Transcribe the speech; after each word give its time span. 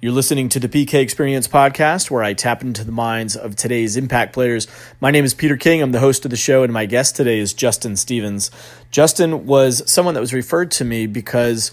You're 0.00 0.12
listening 0.12 0.48
to 0.50 0.60
the 0.60 0.68
PK 0.68 0.94
Experience 1.00 1.48
podcast, 1.48 2.08
where 2.08 2.22
I 2.22 2.32
tap 2.32 2.62
into 2.62 2.84
the 2.84 2.92
minds 2.92 3.34
of 3.34 3.56
today's 3.56 3.96
impact 3.96 4.32
players. 4.32 4.68
My 5.00 5.10
name 5.10 5.24
is 5.24 5.34
Peter 5.34 5.56
King. 5.56 5.82
I'm 5.82 5.90
the 5.90 5.98
host 5.98 6.24
of 6.24 6.30
the 6.30 6.36
show, 6.36 6.62
and 6.62 6.72
my 6.72 6.86
guest 6.86 7.16
today 7.16 7.40
is 7.40 7.52
Justin 7.52 7.96
Stephens. 7.96 8.52
Justin 8.92 9.44
was 9.44 9.82
someone 9.90 10.14
that 10.14 10.20
was 10.20 10.32
referred 10.32 10.70
to 10.70 10.84
me 10.84 11.08
because 11.08 11.72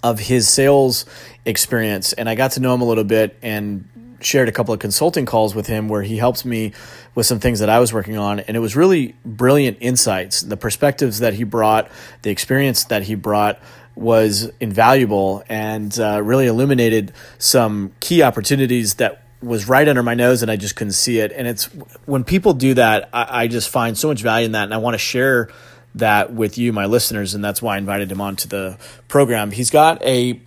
of 0.00 0.20
his 0.20 0.48
sales 0.48 1.04
experience, 1.44 2.12
and 2.12 2.28
I 2.28 2.36
got 2.36 2.52
to 2.52 2.60
know 2.60 2.72
him 2.72 2.82
a 2.82 2.84
little 2.84 3.02
bit 3.02 3.36
and 3.42 3.84
shared 4.20 4.48
a 4.48 4.52
couple 4.52 4.72
of 4.72 4.78
consulting 4.78 5.26
calls 5.26 5.52
with 5.52 5.66
him 5.66 5.88
where 5.88 6.02
he 6.02 6.18
helped 6.18 6.44
me 6.44 6.72
with 7.16 7.26
some 7.26 7.40
things 7.40 7.58
that 7.58 7.68
I 7.68 7.80
was 7.80 7.92
working 7.92 8.16
on. 8.16 8.38
And 8.38 8.56
it 8.56 8.60
was 8.60 8.76
really 8.76 9.16
brilliant 9.24 9.78
insights, 9.80 10.42
the 10.42 10.56
perspectives 10.56 11.18
that 11.18 11.34
he 11.34 11.42
brought, 11.42 11.90
the 12.22 12.30
experience 12.30 12.84
that 12.84 13.02
he 13.02 13.16
brought 13.16 13.60
was 13.94 14.50
invaluable 14.60 15.42
and 15.48 15.98
uh, 15.98 16.22
really 16.22 16.46
illuminated 16.46 17.12
some 17.38 17.92
key 18.00 18.22
opportunities 18.22 18.94
that 18.94 19.24
was 19.42 19.68
right 19.68 19.88
under 19.88 20.02
my 20.02 20.14
nose 20.14 20.42
and 20.42 20.50
I 20.50 20.56
just 20.56 20.76
couldn't 20.76 20.92
see 20.92 21.18
it. 21.18 21.32
And 21.32 21.46
it's 21.46 21.64
when 22.06 22.24
people 22.24 22.52
do 22.52 22.74
that, 22.74 23.08
I, 23.12 23.42
I 23.42 23.46
just 23.48 23.68
find 23.68 23.96
so 23.96 24.08
much 24.08 24.22
value 24.22 24.46
in 24.46 24.52
that. 24.52 24.64
And 24.64 24.74
I 24.74 24.78
want 24.78 24.94
to 24.94 24.98
share 24.98 25.50
that 25.96 26.32
with 26.32 26.58
you, 26.58 26.72
my 26.72 26.86
listeners. 26.86 27.34
And 27.34 27.44
that's 27.44 27.60
why 27.60 27.74
I 27.74 27.78
invited 27.78 28.12
him 28.12 28.20
onto 28.20 28.48
the 28.48 28.78
program. 29.08 29.50
He's 29.50 29.70
got 29.70 30.02
a 30.02 30.40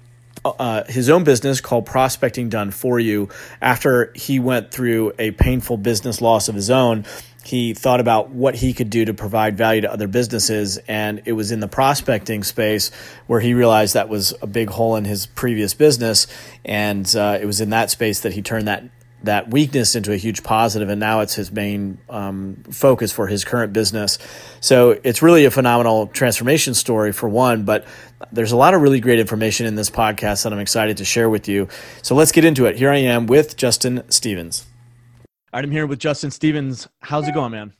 uh, 0.45 0.83
his 0.89 1.09
own 1.09 1.23
business 1.23 1.61
called 1.61 1.85
Prospecting 1.85 2.49
Done 2.49 2.71
For 2.71 2.99
You. 2.99 3.29
After 3.61 4.11
he 4.13 4.39
went 4.39 4.71
through 4.71 5.13
a 5.17 5.31
painful 5.31 5.77
business 5.77 6.21
loss 6.21 6.49
of 6.49 6.55
his 6.55 6.69
own, 6.69 7.05
he 7.43 7.73
thought 7.73 7.99
about 7.99 8.29
what 8.29 8.55
he 8.55 8.73
could 8.73 8.89
do 8.89 9.05
to 9.05 9.13
provide 9.13 9.57
value 9.57 9.81
to 9.81 9.91
other 9.91 10.07
businesses. 10.07 10.77
And 10.87 11.21
it 11.25 11.33
was 11.33 11.51
in 11.51 11.59
the 11.59 11.67
prospecting 11.67 12.43
space 12.43 12.91
where 13.27 13.39
he 13.39 13.53
realized 13.53 13.93
that 13.93 14.09
was 14.09 14.33
a 14.41 14.47
big 14.47 14.69
hole 14.69 14.95
in 14.95 15.05
his 15.05 15.25
previous 15.25 15.73
business. 15.73 16.27
And 16.63 17.13
uh, 17.15 17.37
it 17.41 17.45
was 17.45 17.61
in 17.61 17.69
that 17.71 17.91
space 17.91 18.21
that 18.21 18.33
he 18.33 18.41
turned 18.41 18.67
that 18.67 18.83
that 19.23 19.49
weakness 19.49 19.95
into 19.95 20.11
a 20.11 20.17
huge 20.17 20.43
positive, 20.43 20.89
and 20.89 20.99
now 20.99 21.21
it's 21.21 21.33
his 21.33 21.51
main 21.51 21.97
um, 22.09 22.61
focus 22.69 23.11
for 23.11 23.27
his 23.27 23.45
current 23.45 23.71
business. 23.71 24.19
So 24.59 24.99
it's 25.03 25.21
really 25.21 25.45
a 25.45 25.51
phenomenal 25.51 26.07
transformation 26.07 26.73
story 26.73 27.13
for 27.13 27.29
one, 27.29 27.63
but 27.63 27.85
there's 28.31 28.51
a 28.51 28.57
lot 28.57 28.73
of 28.73 28.81
really 28.81 28.99
great 28.99 29.19
information 29.19 29.65
in 29.65 29.75
this 29.75 29.89
podcast 29.89 30.43
that 30.43 30.51
I'm 30.51 30.59
excited 30.59 30.97
to 30.97 31.05
share 31.05 31.29
with 31.29 31.47
you. 31.47 31.69
So 32.01 32.15
let's 32.15 32.31
get 32.31 32.43
into 32.43 32.65
it. 32.65 32.75
Here 32.75 32.91
I 32.91 32.97
am 32.97 33.25
with 33.27 33.55
Justin 33.55 34.03
Stephens. 34.09 34.65
All 35.53 35.59
right, 35.59 35.65
I'm 35.65 35.71
here 35.71 35.85
with 35.85 35.99
Justin 35.99 36.31
Stephens. 36.31 36.87
How's 37.01 37.27
it 37.27 37.35
going, 37.35 37.51
man? 37.51 37.73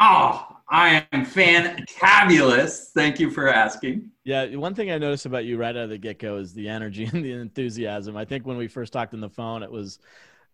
Oh, 0.00 0.46
I 0.70 1.06
am 1.12 1.26
fantabulous. 1.26 2.86
Thank 2.94 3.20
you 3.20 3.30
for 3.30 3.52
asking. 3.52 4.10
Yeah, 4.24 4.46
one 4.56 4.74
thing 4.74 4.90
I 4.90 4.96
noticed 4.96 5.26
about 5.26 5.44
you 5.44 5.58
right 5.58 5.76
out 5.76 5.84
of 5.84 5.90
the 5.90 5.98
get 5.98 6.18
go 6.18 6.38
is 6.38 6.54
the 6.54 6.70
energy 6.70 7.04
and 7.12 7.22
the 7.22 7.32
enthusiasm. 7.32 8.16
I 8.16 8.24
think 8.24 8.46
when 8.46 8.56
we 8.56 8.66
first 8.66 8.94
talked 8.94 9.12
on 9.12 9.20
the 9.20 9.28
phone, 9.28 9.62
it 9.62 9.70
was 9.70 9.98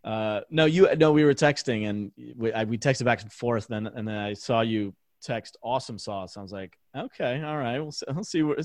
uh, 0.03 0.41
no, 0.51 0.65
you 0.65 0.93
no, 0.97 1.13
we 1.13 1.23
were 1.23 1.33
texting 1.33 1.89
and 1.89 2.11
we, 2.37 2.53
I, 2.53 2.65
we 2.65 2.77
texted 2.77 3.05
back 3.05 3.23
and 3.23 3.33
forth. 3.33 3.69
Then 3.69 3.87
and 3.87 4.09
then 4.09 4.17
I 4.17 4.33
saw 4.33 4.63
you 4.63 4.97
text 5.23 5.57
awesome 5.63 5.97
sauce. 5.97 6.37
I 6.37 6.43
was 6.43 6.51
like, 6.51 6.77
okay, 6.97 7.41
all 7.41 7.57
right, 7.57 7.79
we'll, 7.79 7.95
we'll 8.09 8.25
see 8.25 8.43
what 8.43 8.59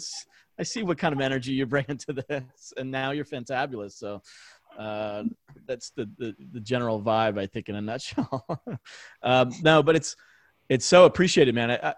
I 0.60 0.64
see 0.64 0.82
what 0.82 0.98
kind 0.98 1.14
of 1.14 1.22
energy 1.22 1.54
you're 1.54 1.68
bringing 1.68 1.98
to 2.08 2.14
this, 2.14 2.74
and 2.76 2.90
now 2.90 3.12
you're 3.12 3.24
fantabulous. 3.24 3.92
So 3.92 4.24
uh, 4.78 5.24
that's 5.66 5.92
the, 5.92 6.10
the, 6.18 6.36
the 6.52 6.60
general 6.60 7.02
vibe, 7.02 7.40
I 7.40 7.48
think, 7.48 7.70
in 7.70 7.76
a 7.76 7.82
nutshell. 7.82 8.46
um, 9.24 9.52
no, 9.62 9.84
but 9.84 9.96
it's 9.96 10.16
it's 10.70 10.86
so 10.86 11.06
appreciated, 11.06 11.54
man. 11.56 11.72
I, 11.72 11.80
I, 11.90 11.94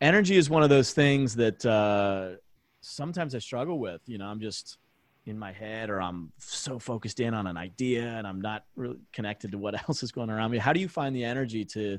energy 0.00 0.36
is 0.36 0.48
one 0.48 0.62
of 0.62 0.68
those 0.68 0.92
things 0.92 1.34
that 1.36 1.64
uh, 1.64 2.36
sometimes 2.80 3.34
I 3.34 3.38
struggle 3.38 3.78
with. 3.78 4.00
You 4.06 4.18
know, 4.18 4.26
I'm 4.26 4.40
just 4.40 4.78
in 5.26 5.38
my 5.38 5.52
head, 5.52 5.90
or 5.90 6.00
I'm 6.00 6.32
so 6.38 6.78
focused 6.78 7.20
in 7.20 7.34
on 7.34 7.46
an 7.46 7.56
idea, 7.56 8.06
and 8.06 8.26
I'm 8.26 8.40
not 8.40 8.64
really 8.76 8.98
connected 9.12 9.52
to 9.52 9.58
what 9.58 9.74
else 9.88 10.02
is 10.02 10.12
going 10.12 10.30
around 10.30 10.50
me. 10.50 10.58
How 10.58 10.72
do 10.72 10.80
you 10.80 10.88
find 10.88 11.14
the 11.14 11.24
energy 11.24 11.64
to 11.66 11.98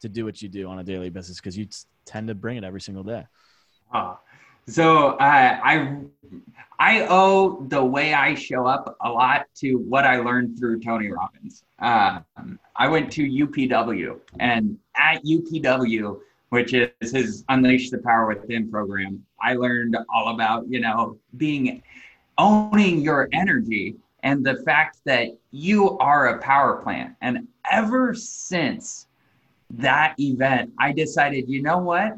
to 0.00 0.08
do 0.08 0.24
what 0.24 0.40
you 0.40 0.48
do 0.48 0.68
on 0.68 0.78
a 0.78 0.84
daily 0.84 1.10
basis? 1.10 1.36
Because 1.36 1.56
you 1.56 1.66
tend 2.04 2.28
to 2.28 2.34
bring 2.34 2.56
it 2.56 2.64
every 2.64 2.80
single 2.80 3.02
day. 3.02 3.24
Ah, 3.92 4.20
so 4.68 5.08
uh, 5.12 5.60
I 5.62 5.96
I 6.78 7.06
owe 7.08 7.64
the 7.68 7.84
way 7.84 8.14
I 8.14 8.34
show 8.34 8.66
up 8.66 8.96
a 9.00 9.10
lot 9.10 9.46
to 9.56 9.74
what 9.74 10.04
I 10.04 10.18
learned 10.18 10.58
through 10.58 10.80
Tony 10.80 11.10
Robbins. 11.10 11.64
Um, 11.80 12.58
I 12.76 12.86
went 12.86 13.10
to 13.12 13.22
UPW, 13.22 14.20
and 14.38 14.78
at 14.96 15.24
UPW, 15.24 16.20
which 16.50 16.74
is 16.74 16.90
his 17.00 17.44
Unleash 17.48 17.90
the 17.90 17.98
Power 17.98 18.26
Within 18.26 18.70
program, 18.70 19.24
I 19.40 19.54
learned 19.54 19.96
all 20.08 20.34
about 20.34 20.68
you 20.68 20.80
know 20.80 21.18
being 21.36 21.82
owning 22.36 23.00
your 23.00 23.28
energy 23.32 23.96
and 24.22 24.44
the 24.44 24.56
fact 24.64 24.98
that 25.04 25.28
you 25.50 25.98
are 25.98 26.28
a 26.28 26.38
power 26.38 26.82
plant. 26.82 27.14
And 27.20 27.48
ever 27.70 28.14
since 28.14 29.06
that 29.70 30.14
event, 30.18 30.72
I 30.78 30.92
decided, 30.92 31.48
you 31.48 31.62
know 31.62 31.78
what? 31.78 32.16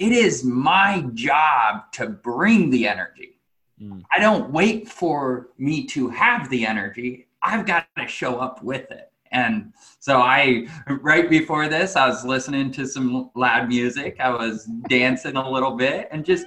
It 0.00 0.12
is 0.12 0.42
my 0.42 1.04
job 1.12 1.92
to 1.92 2.08
bring 2.08 2.70
the 2.70 2.88
energy. 2.88 3.38
Mm. 3.80 4.02
I 4.10 4.18
don't 4.18 4.50
wait 4.50 4.88
for 4.88 5.50
me 5.58 5.86
to 5.88 6.08
have 6.08 6.48
the 6.48 6.66
energy. 6.66 7.28
I've 7.42 7.66
got 7.66 7.86
to 7.98 8.08
show 8.08 8.38
up 8.38 8.64
with 8.64 8.90
it. 8.90 9.12
And 9.30 9.74
so 10.00 10.20
I, 10.20 10.66
right 10.88 11.28
before 11.28 11.68
this, 11.68 11.96
I 11.96 12.08
was 12.08 12.24
listening 12.24 12.72
to 12.72 12.86
some 12.86 13.30
loud 13.36 13.68
music. 13.68 14.16
I 14.18 14.30
was 14.30 14.64
dancing 14.88 15.36
a 15.36 15.48
little 15.48 15.76
bit 15.76 16.08
and 16.10 16.24
just 16.24 16.46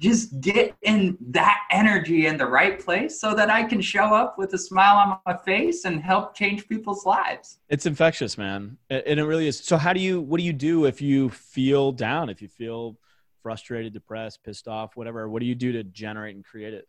just 0.00 0.40
get 0.40 0.74
in 0.82 1.16
that 1.20 1.60
energy 1.70 2.26
in 2.26 2.38
the 2.38 2.46
right 2.46 2.80
place 2.80 3.20
so 3.20 3.34
that 3.34 3.50
I 3.50 3.62
can 3.62 3.80
show 3.82 4.14
up 4.14 4.38
with 4.38 4.54
a 4.54 4.58
smile 4.58 4.96
on 4.96 5.18
my 5.26 5.36
face 5.44 5.84
and 5.84 6.00
help 6.00 6.34
change 6.34 6.66
people's 6.66 7.04
lives. 7.04 7.58
It's 7.68 7.84
infectious, 7.84 8.38
man. 8.38 8.78
And 8.88 9.20
it 9.20 9.24
really 9.24 9.46
is. 9.46 9.60
So 9.60 9.76
how 9.76 9.92
do 9.92 10.00
you 10.00 10.20
what 10.20 10.38
do 10.38 10.44
you 10.44 10.54
do 10.54 10.86
if 10.86 11.02
you 11.02 11.28
feel 11.28 11.92
down, 11.92 12.30
if 12.30 12.40
you 12.40 12.48
feel 12.48 12.96
frustrated, 13.42 13.92
depressed, 13.92 14.42
pissed 14.42 14.66
off, 14.66 14.96
whatever? 14.96 15.28
What 15.28 15.40
do 15.40 15.46
you 15.46 15.54
do 15.54 15.72
to 15.72 15.84
generate 15.84 16.34
and 16.34 16.44
create 16.44 16.72
it? 16.72 16.88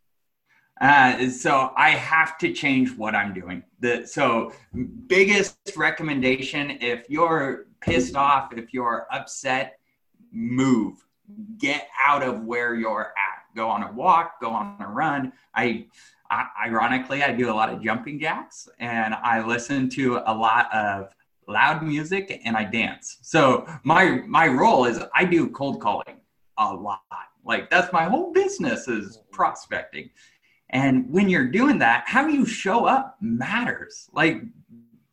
Uh, 0.80 1.28
so 1.28 1.70
I 1.76 1.90
have 1.90 2.38
to 2.38 2.52
change 2.52 2.96
what 2.96 3.14
I'm 3.14 3.34
doing. 3.34 3.62
The 3.80 4.06
so 4.06 4.52
biggest 5.06 5.58
recommendation 5.76 6.78
if 6.80 7.04
you're 7.10 7.66
pissed 7.82 8.16
off, 8.16 8.54
if 8.56 8.72
you're 8.72 9.06
upset, 9.12 9.78
move 10.32 11.04
get 11.58 11.88
out 12.06 12.22
of 12.22 12.44
where 12.44 12.74
you're 12.74 13.12
at. 13.16 13.54
Go 13.54 13.68
on 13.68 13.82
a 13.82 13.92
walk, 13.92 14.40
go 14.40 14.50
on 14.50 14.76
a 14.80 14.88
run. 14.88 15.32
I, 15.54 15.86
I 16.30 16.46
ironically, 16.66 17.22
I 17.22 17.32
do 17.32 17.50
a 17.50 17.54
lot 17.54 17.72
of 17.72 17.82
jumping 17.82 18.18
jacks 18.18 18.68
and 18.78 19.14
I 19.14 19.44
listen 19.44 19.88
to 19.90 20.18
a 20.26 20.34
lot 20.34 20.72
of 20.74 21.14
loud 21.48 21.82
music 21.82 22.40
and 22.44 22.56
I 22.56 22.64
dance. 22.64 23.18
So 23.22 23.66
my 23.84 24.22
my 24.26 24.48
role 24.48 24.84
is 24.84 25.00
I 25.14 25.24
do 25.24 25.48
cold 25.50 25.80
calling 25.80 26.20
a 26.58 26.72
lot. 26.72 27.00
Like 27.44 27.70
that's 27.70 27.92
my 27.92 28.04
whole 28.04 28.32
business 28.32 28.88
is 28.88 29.18
prospecting. 29.30 30.10
And 30.70 31.10
when 31.10 31.28
you're 31.28 31.48
doing 31.48 31.78
that, 31.78 32.04
how 32.06 32.26
you 32.26 32.46
show 32.46 32.86
up 32.86 33.16
matters. 33.20 34.08
Like 34.12 34.42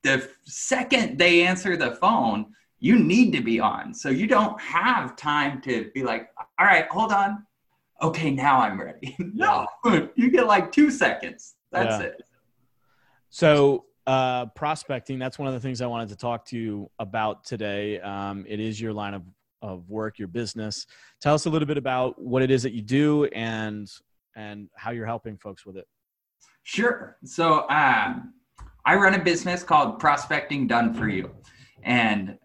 the 0.03 0.29
second 0.45 1.17
they 1.17 1.41
answer 1.41 1.75
the 1.75 1.91
phone, 1.91 2.53
you 2.79 2.97
need 2.97 3.33
to 3.33 3.41
be 3.41 3.59
on. 3.59 3.93
So 3.93 4.09
you 4.09 4.27
don't 4.27 4.59
have 4.61 5.15
time 5.15 5.61
to 5.61 5.91
be 5.93 6.03
like, 6.03 6.29
all 6.57 6.65
right, 6.65 6.87
hold 6.89 7.11
on. 7.11 7.45
Okay, 8.01 8.31
now 8.31 8.59
I'm 8.59 8.79
ready. 8.79 9.15
no, 9.33 9.67
you 10.15 10.31
get 10.31 10.47
like 10.47 10.71
two 10.71 10.89
seconds. 10.89 11.55
That's 11.71 12.01
yeah. 12.01 12.07
it. 12.07 12.21
So, 13.29 13.85
uh, 14.07 14.47
prospecting, 14.47 15.19
that's 15.19 15.37
one 15.37 15.47
of 15.47 15.53
the 15.53 15.59
things 15.59 15.81
I 15.81 15.85
wanted 15.85 16.09
to 16.09 16.15
talk 16.15 16.45
to 16.45 16.57
you 16.57 16.89
about 16.97 17.43
today. 17.43 17.99
Um, 17.99 18.45
it 18.47 18.59
is 18.59 18.79
your 18.79 18.93
line 18.93 19.13
of, 19.13 19.23
of 19.61 19.89
work, 19.89 20.17
your 20.17 20.29
business. 20.29 20.87
Tell 21.21 21.35
us 21.35 21.45
a 21.45 21.49
little 21.49 21.67
bit 21.67 21.77
about 21.77 22.19
what 22.19 22.41
it 22.41 22.49
is 22.49 22.63
that 22.63 22.73
you 22.73 22.81
do 22.81 23.25
and 23.25 23.91
and 24.35 24.69
how 24.75 24.91
you're 24.91 25.05
helping 25.05 25.37
folks 25.37 25.65
with 25.65 25.75
it. 25.75 25.85
Sure. 26.63 27.17
So, 27.25 27.69
um, 27.69 28.33
I 28.85 28.95
run 28.95 29.13
a 29.13 29.23
business 29.23 29.61
called 29.63 29.99
Prospecting 29.99 30.65
Done 30.65 30.93
for 30.93 31.09
You. 31.09 31.29
And 31.83 32.37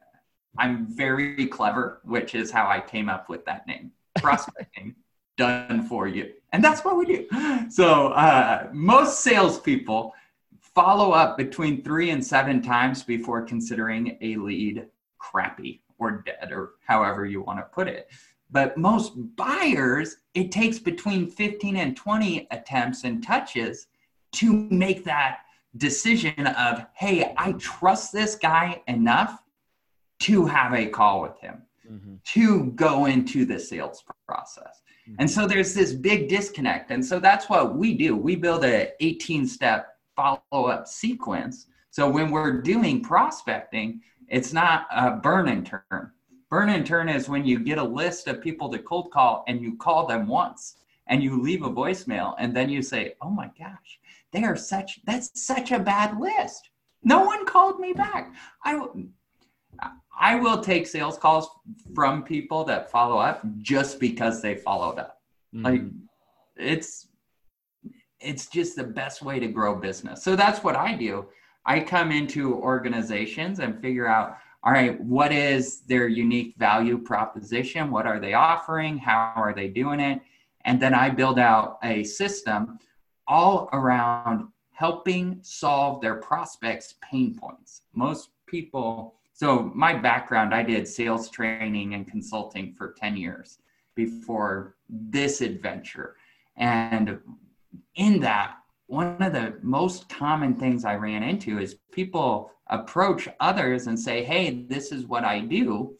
I'm 0.58 0.86
very 0.86 1.46
clever, 1.46 2.00
which 2.04 2.34
is 2.34 2.50
how 2.50 2.68
I 2.68 2.80
came 2.80 3.08
up 3.08 3.28
with 3.28 3.44
that 3.46 3.66
name. 3.66 3.90
Prospecting 4.16 4.94
done 5.36 5.86
for 5.88 6.06
you. 6.06 6.32
And 6.52 6.62
that's 6.62 6.84
what 6.84 6.96
we 6.96 7.06
do. 7.06 7.26
So 7.70 8.08
uh, 8.08 8.68
most 8.72 9.20
salespeople 9.22 10.12
follow 10.60 11.12
up 11.12 11.36
between 11.36 11.82
three 11.82 12.10
and 12.10 12.24
seven 12.24 12.60
times 12.62 13.02
before 13.02 13.42
considering 13.42 14.18
a 14.20 14.36
lead 14.36 14.86
crappy 15.18 15.82
or 15.98 16.22
dead 16.26 16.52
or 16.52 16.72
however 16.86 17.24
you 17.24 17.40
want 17.40 17.58
to 17.58 17.64
put 17.64 17.88
it. 17.88 18.10
But 18.50 18.76
most 18.76 19.12
buyers, 19.34 20.18
it 20.34 20.52
takes 20.52 20.78
between 20.78 21.30
15 21.30 21.76
and 21.76 21.96
20 21.96 22.46
attempts 22.50 23.04
and 23.04 23.22
touches 23.22 23.88
to 24.32 24.52
make 24.70 25.04
that 25.04 25.38
decision 25.76 26.46
of, 26.46 26.86
hey, 26.94 27.34
I 27.36 27.52
trust 27.52 28.12
this 28.12 28.36
guy 28.36 28.82
enough 28.86 29.43
to 30.24 30.46
have 30.46 30.72
a 30.74 30.86
call 30.86 31.22
with 31.22 31.38
him. 31.40 31.62
mm-hmm. 31.90 32.14
to 32.24 32.66
go 32.72 33.06
into 33.06 33.44
the 33.44 33.58
sales 33.58 34.04
process. 34.26 34.82
Mm-hmm. 35.08 35.16
And 35.20 35.30
so 35.30 35.46
there's 35.46 35.74
this 35.74 35.92
big 35.92 36.28
disconnect. 36.28 36.90
And 36.90 37.04
so 37.04 37.18
that's 37.20 37.48
what 37.48 37.76
we 37.76 37.94
do. 37.94 38.16
We 38.16 38.36
build 38.36 38.64
a 38.64 38.92
18 39.00 39.46
step 39.46 39.98
follow 40.16 40.40
up 40.52 40.86
sequence. 40.86 41.66
So 41.90 42.08
when 42.08 42.30
we're 42.30 42.60
doing 42.62 43.02
prospecting, 43.02 44.00
it's 44.28 44.52
not 44.52 44.86
a 44.90 45.12
burn 45.12 45.48
and 45.48 45.66
turn. 45.66 46.10
Burn 46.50 46.70
and 46.70 46.86
turn 46.86 47.08
is 47.08 47.28
when 47.28 47.44
you 47.44 47.58
get 47.58 47.78
a 47.78 47.84
list 47.84 48.28
of 48.28 48.40
people 48.40 48.68
to 48.70 48.78
cold 48.78 49.10
call 49.10 49.44
and 49.48 49.60
you 49.60 49.76
call 49.76 50.06
them 50.06 50.26
once 50.26 50.76
and 51.08 51.22
you 51.22 51.40
leave 51.42 51.62
a 51.62 51.70
voicemail 51.70 52.34
and 52.38 52.56
then 52.56 52.70
you 52.70 52.80
say, 52.80 53.14
"Oh 53.20 53.30
my 53.30 53.50
gosh, 53.58 54.00
they 54.32 54.44
are 54.44 54.56
such 54.56 55.00
that's 55.04 55.30
such 55.40 55.72
a 55.72 55.78
bad 55.78 56.18
list. 56.18 56.70
No 57.02 57.24
one 57.24 57.44
called 57.44 57.80
me 57.80 57.92
back." 57.92 58.32
I 58.64 58.80
I 60.18 60.36
will 60.36 60.60
take 60.60 60.86
sales 60.86 61.18
calls 61.18 61.48
from 61.94 62.22
people 62.22 62.64
that 62.64 62.90
follow 62.90 63.18
up 63.18 63.42
just 63.58 63.98
because 63.98 64.40
they 64.40 64.54
followed 64.54 64.98
up. 64.98 65.20
Mm-hmm. 65.54 65.64
Like 65.64 65.82
it's 66.56 67.08
it's 68.20 68.46
just 68.46 68.76
the 68.76 68.84
best 68.84 69.22
way 69.22 69.38
to 69.38 69.48
grow 69.48 69.74
business. 69.74 70.22
So 70.22 70.34
that's 70.34 70.64
what 70.64 70.76
I 70.76 70.94
do. 70.94 71.26
I 71.66 71.80
come 71.80 72.10
into 72.10 72.54
organizations 72.54 73.58
and 73.58 73.80
figure 73.80 74.06
out 74.06 74.38
all 74.64 74.72
right, 74.72 74.98
what 75.02 75.30
is 75.30 75.80
their 75.80 76.08
unique 76.08 76.54
value 76.56 76.96
proposition? 76.96 77.90
What 77.90 78.06
are 78.06 78.18
they 78.18 78.32
offering? 78.32 78.96
How 78.96 79.34
are 79.36 79.52
they 79.54 79.68
doing 79.68 80.00
it? 80.00 80.22
And 80.64 80.80
then 80.80 80.94
I 80.94 81.10
build 81.10 81.38
out 81.38 81.78
a 81.82 82.02
system 82.04 82.78
all 83.26 83.68
around 83.74 84.48
helping 84.72 85.38
solve 85.42 86.00
their 86.00 86.16
prospects' 86.16 86.94
pain 87.02 87.34
points. 87.34 87.82
Most 87.94 88.30
people, 88.46 89.16
so 89.34 89.72
my 89.74 89.92
background, 89.92 90.54
I 90.54 90.62
did 90.62 90.86
sales 90.86 91.28
training 91.28 91.94
and 91.94 92.08
consulting 92.08 92.72
for 92.72 92.94
10 92.98 93.16
years 93.16 93.58
before 93.96 94.76
this 94.88 95.40
adventure. 95.40 96.14
And 96.56 97.18
in 97.96 98.20
that, 98.20 98.58
one 98.86 99.20
of 99.20 99.32
the 99.32 99.58
most 99.60 100.08
common 100.08 100.54
things 100.54 100.84
I 100.84 100.94
ran 100.94 101.24
into 101.24 101.58
is 101.58 101.78
people 101.90 102.52
approach 102.68 103.28
others 103.40 103.88
and 103.88 103.98
say, 103.98 104.22
Hey, 104.22 104.64
this 104.68 104.92
is 104.92 105.06
what 105.06 105.24
I 105.24 105.40
do. 105.40 105.96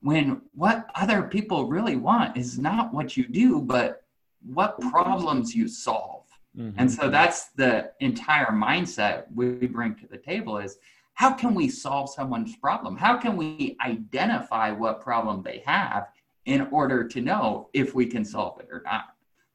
When 0.00 0.40
what 0.54 0.86
other 0.94 1.24
people 1.24 1.66
really 1.66 1.96
want 1.96 2.38
is 2.38 2.58
not 2.58 2.94
what 2.94 3.14
you 3.14 3.28
do, 3.28 3.60
but 3.60 4.04
what 4.42 4.80
problems 4.80 5.54
you 5.54 5.68
solve. 5.68 6.24
Mm-hmm. 6.56 6.80
And 6.80 6.90
so 6.90 7.10
that's 7.10 7.48
the 7.48 7.92
entire 8.00 8.52
mindset 8.52 9.24
we 9.34 9.66
bring 9.66 9.94
to 9.96 10.06
the 10.06 10.16
table 10.16 10.56
is 10.56 10.78
how 11.20 11.30
can 11.30 11.54
we 11.54 11.68
solve 11.68 12.08
someone's 12.08 12.56
problem? 12.56 12.96
How 12.96 13.18
can 13.18 13.36
we 13.36 13.76
identify 13.84 14.70
what 14.70 15.02
problem 15.02 15.42
they 15.42 15.62
have 15.66 16.08
in 16.46 16.62
order 16.70 17.06
to 17.06 17.20
know 17.20 17.68
if 17.74 17.94
we 17.94 18.06
can 18.06 18.24
solve 18.24 18.58
it 18.58 18.68
or 18.72 18.80
not? 18.86 19.04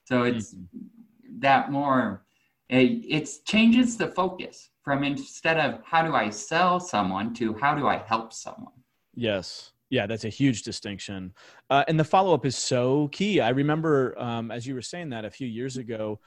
So 0.04 0.22
it's 0.22 0.54
mm-hmm. 0.54 1.40
that 1.40 1.72
more 1.72 2.24
it 2.70 3.28
changes 3.46 3.98
the 3.98 4.10
focus 4.10 4.70
from 4.84 5.04
instead 5.04 5.58
of 5.58 5.82
how 5.84 6.04
do 6.04 6.14
I 6.14 6.30
sell 6.30 6.80
someone 6.80 7.34
to 7.34 7.56
how 7.56 7.74
do 7.74 7.88
I 7.88 7.98
help 7.98 8.32
someone. 8.32 8.78
Yes. 9.16 9.72
Yeah, 9.90 10.06
that's 10.06 10.26
a 10.26 10.30
huge 10.30 10.62
distinction. 10.62 11.34
Uh, 11.72 11.84
and 11.88 12.00
the 12.00 12.04
follow 12.04 12.36
up 12.36 12.46
is 12.46 12.56
so 12.56 13.08
key. 13.08 13.42
I 13.42 13.50
remember, 13.50 14.14
um, 14.20 14.52
as 14.52 14.68
you 14.68 14.76
were 14.76 14.84
saying 14.84 15.10
that 15.10 15.26
a 15.26 15.32
few 15.32 15.48
years 15.48 15.78
ago, 15.78 16.20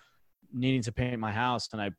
needing 0.52 0.82
to 0.82 0.90
paint 0.90 1.20
my 1.20 1.30
house, 1.30 1.68
and 1.72 1.80
I 1.80 1.90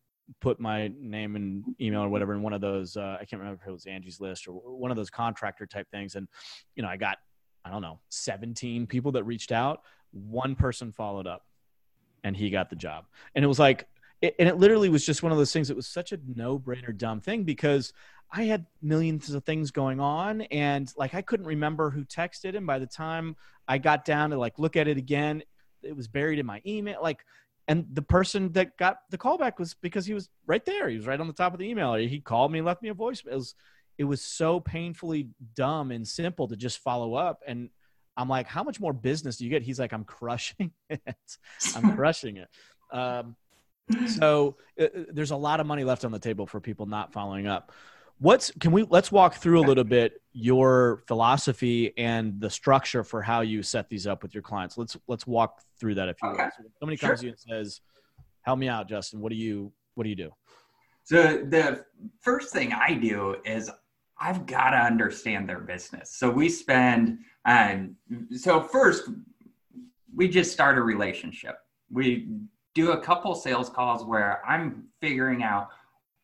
put 0.42 0.60
my 0.60 0.92
name 1.00 1.36
and 1.36 1.64
email 1.82 2.02
or 2.02 2.10
whatever 2.10 2.34
in 2.34 2.42
one 2.42 2.54
of 2.54 2.62
those. 2.62 2.98
Uh, 2.98 3.18
I 3.20 3.26
can't 3.26 3.40
remember 3.40 3.62
if 3.62 3.68
it 3.68 3.72
was 3.72 3.86
Angie's 3.86 4.20
List 4.20 4.48
or 4.48 4.54
one 4.54 4.92
of 4.92 4.98
those 4.98 5.10
contractor 5.10 5.66
type 5.66 5.88
things. 5.92 6.16
And, 6.16 6.28
you 6.76 6.84
know, 6.84 6.90
I 6.90 6.98
got, 6.98 7.18
I 7.66 7.70
don't 7.70 7.82
know, 7.82 8.00
17 8.10 8.88
people 8.88 9.12
that 9.14 9.24
reached 9.24 9.52
out. 9.52 9.82
One 10.12 10.56
person 10.56 10.92
followed 10.92 11.28
up 11.28 11.46
and 12.24 12.36
he 12.36 12.50
got 12.50 12.70
the 12.70 12.76
job. 12.76 13.06
And 13.36 13.44
it 13.44 13.48
was 13.48 13.60
like, 13.60 13.88
it, 14.22 14.36
and 14.40 14.50
it 14.50 14.58
literally 14.58 14.90
was 14.90 15.06
just 15.06 15.24
one 15.24 15.32
of 15.32 15.38
those 15.38 15.54
things 15.54 15.70
that 15.70 15.78
was 15.78 15.88
such 15.88 16.12
a 16.12 16.20
no-brainer 16.36 16.96
dumb 16.96 17.22
thing 17.22 17.44
because 17.44 17.94
I 18.32 18.44
had 18.44 18.66
millions 18.82 19.30
of 19.32 19.44
things 19.44 19.72
going 19.72 20.00
on 20.00 20.42
and 20.42 20.92
like 20.98 21.16
I 21.16 21.22
couldn't 21.22 21.48
remember 21.48 21.90
who 21.90 22.04
texted 22.04 22.56
and 22.56 22.68
by 22.68 22.80
the 22.80 22.86
time 22.86 23.36
I 23.68 23.78
got 23.78 24.06
down 24.06 24.30
to 24.32 24.38
like 24.38 24.60
look 24.60 24.76
at 24.76 24.88
it 24.88 24.98
again 24.98 25.42
it 25.82 25.96
was 25.96 26.08
buried 26.08 26.38
in 26.38 26.46
my 26.46 26.62
email 26.66 27.00
like 27.02 27.26
and 27.70 27.86
the 27.94 28.02
person 28.02 28.52
that 28.54 28.76
got 28.78 28.98
the 29.12 29.18
callback 29.18 29.60
was 29.60 29.76
because 29.76 30.08
he 30.08 30.16
was 30.16 30.28
right 30.48 30.66
there. 30.66 30.90
He 30.90 30.98
was 30.98 31.06
right 31.06 31.20
on 31.20 31.28
the 31.28 31.34
top 31.34 31.54
of 31.54 31.60
the 31.60 31.70
email. 31.70 31.94
He 31.94 32.20
called 32.20 32.52
me 32.52 32.58
and 32.58 32.66
left 32.66 32.82
me 32.82 32.90
a 32.90 32.96
voice 32.96 33.22
it 33.26 33.36
was, 33.36 33.54
it 34.00 34.06
was 34.06 34.24
so 34.24 34.60
painfully 34.60 35.30
dumb 35.56 35.92
and 35.92 36.06
simple 36.06 36.48
to 36.48 36.56
just 36.56 36.80
follow 36.80 37.14
up. 37.14 37.42
And 37.46 37.70
I'm 38.18 38.28
like 38.28 38.48
how 38.48 38.64
much 38.64 38.80
more 38.80 38.92
business 38.92 39.38
do 39.38 39.44
you 39.44 39.52
get? 39.52 39.62
He's 39.62 39.80
like 39.80 39.94
I'm 39.94 40.04
crushing 40.04 40.72
it. 40.90 41.38
I'm 41.76 41.96
crushing 41.96 42.38
it. 42.38 42.50
Um, 42.92 43.36
so 44.08 44.58
uh, 44.80 44.86
uh, 44.86 45.04
there's 45.14 45.32
a 45.32 45.38
lot 45.38 45.60
of 45.60 45.68
money 45.68 45.84
left 45.84 46.06
on 46.06 46.12
the 46.12 46.20
table 46.20 46.48
for 46.48 46.60
people 46.60 46.88
not 46.88 47.14
following 47.14 47.46
up 47.46 47.72
what's 48.20 48.52
can 48.60 48.72
we 48.72 48.84
let's 48.84 49.12
walk 49.12 49.36
through 49.36 49.60
a 49.60 49.66
little 49.66 49.84
bit 49.84 50.22
your 50.34 51.02
philosophy 51.08 51.94
and 51.98 52.40
the 52.40 52.50
structure 52.50 53.04
for 53.04 53.22
how 53.22 53.42
you 53.42 53.64
set 53.64 53.90
these 53.90 54.06
up 54.06 54.22
with 54.22 54.34
your 54.34 54.44
clients. 54.44 54.78
Let's 54.78 54.98
let's 55.08 55.26
walk 55.26 55.62
through 55.80 55.96
that 55.96 56.10
if 56.10 56.18
you 56.22 56.30
okay. 56.30 56.44
will 56.44 56.52
so 56.52 56.70
somebody 56.80 56.98
sure. 56.98 57.10
comes 57.10 57.20
to 57.22 57.26
you 57.28 57.32
and 57.32 57.40
says 57.40 57.82
help 58.42 58.60
me 58.60 58.68
out 58.68 58.88
justin. 58.88 59.22
What 59.22 59.32
do 59.32 59.38
you 59.38 59.72
what 59.96 60.04
do 60.04 60.10
you 60.10 60.16
do? 60.16 60.32
So 61.04 61.44
the 61.50 61.86
first 62.22 62.54
thing 62.54 62.72
i 62.74 62.94
do 62.94 63.38
is 63.46 63.72
i've 64.20 64.46
got 64.46 64.72
to 64.72 64.78
understand 64.78 65.48
their 65.48 65.60
business. 65.60 66.16
So 66.16 66.30
we 66.30 66.50
spend 66.50 67.20
um, 67.46 67.96
so 68.36 68.62
first 68.62 69.10
we 70.14 70.28
just 70.28 70.52
start 70.52 70.78
a 70.78 70.82
relationship. 70.82 71.56
We 71.92 72.30
do 72.76 72.92
a 72.92 73.02
couple 73.02 73.34
sales 73.36 73.70
calls 73.70 74.06
where 74.06 74.42
I'm 74.48 74.86
figuring 75.02 75.44
out 75.44 75.70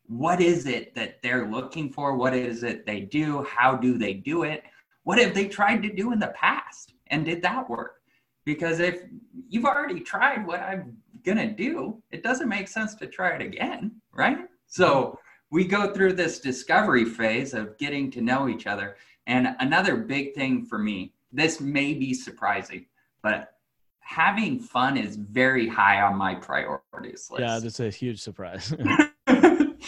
what 0.08 0.40
is 0.40 0.66
it 0.66 0.94
that 0.94 1.22
they're 1.22 1.46
looking 1.46 1.92
for? 1.92 2.16
What 2.16 2.34
is 2.34 2.62
it 2.62 2.86
they 2.86 3.00
do? 3.00 3.44
How 3.44 3.76
do 3.76 3.98
they 3.98 4.14
do 4.14 4.44
it? 4.44 4.62
What 5.04 5.18
have 5.18 5.34
they 5.34 5.48
tried 5.48 5.82
to 5.82 5.92
do 5.92 6.12
in 6.12 6.18
the 6.18 6.28
past? 6.28 6.94
And 7.08 7.24
did 7.24 7.42
that 7.42 7.68
work? 7.68 8.02
Because 8.44 8.80
if 8.80 9.02
you've 9.48 9.64
already 9.64 10.00
tried 10.00 10.46
what 10.46 10.60
I'm 10.60 10.96
going 11.24 11.38
to 11.38 11.50
do, 11.50 12.02
it 12.10 12.22
doesn't 12.22 12.48
make 12.48 12.68
sense 12.68 12.94
to 12.96 13.06
try 13.06 13.34
it 13.34 13.42
again, 13.42 14.00
right? 14.12 14.38
So 14.66 15.18
we 15.50 15.64
go 15.64 15.92
through 15.92 16.14
this 16.14 16.40
discovery 16.40 17.04
phase 17.04 17.54
of 17.54 17.76
getting 17.78 18.10
to 18.12 18.20
know 18.20 18.48
each 18.48 18.66
other. 18.66 18.96
And 19.26 19.56
another 19.58 19.96
big 19.96 20.34
thing 20.34 20.64
for 20.64 20.78
me, 20.78 21.12
this 21.32 21.60
may 21.60 21.94
be 21.94 22.14
surprising, 22.14 22.86
but 23.22 23.54
having 24.00 24.60
fun 24.60 24.96
is 24.96 25.16
very 25.16 25.68
high 25.68 26.00
on 26.00 26.16
my 26.16 26.34
priorities 26.34 27.28
list. 27.30 27.40
Yeah, 27.40 27.58
that's 27.58 27.80
a 27.80 27.90
huge 27.90 28.20
surprise. 28.20 28.72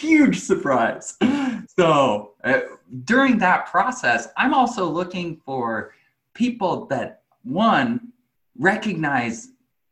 huge 0.09 0.39
surprise. 0.39 1.17
So 1.77 2.33
uh, 2.43 2.61
during 3.05 3.37
that 3.37 3.67
process, 3.67 4.27
I'm 4.35 4.53
also 4.53 4.85
looking 4.85 5.37
for 5.45 5.93
people 6.33 6.87
that 6.87 7.21
one 7.43 8.11
recognize 8.57 9.49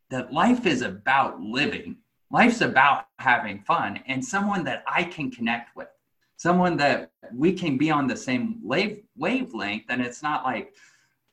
that 0.10 0.34
life 0.34 0.66
is 0.66 0.82
about 0.82 1.40
living. 1.40 1.96
Life's 2.30 2.60
about 2.60 3.08
having 3.20 3.60
fun 3.62 4.02
and 4.08 4.24
someone 4.24 4.66
that 4.66 4.84
I 4.86 5.04
can 5.04 5.32
connect 5.32 5.78
with. 5.78 5.88
Someone 6.36 6.76
that 6.78 7.12
we 7.34 7.54
can 7.54 7.78
be 7.78 7.90
on 7.90 8.06
the 8.06 8.18
same 8.18 8.60
wave 8.62 9.04
wavelength 9.16 9.86
and 9.88 10.02
it's 10.02 10.22
not 10.22 10.44
like, 10.44 10.74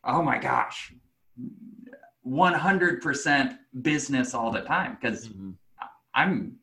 oh 0.05 0.23
my 0.23 0.39
gosh, 0.39 0.93
100% 2.25 3.59
business 3.83 4.35
all 4.35 4.53
the 4.53 4.63
time 4.63 4.99
because 5.01 5.29
mm-hmm. 5.29 5.51
I'm 6.15 6.59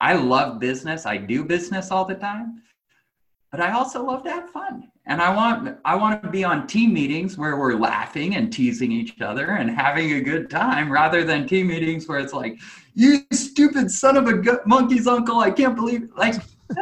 I 0.00 0.14
love 0.14 0.58
business. 0.58 1.06
I 1.06 1.16
do 1.16 1.44
business 1.44 1.90
all 1.90 2.04
the 2.04 2.14
time. 2.14 2.62
But 3.50 3.60
I 3.60 3.72
also 3.72 4.04
love 4.04 4.22
to 4.24 4.30
have 4.30 4.50
fun. 4.50 4.90
And 5.06 5.22
I 5.22 5.34
want 5.34 5.78
I 5.84 5.94
want 5.96 6.22
to 6.22 6.28
be 6.28 6.44
on 6.44 6.66
team 6.66 6.92
meetings 6.92 7.38
where 7.38 7.56
we're 7.56 7.74
laughing 7.74 8.36
and 8.36 8.52
teasing 8.52 8.92
each 8.92 9.22
other 9.22 9.52
and 9.52 9.70
having 9.70 10.12
a 10.12 10.20
good 10.20 10.50
time 10.50 10.92
rather 10.92 11.24
than 11.24 11.46
team 11.46 11.68
meetings 11.68 12.06
where 12.06 12.18
it's 12.18 12.34
like, 12.34 12.58
"You 12.94 13.20
stupid 13.32 13.90
son 13.90 14.18
of 14.18 14.28
a 14.28 14.60
monkey's 14.66 15.06
uncle, 15.06 15.38
I 15.38 15.50
can't 15.50 15.74
believe 15.74 16.10
like 16.14 16.34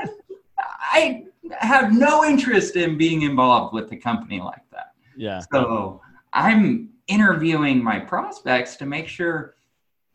I 0.92 1.26
have 1.60 1.92
no 1.92 2.24
interest 2.24 2.74
in 2.74 2.98
being 2.98 3.22
involved 3.22 3.72
with 3.72 3.92
a 3.92 3.96
company 3.96 4.40
like 4.40 4.62
that. 4.72 4.92
Yeah. 5.16 5.40
So 5.52 6.00
I'm 6.32 6.90
interviewing 7.06 7.82
my 7.82 8.00
prospects 8.00 8.76
to 8.76 8.86
make 8.86 9.06
sure 9.06 9.54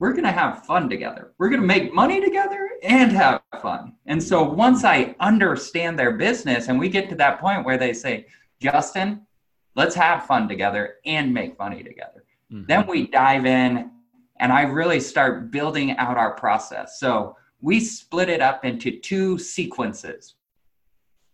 we're 0.02 0.14
going 0.14 0.24
to 0.24 0.32
have 0.32 0.66
fun 0.66 0.90
together. 0.90 1.32
We're 1.38 1.50
going 1.50 1.62
to 1.62 1.68
make 1.68 1.94
money 1.94 2.20
together 2.20 2.72
and 2.82 3.12
have 3.12 3.44
fun. 3.62 3.94
And 4.08 4.22
so 4.22 4.42
once 4.42 4.84
I 4.84 5.16
understand 5.20 5.98
their 5.98 6.14
business 6.14 6.70
and 6.70 6.80
we 6.80 6.90
get 6.90 7.08
to 7.10 7.16
that 7.18 7.40
point 7.40 7.64
where 7.64 7.78
they 7.78 7.94
say, 7.94 8.26
Justin, 8.60 9.28
let's 9.76 9.94
have 9.94 10.26
fun 10.26 10.50
together 10.50 10.96
and 11.06 11.32
make 11.32 11.60
money 11.60 11.84
together. 11.84 12.24
Mm-hmm. 12.52 12.66
Then 12.66 12.88
we 12.88 13.08
dive 13.12 13.46
in 13.46 13.92
and 14.40 14.52
I 14.52 14.64
really 14.64 15.00
start 15.00 15.52
building 15.52 15.92
out 15.98 16.18
our 16.18 16.34
process. 16.34 17.00
So 17.00 17.38
we 17.62 17.80
split 17.80 18.28
it 18.28 18.42
up 18.42 18.66
into 18.66 19.00
two 19.02 19.38
sequences. 19.38 20.34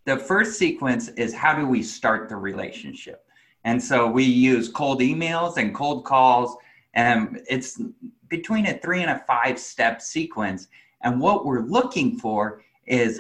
The 0.04 0.18
first 0.18 0.60
sequence 0.60 1.08
is 1.08 1.34
how 1.34 1.58
do 1.58 1.66
we 1.66 1.82
start 1.82 2.28
the 2.28 2.36
relationship? 2.36 3.24
And 3.64 3.82
so 3.82 4.12
we 4.12 4.26
use 4.26 4.68
cold 4.68 5.00
emails 5.00 5.56
and 5.56 5.74
cold 5.74 6.04
calls. 6.04 6.58
And 6.98 7.42
it's 7.48 7.80
between 8.28 8.66
a 8.66 8.78
three 8.80 9.04
and 9.04 9.12
a 9.12 9.24
five 9.26 9.58
step 9.60 10.02
sequence. 10.02 10.68
And 11.04 11.22
what 11.22 11.46
we're 11.46 11.62
looking 11.62 12.18
for 12.18 12.64
is 12.88 13.20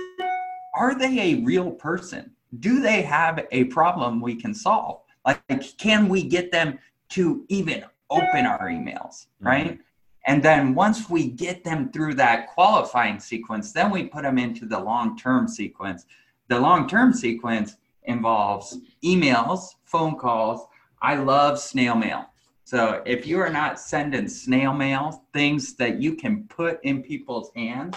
are 0.75 0.97
they 0.97 1.33
a 1.33 1.43
real 1.43 1.71
person? 1.71 2.31
Do 2.59 2.81
they 2.81 3.03
have 3.03 3.45
a 3.51 3.65
problem 3.65 4.19
we 4.19 4.35
can 4.35 4.53
solve? 4.53 5.01
Like, 5.25 5.41
can 5.77 6.09
we 6.09 6.23
get 6.23 6.51
them 6.51 6.79
to 7.09 7.45
even 7.49 7.85
open 8.09 8.45
our 8.45 8.67
emails, 8.67 9.27
mm-hmm. 9.27 9.47
right? 9.47 9.67
Mm-hmm. 9.67 9.81
And 10.25 10.43
then 10.43 10.73
once 10.73 11.09
we 11.09 11.27
get 11.27 11.63
them 11.63 11.91
through 11.91 12.15
that 12.15 12.47
qualifying 12.47 13.19
sequence, 13.19 13.71
then 13.71 13.91
we 13.91 14.05
put 14.05 14.23
them 14.23 14.37
into 14.37 14.65
the 14.65 14.79
long 14.79 15.17
term 15.17 15.47
sequence. 15.47 16.05
The 16.47 16.59
long 16.59 16.87
term 16.87 17.13
sequence 17.13 17.77
involves 18.03 18.77
emails, 19.03 19.75
phone 19.85 20.17
calls. 20.17 20.67
I 21.01 21.15
love 21.15 21.59
snail 21.59 21.95
mail. 21.95 22.25
So 22.67 23.01
if 23.05 23.25
you 23.25 23.39
are 23.39 23.49
not 23.49 23.79
sending 23.79 24.27
snail 24.27 24.73
mail, 24.73 25.23
things 25.31 25.75
that 25.75 26.01
you 26.01 26.15
can 26.15 26.43
put 26.49 26.83
in 26.83 27.01
people's 27.01 27.49
hands, 27.55 27.95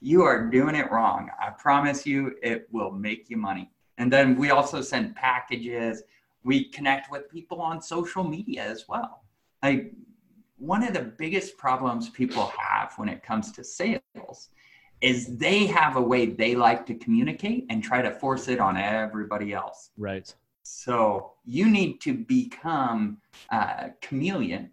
you 0.00 0.22
are 0.22 0.48
doing 0.48 0.74
it 0.74 0.90
wrong. 0.90 1.28
I 1.38 1.50
promise 1.50 2.06
you, 2.06 2.34
it 2.42 2.66
will 2.72 2.90
make 2.90 3.28
you 3.28 3.36
money. 3.36 3.70
And 3.98 4.10
then 4.10 4.34
we 4.34 4.48
also 4.52 4.80
send 4.80 5.16
packages. 5.16 6.02
We 6.44 6.70
connect 6.70 7.10
with 7.10 7.28
people 7.28 7.60
on 7.60 7.82
social 7.82 8.24
media 8.24 8.62
as 8.62 8.86
well. 8.88 9.22
Like 9.62 9.92
one 10.56 10.82
of 10.82 10.94
the 10.94 11.02
biggest 11.02 11.58
problems 11.58 12.08
people 12.08 12.50
have 12.58 12.94
when 12.96 13.10
it 13.10 13.22
comes 13.22 13.52
to 13.52 13.62
sales 13.62 14.48
is 15.02 15.36
they 15.36 15.66
have 15.66 15.96
a 15.96 16.00
way 16.00 16.24
they 16.24 16.54
like 16.54 16.86
to 16.86 16.94
communicate 16.94 17.66
and 17.68 17.84
try 17.84 18.00
to 18.00 18.12
force 18.12 18.48
it 18.48 18.60
on 18.60 18.78
everybody 18.78 19.52
else. 19.52 19.90
Right. 19.98 20.34
So 20.68 21.34
you 21.44 21.70
need 21.70 22.00
to 22.00 22.12
become 22.12 23.18
a 23.50 23.90
chameleon 24.02 24.72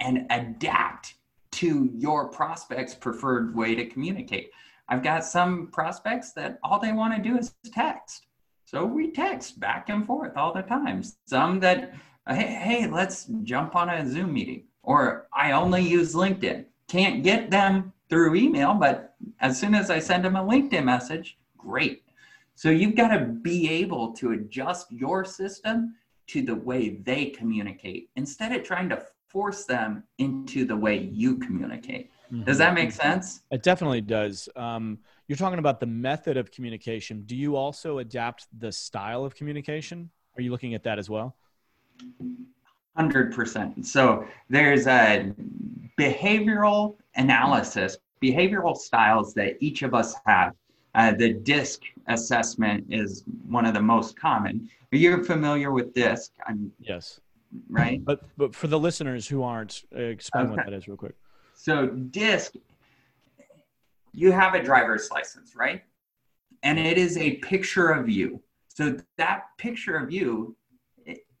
and 0.00 0.26
adapt 0.30 1.14
to 1.52 1.90
your 1.94 2.28
prospects' 2.28 2.94
preferred 2.94 3.54
way 3.54 3.76
to 3.76 3.86
communicate. 3.86 4.50
I've 4.88 5.04
got 5.04 5.24
some 5.24 5.68
prospects 5.68 6.32
that 6.32 6.58
all 6.64 6.80
they 6.80 6.92
want 6.92 7.14
to 7.14 7.22
do 7.22 7.38
is 7.38 7.54
text. 7.72 8.26
So 8.64 8.84
we 8.84 9.12
text 9.12 9.60
back 9.60 9.90
and 9.90 10.04
forth 10.04 10.36
all 10.36 10.52
the 10.52 10.62
time. 10.62 11.04
Some 11.26 11.60
that, 11.60 11.94
hey, 12.28 12.46
hey, 12.46 12.86
let's 12.88 13.26
jump 13.44 13.76
on 13.76 13.90
a 13.90 14.08
Zoom 14.08 14.32
meeting. 14.32 14.64
Or 14.82 15.28
I 15.32 15.52
only 15.52 15.82
use 15.82 16.14
LinkedIn. 16.14 16.64
Can't 16.88 17.22
get 17.22 17.48
them 17.48 17.92
through 18.08 18.34
email, 18.34 18.74
but 18.74 19.14
as 19.40 19.58
soon 19.58 19.76
as 19.76 19.88
I 19.88 20.00
send 20.00 20.24
them 20.24 20.34
a 20.34 20.42
LinkedIn 20.42 20.84
message, 20.84 21.38
great. 21.56 22.02
So 22.54 22.70
you've 22.70 22.96
got 22.96 23.08
to 23.08 23.24
be 23.26 23.68
able 23.68 24.12
to 24.14 24.32
adjust 24.32 24.90
your 24.90 25.24
system 25.24 25.94
to 26.28 26.42
the 26.42 26.54
way 26.54 27.00
they 27.04 27.26
communicate 27.26 28.10
instead 28.16 28.52
of 28.52 28.62
trying 28.62 28.88
to 28.90 29.02
force 29.28 29.64
them 29.64 30.04
into 30.18 30.64
the 30.64 30.76
way 30.76 30.98
you 30.98 31.38
communicate. 31.38 32.10
Mm-hmm. 32.32 32.44
Does 32.44 32.58
that 32.58 32.74
make 32.74 32.92
sense? 32.92 33.42
It 33.50 33.62
definitely 33.62 34.02
does. 34.02 34.48
Um, 34.56 34.98
you're 35.26 35.36
talking 35.36 35.58
about 35.58 35.80
the 35.80 35.86
method 35.86 36.36
of 36.36 36.50
communication. 36.50 37.22
Do 37.24 37.36
you 37.36 37.56
also 37.56 37.98
adapt 37.98 38.46
the 38.58 38.70
style 38.70 39.24
of 39.24 39.34
communication? 39.34 40.10
Are 40.36 40.42
you 40.42 40.50
looking 40.50 40.74
at 40.74 40.82
that 40.84 40.98
as 40.98 41.10
well? 41.10 41.36
100%. 42.98 43.84
So 43.84 44.26
there's 44.48 44.86
a 44.86 45.32
behavioral 45.98 46.96
analysis, 47.16 47.98
behavioral 48.22 48.76
styles 48.76 49.34
that 49.34 49.56
each 49.60 49.82
of 49.82 49.94
us 49.94 50.14
have. 50.26 50.52
Uh, 50.94 51.12
the 51.12 51.32
DISC 51.32 51.82
assessment 52.08 52.84
is 52.90 53.24
one 53.46 53.64
of 53.64 53.74
the 53.74 53.80
most 53.80 54.18
common. 54.18 54.68
Are 54.92 54.96
you 54.96 55.24
familiar 55.24 55.72
with 55.72 55.94
DISC? 55.94 56.32
I'm, 56.46 56.70
yes. 56.78 57.20
Right. 57.68 58.02
But 58.04 58.22
but 58.36 58.54
for 58.54 58.66
the 58.66 58.78
listeners 58.78 59.28
who 59.28 59.42
aren't, 59.42 59.84
uh, 59.94 60.00
explain 60.00 60.46
okay. 60.46 60.56
what 60.56 60.64
that 60.66 60.72
is 60.72 60.88
real 60.88 60.96
quick. 60.96 61.14
So 61.54 61.86
DISC, 61.86 62.54
you 64.12 64.32
have 64.32 64.54
a 64.54 64.62
driver's 64.62 65.10
license, 65.10 65.54
right? 65.54 65.82
And 66.62 66.78
it 66.78 66.98
is 66.98 67.16
a 67.16 67.36
picture 67.36 67.88
of 67.88 68.08
you. 68.08 68.42
So 68.68 68.96
that 69.18 69.44
picture 69.58 69.96
of 69.96 70.10
you, 70.10 70.56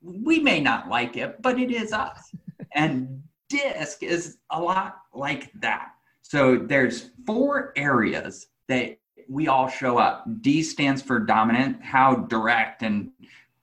we 0.02 0.40
may 0.40 0.60
not 0.60 0.88
like 0.88 1.16
it, 1.16 1.40
but 1.40 1.58
it 1.58 1.70
is 1.70 1.92
us. 1.92 2.34
and 2.74 3.22
DISC 3.48 4.02
is 4.02 4.38
a 4.50 4.60
lot 4.60 4.96
like 5.14 5.50
that. 5.60 5.92
So 6.22 6.56
there's 6.56 7.10
four 7.26 7.72
areas 7.76 8.46
that 8.68 8.98
we 9.32 9.48
all 9.48 9.66
show 9.66 9.96
up. 9.96 10.24
D 10.42 10.62
stands 10.62 11.00
for 11.00 11.18
dominant. 11.18 11.82
How 11.82 12.16
direct 12.16 12.82
and 12.82 13.10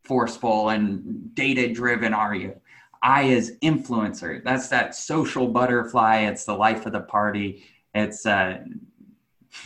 forceful 0.04 0.70
and 0.70 1.34
data 1.36 1.72
driven 1.72 2.14
are 2.14 2.34
you? 2.34 2.60
I 3.04 3.24
is 3.24 3.56
influencer. 3.62 4.44
That's 4.44 4.68
that 4.70 4.96
social 4.96 5.48
butterfly. 5.48 6.22
It's 6.22 6.44
the 6.44 6.56
life 6.56 6.88
of 6.88 6.92
the 6.92 7.02
party. 7.02 7.64
It's 7.94 8.26
uh, 8.26 8.64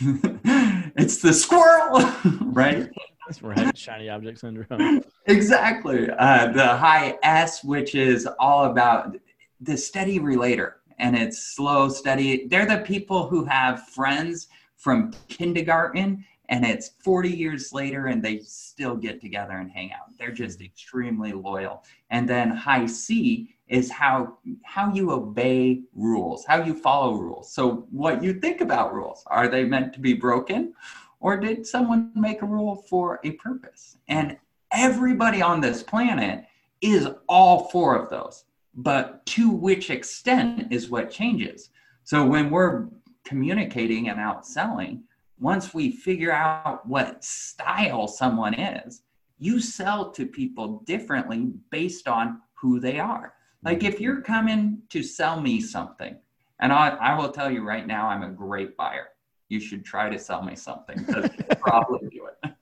it's 0.00 1.22
the 1.22 1.32
squirrel, 1.32 2.00
right? 2.42 2.90
That's 3.26 3.42
right. 3.42 3.76
Shiny 3.76 4.10
object 4.10 4.40
syndrome. 4.40 5.02
exactly. 5.26 6.10
Uh, 6.10 6.52
the 6.52 6.66
high 6.66 7.16
S, 7.22 7.64
which 7.64 7.94
is 7.94 8.28
all 8.38 8.66
about 8.66 9.16
the 9.62 9.76
steady 9.76 10.18
relator, 10.18 10.80
and 10.98 11.16
it's 11.16 11.38
slow, 11.38 11.88
steady. 11.88 12.46
They're 12.46 12.66
the 12.66 12.84
people 12.84 13.26
who 13.26 13.46
have 13.46 13.88
friends 13.88 14.48
from 14.84 15.10
kindergarten 15.28 16.22
and 16.50 16.62
it's 16.62 16.90
40 17.02 17.30
years 17.30 17.72
later 17.72 18.08
and 18.08 18.22
they 18.22 18.40
still 18.40 18.94
get 18.94 19.18
together 19.18 19.54
and 19.54 19.70
hang 19.70 19.92
out. 19.94 20.10
They're 20.18 20.30
just 20.30 20.60
extremely 20.60 21.32
loyal. 21.32 21.84
And 22.10 22.28
then 22.28 22.50
high 22.50 22.84
c 22.84 23.56
is 23.66 23.90
how 23.90 24.36
how 24.62 24.92
you 24.92 25.10
obey 25.10 25.80
rules 25.94 26.44
how 26.44 26.62
you 26.62 26.74
follow 26.74 27.14
rules. 27.14 27.50
So 27.50 27.86
what 27.90 28.22
you 28.22 28.34
think 28.34 28.60
about 28.60 28.92
rules 28.92 29.24
are 29.28 29.48
they 29.48 29.64
meant 29.64 29.94
to 29.94 30.00
be 30.00 30.12
broken 30.12 30.74
or 31.18 31.38
did 31.38 31.66
someone 31.66 32.12
make 32.14 32.42
a 32.42 32.46
rule 32.46 32.76
for 32.76 33.20
a 33.24 33.30
purpose? 33.32 33.96
And 34.08 34.36
everybody 34.70 35.40
on 35.40 35.62
this 35.62 35.82
planet 35.82 36.44
is 36.82 37.08
all 37.26 37.70
four 37.70 37.96
of 37.96 38.10
those 38.10 38.44
but 38.74 39.24
to 39.24 39.50
which 39.50 39.88
extent 39.88 40.72
is 40.72 40.90
what 40.90 41.10
changes. 41.10 41.70
So 42.02 42.26
when 42.26 42.50
we're 42.50 42.88
communicating 43.24 44.08
and 44.08 44.18
outselling 44.18 45.02
once 45.38 45.74
we 45.74 45.90
figure 45.90 46.32
out 46.32 46.86
what 46.86 47.24
style 47.24 48.06
someone 48.06 48.54
is, 48.54 49.02
you 49.38 49.60
sell 49.60 50.10
to 50.12 50.26
people 50.26 50.82
differently 50.86 51.52
based 51.70 52.08
on 52.08 52.40
who 52.54 52.78
they 52.78 52.98
are. 52.98 53.34
Like 53.62 53.82
if 53.82 54.00
you're 54.00 54.20
coming 54.20 54.82
to 54.90 55.02
sell 55.02 55.40
me 55.40 55.60
something, 55.60 56.16
and 56.60 56.72
I, 56.72 56.90
I 56.90 57.18
will 57.18 57.30
tell 57.30 57.50
you 57.50 57.62
right 57.62 57.86
now, 57.86 58.06
I'm 58.08 58.22
a 58.22 58.30
great 58.30 58.76
buyer. 58.76 59.08
You 59.48 59.60
should 59.60 59.84
try 59.84 60.08
to 60.08 60.18
sell 60.18 60.42
me 60.42 60.54
something 60.54 60.98
because 61.04 61.30
you 61.36 61.44
probably 61.60 62.08
do 62.08 62.28
it. 62.28 62.52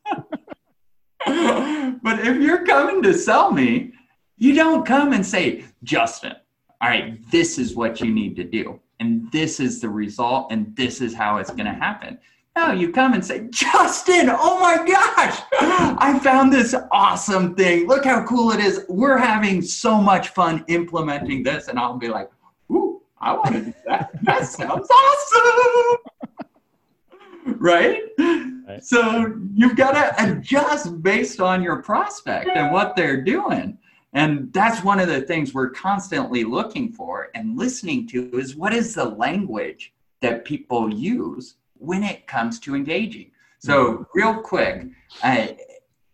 but 2.03 2.27
if 2.27 2.41
you're 2.41 2.65
coming 2.65 3.03
to 3.03 3.15
sell 3.15 3.53
me, 3.53 3.93
you 4.39 4.55
don't 4.55 4.85
come 4.85 5.13
and 5.13 5.25
say, 5.25 5.65
Justin, 5.85 6.35
all 6.81 6.89
right, 6.89 7.19
this 7.31 7.59
is 7.59 7.77
what 7.77 8.01
you 8.01 8.13
need 8.13 8.35
to 8.37 8.45
do. 8.45 8.81
And 9.03 9.29
this 9.33 9.59
is 9.59 9.81
the 9.81 9.89
result, 9.89 10.53
and 10.53 10.77
this 10.77 11.01
is 11.01 11.13
how 11.13 11.39
it's 11.39 11.51
going 11.51 11.65
to 11.65 11.73
happen. 11.73 12.21
No, 12.57 12.71
you 12.71 12.93
come 12.93 13.15
and 13.15 13.25
say, 13.25 13.49
Justin, 13.51 14.31
oh 14.31 14.61
my 14.61 14.77
gosh, 14.77 15.43
I 15.99 16.21
found 16.23 16.53
this 16.53 16.73
awesome 16.93 17.57
thing. 17.57 17.89
Look 17.89 18.05
how 18.05 18.25
cool 18.25 18.53
it 18.53 18.61
is. 18.61 18.85
We're 18.89 19.19
having 19.19 19.61
so 19.61 20.01
much 20.01 20.29
fun 20.29 20.65
implementing 20.69 21.43
this. 21.43 21.67
And 21.67 21.81
I'll 21.81 21.99
be 21.99 22.07
like, 22.07 22.31
ooh, 22.71 23.03
I 23.21 23.33
want 23.33 23.55
to 23.57 23.61
do 23.63 23.75
that. 23.87 24.11
That 24.23 24.47
sounds 24.47 24.89
awesome. 24.89 25.97
right? 27.59 28.03
right? 28.69 28.85
So 28.85 29.35
you've 29.53 29.75
got 29.75 29.95
to 29.95 30.31
adjust 30.31 31.03
based 31.03 31.41
on 31.41 31.61
your 31.61 31.83
prospect 31.83 32.51
and 32.55 32.73
what 32.73 32.95
they're 32.95 33.21
doing. 33.21 33.79
And 34.13 34.53
that's 34.53 34.85
one 34.85 35.01
of 35.01 35.09
the 35.09 35.23
things 35.23 35.55
we're 35.55 35.71
constantly 35.71 36.45
looking 36.45 36.93
for 36.93 37.31
and 37.35 37.57
listening 37.57 38.07
to 38.09 38.31
is 38.39 38.55
what 38.55 38.75
is 38.75 38.95
the 38.95 39.05
language 39.05 39.95
that 40.21 40.45
people 40.45 40.93
use 40.93 41.57
when 41.75 42.03
it 42.03 42.27
comes 42.27 42.61
to 42.61 42.77
engaging. 42.77 43.31
So, 43.59 43.93
mm-hmm. 43.93 44.03
real 44.15 44.41
quick, 44.41 44.87
uh, 45.23 45.49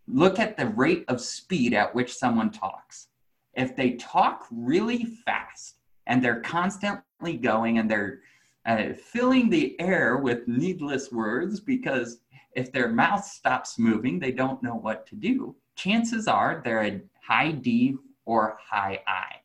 look 0.07 0.38
at 0.38 0.57
the 0.57 0.67
rate 0.67 1.05
of 1.09 1.21
speed 1.21 1.75
at 1.75 1.95
which 1.95 2.14
someone 2.14 2.50
talks. 2.50 3.09
If 3.55 3.75
they 3.75 3.93
talk 3.93 4.47
really 4.50 5.05
fast 5.05 5.76
and 6.07 6.23
they're 6.23 6.40
constantly 6.40 7.37
going 7.37 7.78
and 7.78 7.90
they're 7.90 8.21
uh, 8.64 8.93
filling 8.95 9.50
the 9.50 9.78
air 9.81 10.19
with 10.19 10.47
needless 10.47 11.11
words 11.11 11.59
because 11.59 12.21
if 12.55 12.73
their 12.73 12.88
mouth 12.88 13.25
stops 13.25 13.78
moving, 13.78 14.19
they 14.19 14.33
don't 14.33 14.62
know 14.62 14.75
what 14.75 15.07
to 15.07 15.17
do. 15.17 15.55
Chances 15.75 16.28
are 16.28 16.61
they're 16.64 16.85
a 16.85 17.00
high 17.28 17.50
D 17.50 17.94
or 18.25 18.58
high 18.70 19.00
I. 19.06 19.37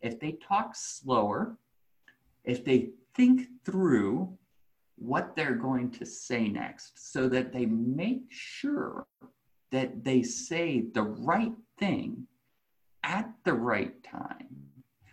If 0.00 0.18
they 0.18 0.32
talk 0.32 0.74
slower, 0.74 1.58
if 2.42 2.64
they 2.64 2.90
think 3.14 3.48
through 3.66 4.36
what 4.96 5.36
they're 5.36 5.54
going 5.54 5.90
to 5.90 6.06
say 6.06 6.48
next 6.48 7.12
so 7.12 7.28
that 7.28 7.52
they 7.52 7.66
make 7.66 8.22
sure 8.30 9.06
that 9.70 10.04
they 10.04 10.22
say 10.22 10.84
the 10.94 11.02
right 11.02 11.52
thing 11.78 12.26
at 13.02 13.30
the 13.44 13.52
right 13.52 14.02
time, 14.02 14.48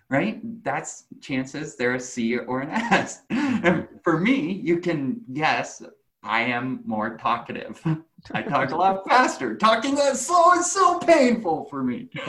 right? 0.09 0.39
That's 0.63 1.05
chances 1.21 1.75
they're 1.75 1.95
a 1.95 1.99
C 1.99 2.37
or 2.37 2.61
an 2.61 2.69
S. 2.69 3.23
For 4.03 4.19
me, 4.19 4.51
you 4.51 4.79
can 4.79 5.21
guess 5.33 5.81
I 6.23 6.41
am 6.41 6.81
more 6.85 7.17
talkative. 7.17 7.81
I 8.31 8.41
talk 8.41 8.71
a 8.71 8.75
lot 8.75 9.07
faster. 9.07 9.55
Talking 9.55 9.95
that 9.95 10.17
slow 10.17 10.53
is 10.53 10.71
so 10.71 10.99
painful 10.99 11.65
for 11.65 11.83
me. 11.83 12.09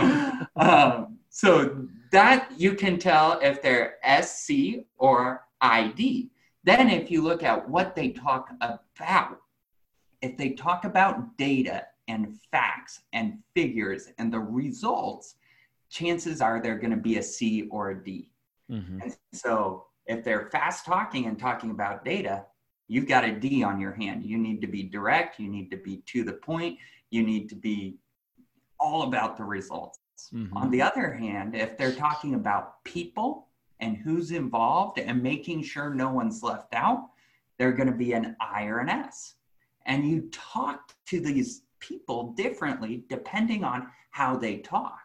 Um, 0.57 1.19
so 1.31 1.87
that 2.13 2.51
you 2.57 2.75
can 2.75 2.99
tell 2.99 3.39
if 3.41 3.63
they're 3.63 3.97
SC 4.23 4.85
or 4.99 5.47
ID. 5.61 6.31
Then, 6.65 6.91
if 6.91 7.11
you 7.11 7.23
look 7.23 7.43
at 7.43 7.69
what 7.69 7.95
they 7.95 8.11
talk 8.11 8.51
about, 8.61 9.39
if 10.21 10.37
they 10.37 10.51
talk 10.51 10.85
about 10.85 11.39
data 11.39 11.87
and 12.09 12.37
facts 12.51 13.01
and 13.13 13.39
figures 13.55 14.09
and 14.19 14.33
the 14.33 14.41
results, 14.41 15.37
chances 15.89 16.41
are 16.41 16.61
they're 16.61 16.79
going 16.79 16.91
to 16.91 16.97
be 16.97 17.17
a 17.17 17.23
C 17.23 17.69
or 17.71 17.91
a 17.91 18.05
D. 18.05 18.31
Mm-hmm. 18.71 19.09
so, 19.33 19.87
if 20.07 20.25
they're 20.25 20.51
fast 20.51 20.85
talking 20.85 21.27
and 21.27 21.39
talking 21.39 21.71
about 21.71 22.05
data, 22.05 22.45
you've 22.91 23.07
got 23.07 23.25
a 23.25 23.31
D 23.31 23.63
on 23.63 23.79
your 23.81 23.93
hand. 23.93 24.27
You 24.27 24.37
need 24.37 24.61
to 24.63 24.67
be 24.67 24.83
direct, 24.83 25.39
you 25.39 25.49
need 25.49 25.71
to 25.71 25.77
be 25.77 26.03
to 26.07 26.25
the 26.25 26.33
point, 26.33 26.77
you 27.11 27.23
need 27.23 27.49
to 27.51 27.55
be 27.55 27.99
all 28.81 29.05
about 29.05 29.37
the 29.37 29.45
results. 29.45 30.01
Mm-hmm. 30.35 30.57
On 30.57 30.71
the 30.71 30.83
other 30.83 31.13
hand, 31.13 31.55
if 31.55 31.79
they're 31.79 31.95
talking 31.95 32.35
about 32.35 32.83
people 32.83 33.47
and 33.79 33.97
who's 33.97 34.33
involved 34.33 34.99
and 34.99 35.23
making 35.23 35.63
sure 35.63 35.95
no 35.95 36.11
one's 36.11 36.43
left 36.43 36.75
out, 36.75 37.11
they're 37.59 37.73
going 37.73 37.91
to 37.91 37.97
be 37.97 38.13
an 38.13 38.37
I 38.41 38.65
or 38.65 38.81
an 38.81 38.89
S. 38.89 39.35
And 39.87 40.09
you 40.09 40.29
talk 40.33 40.93
to 41.07 41.21
these 41.21 41.63
people 41.79 42.33
differently 42.33 43.05
depending 43.09 43.63
on 43.63 43.87
how 44.11 44.37
they 44.37 44.59
talk. 44.59 44.99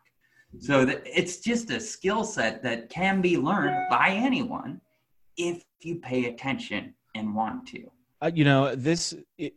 So 0.60 0.86
that 0.86 1.04
it's 1.06 1.38
just 1.38 1.70
a 1.70 1.80
skill 1.80 2.24
set 2.24 2.64
that 2.64 2.90
can 2.90 3.22
be 3.22 3.38
learned 3.38 3.90
by 3.90 4.10
anyone 4.10 4.80
if 5.38 5.64
you 5.82 5.98
pay 5.98 6.26
attention 6.26 6.94
and 7.16 7.34
want 7.34 7.68
to. 7.70 7.90
Uh, 8.22 8.32
you 8.34 8.44
know, 8.44 8.76
this 8.76 9.16
it, 9.38 9.54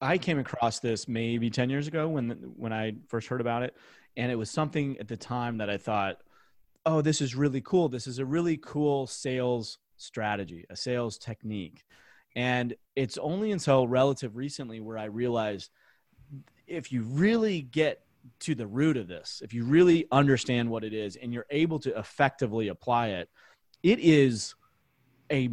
I 0.00 0.16
came 0.16 0.38
across 0.38 0.78
this 0.78 1.08
maybe 1.08 1.50
10 1.50 1.70
years 1.70 1.86
ago 1.86 2.08
when 2.08 2.30
when 2.56 2.72
I 2.72 2.94
first 3.08 3.28
heard 3.28 3.40
about 3.40 3.62
it 3.62 3.76
and 4.16 4.32
it 4.32 4.36
was 4.36 4.50
something 4.50 4.96
at 4.98 5.08
the 5.08 5.16
time 5.16 5.58
that 5.58 5.68
I 5.68 5.76
thought, 5.76 6.18
"Oh, 6.86 7.02
this 7.02 7.20
is 7.20 7.34
really 7.34 7.60
cool. 7.60 7.88
This 7.88 8.06
is 8.06 8.18
a 8.18 8.24
really 8.24 8.56
cool 8.56 9.06
sales 9.06 9.78
strategy, 9.96 10.64
a 10.70 10.76
sales 10.76 11.18
technique." 11.18 11.84
And 12.36 12.74
it's 12.94 13.18
only 13.18 13.52
until 13.52 13.88
relative 13.88 14.36
recently 14.36 14.80
where 14.80 14.98
I 14.98 15.04
realized 15.04 15.70
if 16.66 16.92
you 16.92 17.02
really 17.02 17.62
get 17.62 18.02
to 18.40 18.54
the 18.54 18.66
root 18.66 18.96
of 18.96 19.08
this, 19.08 19.40
if 19.42 19.54
you 19.54 19.64
really 19.64 20.06
understand 20.12 20.68
what 20.68 20.84
it 20.84 20.92
is 20.92 21.16
and 21.16 21.32
you're 21.32 21.46
able 21.50 21.78
to 21.80 21.98
effectively 21.98 22.68
apply 22.68 23.08
it, 23.08 23.28
it 23.82 23.98
is 24.00 24.54
a 25.30 25.48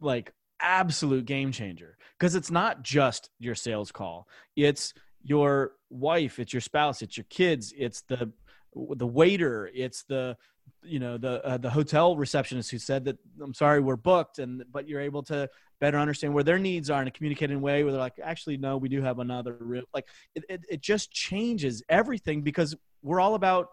like 0.00 0.32
absolute 0.60 1.24
game 1.24 1.52
changer 1.52 1.96
because 2.18 2.34
it's 2.34 2.50
not 2.50 2.82
just 2.82 3.30
your 3.38 3.54
sales 3.54 3.92
call. 3.92 4.28
It's 4.56 4.94
your 5.22 5.72
wife, 5.90 6.38
it's 6.38 6.52
your 6.52 6.60
spouse, 6.60 7.02
it's 7.02 7.16
your 7.16 7.26
kids, 7.30 7.72
it's 7.76 8.02
the 8.02 8.32
the 8.74 9.06
waiter, 9.06 9.70
it's 9.74 10.04
the 10.04 10.36
you 10.82 10.98
know 10.98 11.18
the 11.18 11.44
uh, 11.44 11.56
the 11.56 11.70
hotel 11.70 12.16
receptionist 12.16 12.70
who 12.70 12.78
said 12.78 13.04
that 13.04 13.18
I'm 13.40 13.54
sorry 13.54 13.80
we're 13.80 13.96
booked 13.96 14.38
and 14.38 14.64
but 14.70 14.88
you're 14.88 15.00
able 15.00 15.22
to 15.24 15.48
better 15.80 15.98
understand 15.98 16.34
where 16.34 16.44
their 16.44 16.58
needs 16.58 16.90
are 16.90 17.02
in 17.02 17.08
a 17.08 17.10
communicating 17.10 17.60
way 17.60 17.82
where 17.82 17.92
they're 17.92 18.00
like 18.00 18.18
actually 18.22 18.56
no 18.56 18.76
we 18.76 18.88
do 18.88 19.02
have 19.02 19.18
another 19.18 19.56
room 19.60 19.84
like 19.94 20.06
it, 20.34 20.44
it, 20.48 20.64
it 20.68 20.80
just 20.80 21.10
changes 21.10 21.82
everything 21.88 22.42
because 22.42 22.76
we're 23.02 23.20
all 23.20 23.34
about 23.34 23.68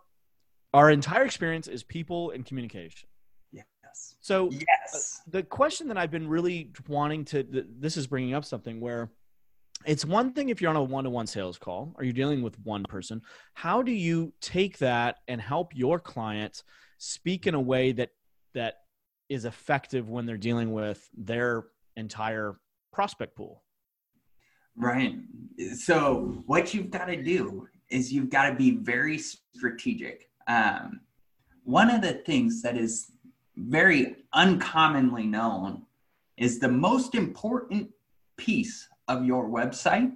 our 0.73 0.89
entire 0.89 1.25
experience 1.25 1.67
is 1.67 1.83
people 1.83 2.31
and 2.31 2.45
communication 2.45 3.07
Yes. 3.95 4.15
So 4.21 4.49
yes, 4.51 5.21
uh, 5.25 5.29
the 5.31 5.43
question 5.43 5.87
that 5.87 5.97
I've 5.97 6.11
been 6.11 6.27
really 6.27 6.71
wanting 6.87 7.25
to 7.25 7.43
th- 7.43 7.65
this 7.79 7.97
is 7.97 8.07
bringing 8.07 8.33
up 8.33 8.43
something 8.43 8.79
where 8.79 9.09
it's 9.85 10.03
one 10.03 10.33
thing 10.33 10.49
if 10.49 10.61
you're 10.61 10.69
on 10.69 10.75
a 10.75 10.83
one-to-one 10.83 11.27
sales 11.27 11.57
call 11.57 11.93
or 11.95 12.03
you're 12.03 12.13
dealing 12.13 12.41
with 12.41 12.57
one 12.63 12.83
person. 12.83 13.21
How 13.53 13.81
do 13.81 13.91
you 13.91 14.33
take 14.41 14.79
that 14.79 15.17
and 15.27 15.39
help 15.39 15.75
your 15.75 15.99
client 15.99 16.63
speak 16.97 17.45
in 17.47 17.53
a 17.53 17.61
way 17.61 17.91
that 17.93 18.09
that 18.53 18.75
is 19.29 19.45
effective 19.45 20.09
when 20.09 20.25
they're 20.25 20.37
dealing 20.37 20.73
with 20.73 21.07
their 21.15 21.65
entire 21.95 22.59
prospect 22.91 23.35
pool? 23.35 23.63
Right. 24.75 25.15
So 25.77 26.43
what 26.47 26.73
you've 26.73 26.91
got 26.91 27.05
to 27.05 27.21
do 27.21 27.67
is 27.89 28.11
you've 28.11 28.29
got 28.29 28.49
to 28.49 28.55
be 28.55 28.71
very 28.71 29.17
strategic. 29.17 30.29
Um, 30.47 31.01
one 31.63 31.89
of 31.89 32.01
the 32.01 32.13
things 32.13 32.61
that 32.61 32.77
is 32.77 33.11
very 33.57 34.15
uncommonly 34.33 35.25
known 35.25 35.83
is 36.37 36.59
the 36.59 36.67
most 36.69 37.15
important 37.15 37.89
piece 38.37 38.87
of 39.07 39.25
your 39.25 39.47
website. 39.47 40.11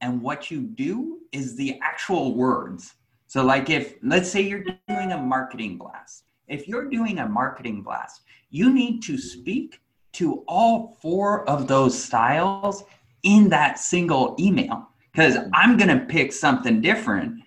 And 0.00 0.20
what 0.20 0.50
you 0.50 0.62
do 0.62 1.20
is 1.30 1.54
the 1.56 1.78
actual 1.80 2.34
words. 2.34 2.94
So, 3.28 3.44
like 3.44 3.70
if, 3.70 3.94
let's 4.02 4.30
say 4.30 4.42
you're 4.42 4.64
doing 4.88 5.12
a 5.12 5.18
marketing 5.18 5.78
blast, 5.78 6.24
if 6.48 6.66
you're 6.66 6.90
doing 6.90 7.18
a 7.18 7.28
marketing 7.28 7.82
blast, 7.82 8.22
you 8.50 8.72
need 8.72 9.02
to 9.04 9.16
speak 9.16 9.80
to 10.14 10.44
all 10.48 10.98
four 11.00 11.48
of 11.48 11.68
those 11.68 12.00
styles 12.00 12.84
in 13.22 13.48
that 13.48 13.78
single 13.78 14.36
email. 14.38 14.88
Because 15.12 15.38
I'm 15.54 15.76
going 15.76 15.96
to 15.96 16.04
pick 16.06 16.32
something 16.32 16.80
different 16.80 17.42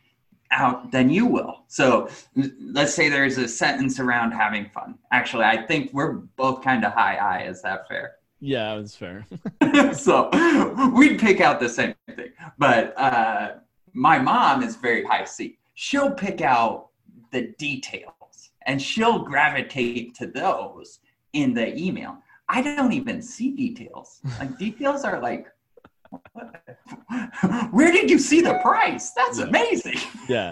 out 0.52 0.92
than 0.92 1.10
you 1.10 1.26
will. 1.26 1.64
So 1.68 2.10
let's 2.62 2.94
say 2.94 3.10
there's 3.10 3.38
a 3.38 3.48
sentence 3.48 4.00
around 4.00 4.32
having 4.32 4.70
fun. 4.70 4.98
Actually, 5.12 5.46
I 5.46 5.66
think 5.66 5.92
we're 5.94 6.14
both 6.14 6.64
kind 6.64 6.86
of 6.86 6.94
high 6.94 7.16
I. 7.16 7.44
Is 7.44 7.62
that 7.64 7.88
fair? 7.88 8.16
Yeah, 8.40 8.76
it's 8.76 8.96
fair. 8.96 9.26
so 9.94 10.30
we'd 10.94 11.20
pick 11.20 11.42
out 11.42 11.60
the 11.60 11.70
same 11.70 11.96
thing. 12.16 12.32
But 12.58 12.98
uh, 13.00 13.56
my 13.94 14.20
mom 14.20 14.64
is 14.64 14.76
very 14.76 15.04
high 15.04 15.26
C. 15.26 15.58
She'll 15.74 16.12
pick 16.12 16.42
out 16.42 16.90
the 17.32 17.54
details 17.58 18.52
and 18.66 18.82
she'll 18.82 19.20
gravitate 19.20 20.16
to 20.16 20.28
those 20.28 21.00
in 21.34 21.54
the 21.54 21.76
email. 21.78 22.18
I 22.48 22.62
don't 22.62 22.94
even 22.94 23.22
see 23.22 23.52
details. 23.52 24.22
Like 24.40 24.58
details 24.58 25.04
are 25.04 25.20
like 25.20 25.48
Where 27.71 27.91
did 27.91 28.10
you 28.10 28.19
see 28.19 28.41
the 28.41 28.56
price? 28.62 29.12
That's 29.12 29.39
yeah. 29.39 29.45
amazing. 29.45 29.99
Yeah. 30.30 30.49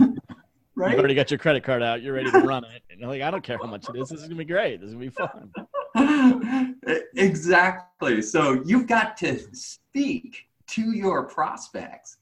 right? 0.76 0.92
You've 0.92 1.00
already 1.00 1.16
got 1.16 1.32
your 1.32 1.38
credit 1.40 1.64
card 1.64 1.82
out. 1.82 2.02
You're 2.02 2.14
ready 2.14 2.30
to 2.32 2.40
run 2.40 2.64
it. 2.64 2.84
And 2.90 3.00
you're 3.00 3.10
like, 3.10 3.22
I 3.22 3.32
don't 3.32 3.44
care 3.44 3.58
how 3.58 3.68
much 3.68 3.88
it 3.90 3.96
is. 3.96 4.10
This 4.10 4.20
is 4.20 4.28
going 4.28 4.38
to 4.38 4.46
be 4.46 4.46
great. 4.46 4.82
This 4.82 4.90
is 4.90 4.96
going 4.96 5.12
to 5.12 5.52
be 5.96 5.96
fun. 5.96 6.76
exactly. 7.16 8.22
So 8.22 8.62
you've 8.66 8.88
got 8.88 9.18
to 9.18 9.40
speak 9.54 10.48
to 10.68 10.92
your 10.92 11.24
prospects 11.24 12.18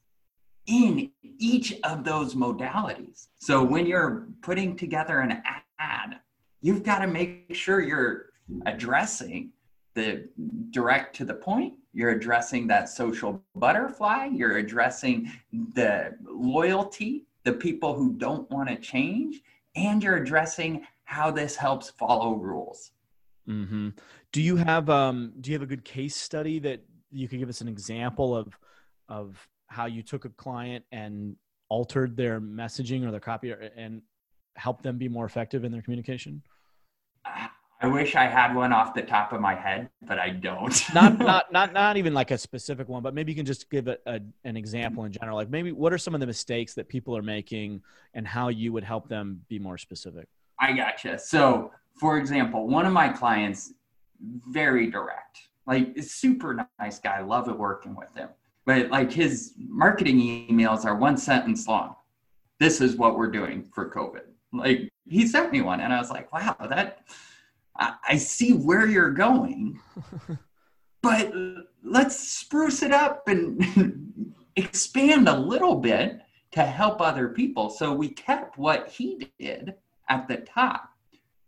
in 0.67 1.11
each 1.39 1.73
of 1.83 2.03
those 2.03 2.35
modalities. 2.35 3.27
So 3.39 3.63
when 3.63 3.85
you're 3.85 4.27
putting 4.41 4.77
together 4.77 5.19
an 5.19 5.41
ad, 5.79 6.19
you've 6.61 6.83
got 6.83 6.99
to 6.99 7.07
make 7.07 7.53
sure 7.53 7.81
you're 7.81 8.27
addressing 8.65 9.51
the 9.93 10.29
direct 10.71 11.15
to 11.17 11.25
the 11.25 11.33
point. 11.33 11.73
You're 11.93 12.11
addressing 12.11 12.67
that 12.67 12.89
social 12.89 13.43
butterfly. 13.55 14.29
You're 14.31 14.57
addressing 14.57 15.31
the 15.51 16.15
loyalty 16.23 17.25
the 17.43 17.53
people 17.53 17.95
who 17.95 18.13
don't 18.13 18.49
want 18.51 18.69
to 18.69 18.75
change 18.75 19.41
and 19.75 20.03
you're 20.03 20.17
addressing 20.17 20.85
how 21.03 21.31
this 21.31 21.55
helps 21.55 21.89
follow 21.89 22.35
rules. 22.35 22.91
Mm-hmm. 23.49 23.89
do 24.31 24.41
you 24.41 24.55
have 24.55 24.87
um, 24.91 25.33
do 25.41 25.49
you 25.49 25.55
have 25.55 25.63
a 25.63 25.65
good 25.67 25.83
case 25.83 26.15
study 26.15 26.59
that 26.59 26.79
you 27.09 27.27
could 27.27 27.39
give 27.39 27.49
us 27.49 27.59
an 27.59 27.67
example 27.67 28.37
of 28.37 28.55
of 29.09 29.49
how 29.65 29.87
you 29.87 30.03
took 30.03 30.25
a 30.25 30.29
client 30.29 30.85
and 30.91 31.35
altered 31.67 32.15
their 32.15 32.39
messaging 32.39 33.05
or 33.05 33.09
their 33.09 33.19
copy 33.19 33.51
and 33.75 34.03
help 34.55 34.83
them 34.83 34.99
be 34.99 35.09
more 35.09 35.25
effective 35.25 35.63
in 35.63 35.71
their 35.71 35.81
communication? 35.81 36.43
Uh, 37.25 37.47
I 37.83 37.87
wish 37.87 38.15
I 38.15 38.25
had 38.25 38.53
one 38.53 38.71
off 38.71 38.93
the 38.93 39.01
top 39.01 39.33
of 39.33 39.41
my 39.41 39.55
head, 39.55 39.89
but 40.03 40.19
I 40.19 40.29
don't. 40.29 40.83
not 40.93 41.17
not 41.17 41.51
not 41.51 41.73
not 41.73 41.97
even 41.97 42.13
like 42.13 42.29
a 42.29 42.37
specific 42.37 42.87
one, 42.87 43.01
but 43.01 43.15
maybe 43.15 43.31
you 43.31 43.35
can 43.35 43.45
just 43.45 43.71
give 43.71 43.87
a, 43.87 43.97
a, 44.05 44.19
an 44.43 44.55
example 44.55 45.03
in 45.05 45.11
general. 45.11 45.35
Like 45.35 45.49
maybe 45.49 45.71
what 45.71 45.91
are 45.91 45.97
some 45.97 46.13
of 46.13 46.19
the 46.19 46.27
mistakes 46.27 46.75
that 46.75 46.87
people 46.87 47.17
are 47.17 47.23
making, 47.23 47.81
and 48.13 48.27
how 48.27 48.49
you 48.49 48.71
would 48.71 48.83
help 48.83 49.09
them 49.09 49.41
be 49.49 49.57
more 49.57 49.79
specific. 49.79 50.27
I 50.59 50.73
gotcha. 50.73 51.17
So, 51.17 51.71
for 51.99 52.19
example, 52.19 52.67
one 52.67 52.85
of 52.85 52.93
my 52.93 53.09
clients, 53.09 53.73
very 54.47 54.91
direct, 54.91 55.39
like 55.65 55.97
super 56.03 56.67
nice 56.79 56.99
guy. 56.99 57.21
Love 57.21 57.49
it 57.49 57.57
working 57.57 57.95
with 57.95 58.13
him, 58.15 58.29
but 58.63 58.91
like 58.91 59.11
his 59.11 59.53
marketing 59.57 60.47
emails 60.47 60.85
are 60.85 60.95
one 60.95 61.17
sentence 61.17 61.67
long. 61.67 61.95
This 62.59 62.79
is 62.79 62.95
what 62.95 63.17
we're 63.17 63.31
doing 63.31 63.63
for 63.73 63.89
COVID. 63.89 64.21
Like 64.53 64.87
he 65.09 65.25
sent 65.25 65.51
me 65.51 65.61
one, 65.61 65.79
and 65.79 65.91
I 65.91 65.97
was 65.97 66.11
like, 66.11 66.31
wow, 66.31 66.55
that 66.69 66.99
I, 68.07 68.17
see 68.17 68.53
where 68.53 68.87
you're 68.87 69.11
going, 69.11 69.79
but 71.01 71.33
let's 71.83 72.17
spruce 72.17 72.83
it 72.83 72.91
up 72.91 73.27
and 73.27 74.33
expand 74.55 75.27
a 75.27 75.37
little 75.37 75.75
bit 75.75 76.21
to 76.51 76.63
help 76.63 77.01
other 77.01 77.29
people. 77.29 77.69
So 77.69 77.93
we 77.93 78.09
kept 78.09 78.57
what 78.57 78.89
he 78.89 79.29
did 79.39 79.75
at 80.09 80.27
the 80.27 80.37
top 80.37 80.89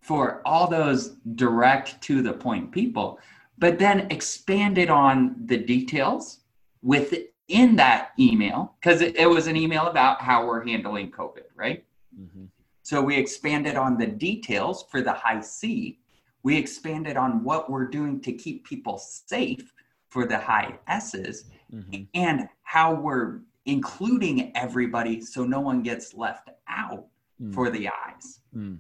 for 0.02 0.42
all 0.46 0.68
those 0.68 1.18
direct 1.36 2.02
to 2.02 2.22
the 2.22 2.34
point 2.34 2.72
people, 2.72 3.20
but 3.58 3.80
then 3.80 4.08
expanded 4.10 4.90
on 4.90 5.36
the 5.46 5.58
details 5.58 6.40
within 6.82 7.76
that 7.76 8.10
email 8.20 8.76
because 8.80 9.02
it, 9.02 9.16
it, 9.16 9.30
was 9.30 9.48
an 9.48 9.56
email 9.56 9.88
about 9.88 10.22
how 10.22 10.46
we're 10.46 10.66
handling 10.66 11.12
COVID, 11.12 11.46
right? 11.56 11.86
Mm-hmm. 12.20 12.46
So 12.82 13.02
we 13.02 13.16
expanded 13.16 13.76
on 13.76 13.98
the 13.98 14.08
details 14.08 14.86
for 14.92 15.02
the 15.02 15.14
high 15.14 15.40
C. 15.40 16.00
We 16.44 16.58
expanded 16.58 17.18
on 17.18 17.44
what 17.44 17.70
we're 17.70 17.88
doing 17.88 18.22
to 18.22 18.34
keep 18.34 18.66
people 18.66 18.98
safe 18.98 19.74
for 20.10 20.28
the 20.28 20.38
high 20.38 20.78
S's 20.88 21.46
mm-hmm. 21.74 22.04
and 22.14 22.48
how 22.64 22.94
we're 22.94 23.40
including 23.66 24.52
everybody 24.56 25.22
so 25.22 25.46
no 25.46 25.60
one 25.60 25.82
gets 25.82 26.14
left 26.14 26.50
out 26.68 27.06
mm. 27.42 27.54
for 27.54 27.70
the 27.70 27.88
eyes. 27.88 28.42
Mm. 28.56 28.80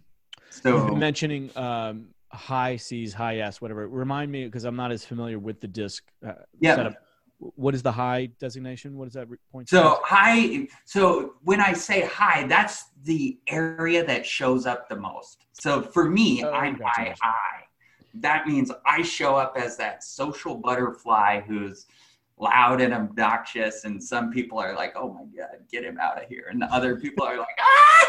So 0.49 0.88
mentioning 0.89 1.49
um, 1.58 2.08
high 2.32 2.76
C's, 2.76 3.13
high 3.13 3.39
S, 3.39 3.62
whatever. 3.62 3.88
Remind 3.88 4.32
me 4.32 4.45
because 4.45 4.65
I'm 4.65 4.76
not 4.76 4.91
as 4.91 5.06
familiar 5.06 5.39
with 5.39 5.60
the 5.62 5.67
disc 5.67 6.04
uh, 6.26 6.34
yeah. 6.60 6.76
setup. 6.76 6.95
What 7.39 7.76
is 7.76 7.82
the 7.82 7.91
high 7.91 8.28
designation? 8.39 8.95
What 8.95 9.06
does 9.06 9.13
that 9.13 9.28
point? 9.52 9.67
So 9.67 9.99
high. 10.04 10.67
So 10.86 11.34
when 11.43 11.60
I 11.60 11.73
say 11.73 12.06
high, 12.06 12.47
that's 12.47 12.86
the 13.04 13.38
area 13.47 14.06
that 14.06 14.26
shows 14.26 14.65
up 14.65 14.88
the 14.88 14.95
most. 14.95 15.45
So 15.52 15.82
for 15.82 16.10
me, 16.10 16.43
oh, 16.43 16.52
I'm 16.52 16.80
high 16.80 17.15
high. 17.19 17.53
That 18.15 18.47
means 18.47 18.71
I 18.86 19.02
show 19.02 19.36
up 19.36 19.56
as 19.58 19.78
that 19.78 20.04
social 20.04 20.56
butterfly 20.56 21.41
who's 21.41 21.88
loud 22.38 22.82
and 22.82 22.93
obnoxious, 22.93 23.86
and 23.86 24.04
some 24.04 24.32
people 24.32 24.60
are 24.60 24.76
like, 24.76 24.93
"Oh 24.95 25.13
my 25.13 25.23
god, 25.36 25.58
get 25.71 25.84
him 25.84 25.97
out 25.99 26.21
of 26.21 26.28
here," 26.30 26.47
and 26.52 26.62
the 26.62 26.71
other 26.73 26.99
people 26.99 27.26
are 27.26 27.38
like, 27.38 27.58
"Ah, 27.60 28.08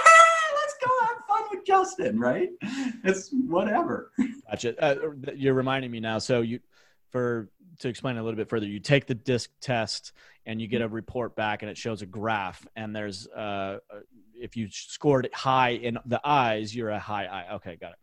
let's 0.54 0.74
go 0.84 1.06
have 1.06 1.24
fun 1.26 1.42
with 1.50 1.66
Justin." 1.66 2.18
Right? 2.18 2.50
It's 3.04 3.30
whatever. 3.32 4.12
Gotcha. 4.50 4.82
Uh, 4.82 5.12
you're 5.34 5.54
reminding 5.54 5.90
me 5.90 6.00
now. 6.00 6.18
So 6.18 6.40
you, 6.40 6.60
for 7.10 7.48
to 7.78 7.88
explain 7.88 8.16
a 8.18 8.22
little 8.22 8.36
bit 8.36 8.48
further, 8.48 8.66
you 8.66 8.80
take 8.80 9.06
the 9.06 9.14
disc 9.14 9.50
test 9.60 10.12
and 10.46 10.60
you 10.60 10.68
get 10.68 10.82
a 10.82 10.88
report 10.88 11.34
back, 11.34 11.62
and 11.62 11.70
it 11.70 11.76
shows 11.76 12.02
a 12.02 12.06
graph, 12.06 12.66
and 12.76 12.94
there's 12.94 13.26
uh, 13.28 13.78
if 14.38 14.56
you 14.56 14.68
scored 14.70 15.28
high 15.32 15.70
in 15.70 15.98
the 16.06 16.20
eyes, 16.24 16.74
you're 16.74 16.90
a 16.90 16.98
high 16.98 17.26
I. 17.26 17.54
Okay, 17.54 17.76
got 17.76 17.92
it. 17.92 17.98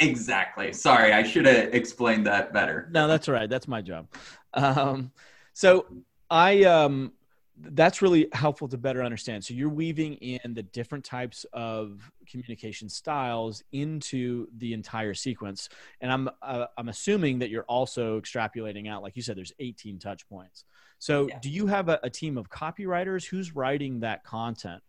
Exactly. 0.00 0.72
Sorry, 0.72 1.12
I 1.12 1.22
should 1.22 1.46
have 1.46 1.74
explained 1.74 2.26
that 2.26 2.52
better. 2.52 2.88
No, 2.92 3.08
that's 3.08 3.28
all 3.28 3.34
right. 3.34 3.48
That's 3.48 3.68
my 3.68 3.82
job. 3.82 4.08
Um, 4.54 5.12
so 5.52 5.86
I 6.30 6.64
um 6.64 7.12
that's 7.60 8.02
really 8.02 8.28
helpful 8.32 8.68
to 8.68 8.78
better 8.78 9.02
understand. 9.02 9.44
So 9.44 9.52
you're 9.52 9.68
weaving 9.68 10.14
in 10.14 10.54
the 10.54 10.62
different 10.62 11.04
types 11.04 11.44
of 11.52 12.10
communication 12.28 12.88
styles 12.88 13.64
into 13.72 14.46
the 14.58 14.72
entire 14.72 15.14
sequence, 15.14 15.68
and 16.00 16.12
I'm 16.12 16.28
uh, 16.42 16.66
I'm 16.76 16.88
assuming 16.88 17.40
that 17.40 17.50
you're 17.50 17.64
also 17.64 18.20
extrapolating 18.20 18.88
out, 18.88 19.02
like 19.02 19.16
you 19.16 19.22
said, 19.22 19.36
there's 19.36 19.52
18 19.58 19.98
touch 19.98 20.28
points. 20.28 20.64
So 20.98 21.28
yeah. 21.28 21.38
do 21.40 21.50
you 21.50 21.66
have 21.66 21.88
a, 21.88 21.98
a 22.02 22.10
team 22.10 22.38
of 22.38 22.50
copywriters 22.50 23.24
who's 23.24 23.54
writing 23.54 24.00
that 24.00 24.24
content? 24.24 24.82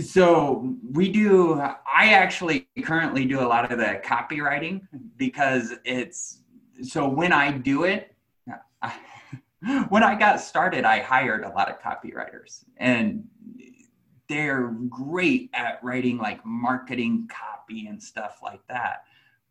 So 0.00 0.74
we 0.90 1.10
do. 1.10 1.60
I 1.60 2.12
actually 2.12 2.66
currently 2.82 3.26
do 3.26 3.40
a 3.40 3.46
lot 3.46 3.70
of 3.70 3.78
the 3.78 4.00
copywriting 4.02 4.80
because 5.18 5.74
it's 5.84 6.40
so 6.82 7.06
when 7.06 7.32
I 7.32 7.50
do 7.52 7.84
it. 7.84 8.14
I, 8.80 8.94
when 9.88 10.02
I 10.02 10.14
got 10.14 10.40
started, 10.40 10.84
I 10.84 11.00
hired 11.00 11.44
a 11.44 11.50
lot 11.50 11.68
of 11.68 11.80
copywriters 11.80 12.64
and 12.78 13.24
they're 14.28 14.74
great 14.88 15.50
at 15.52 15.82
writing 15.82 16.18
like 16.18 16.44
marketing 16.44 17.28
copy 17.28 17.86
and 17.86 18.02
stuff 18.02 18.38
like 18.42 18.66
that. 18.68 19.04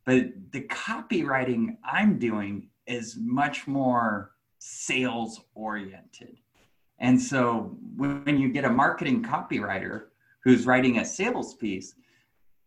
But 0.05 0.31
the 0.51 0.61
copywriting 0.61 1.77
I'm 1.83 2.17
doing 2.17 2.69
is 2.87 3.15
much 3.19 3.67
more 3.67 4.31
sales 4.59 5.41
oriented. 5.53 6.37
And 6.99 7.21
so 7.21 7.77
when 7.95 8.39
you 8.39 8.49
get 8.49 8.65
a 8.65 8.69
marketing 8.69 9.23
copywriter 9.23 10.05
who's 10.45 10.65
writing 10.65 10.99
a 10.99 11.05
sales 11.05 11.55
piece, 11.55 11.95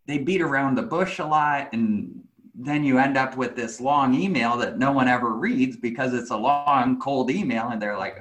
they 0.06 0.18
beat 0.18 0.42
around 0.42 0.74
the 0.74 0.82
bush 0.82 1.18
a 1.18 1.24
lot 1.24 1.70
and 1.72 2.22
then 2.54 2.84
you 2.84 2.98
end 2.98 3.16
up 3.16 3.36
with 3.36 3.54
this 3.54 3.80
long 3.80 4.14
email 4.14 4.56
that 4.56 4.78
no 4.78 4.92
one 4.92 5.06
ever 5.08 5.32
reads 5.34 5.76
because 5.76 6.12
it's 6.12 6.30
a 6.30 6.36
long 6.36 6.98
cold 7.00 7.30
email 7.30 7.68
and 7.68 7.80
they're 7.80 7.96
like 7.96 8.18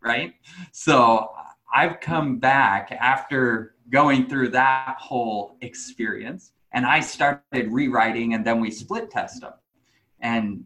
right? 0.00 0.34
So 0.72 1.30
i've 1.74 2.00
come 2.00 2.38
back 2.38 2.92
after 2.92 3.74
going 3.90 4.28
through 4.28 4.48
that 4.48 4.96
whole 4.98 5.56
experience 5.60 6.52
and 6.72 6.86
i 6.86 7.00
started 7.00 7.70
rewriting 7.70 8.34
and 8.34 8.46
then 8.46 8.60
we 8.60 8.70
split 8.70 9.10
test 9.10 9.40
them 9.40 9.52
and 10.20 10.64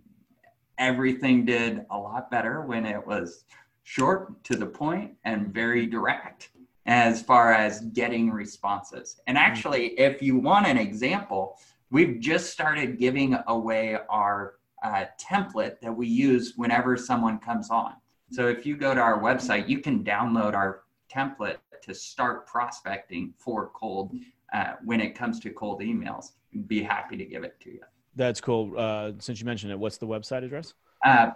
everything 0.76 1.44
did 1.44 1.84
a 1.90 1.98
lot 1.98 2.30
better 2.30 2.60
when 2.62 2.84
it 2.84 3.04
was 3.04 3.44
short 3.82 4.44
to 4.44 4.54
the 4.54 4.66
point 4.66 5.12
and 5.24 5.52
very 5.52 5.86
direct 5.86 6.50
as 6.88 7.22
far 7.22 7.52
as 7.52 7.80
getting 7.92 8.30
responses 8.30 9.20
and 9.28 9.38
actually 9.38 9.88
if 10.00 10.20
you 10.20 10.36
want 10.36 10.66
an 10.66 10.76
example 10.76 11.56
we've 11.90 12.18
just 12.20 12.50
started 12.50 12.98
giving 12.98 13.36
away 13.46 13.96
our 14.08 14.54
uh, 14.82 15.04
template 15.20 15.80
that 15.80 15.92
we 15.92 16.06
use 16.06 16.54
whenever 16.56 16.96
someone 16.96 17.38
comes 17.38 17.70
on. 17.70 17.94
So 18.30 18.46
if 18.48 18.66
you 18.66 18.76
go 18.76 18.94
to 18.94 19.00
our 19.00 19.20
website, 19.20 19.68
you 19.68 19.78
can 19.78 20.04
download 20.04 20.54
our 20.54 20.82
template 21.12 21.56
to 21.82 21.94
start 21.94 22.46
prospecting 22.46 23.32
for 23.38 23.70
cold 23.74 24.14
uh, 24.52 24.72
when 24.84 25.00
it 25.00 25.14
comes 25.14 25.40
to 25.40 25.50
cold 25.50 25.80
emails. 25.80 26.32
We'd 26.52 26.68
be 26.68 26.82
happy 26.82 27.16
to 27.16 27.24
give 27.24 27.44
it 27.44 27.58
to 27.60 27.70
you. 27.70 27.80
That's 28.16 28.40
cool. 28.40 28.74
Uh, 28.76 29.12
since 29.18 29.40
you 29.40 29.46
mentioned 29.46 29.72
it, 29.72 29.78
what's 29.78 29.96
the 29.96 30.06
website 30.06 30.44
address? 30.44 30.74
Uh, 31.04 31.30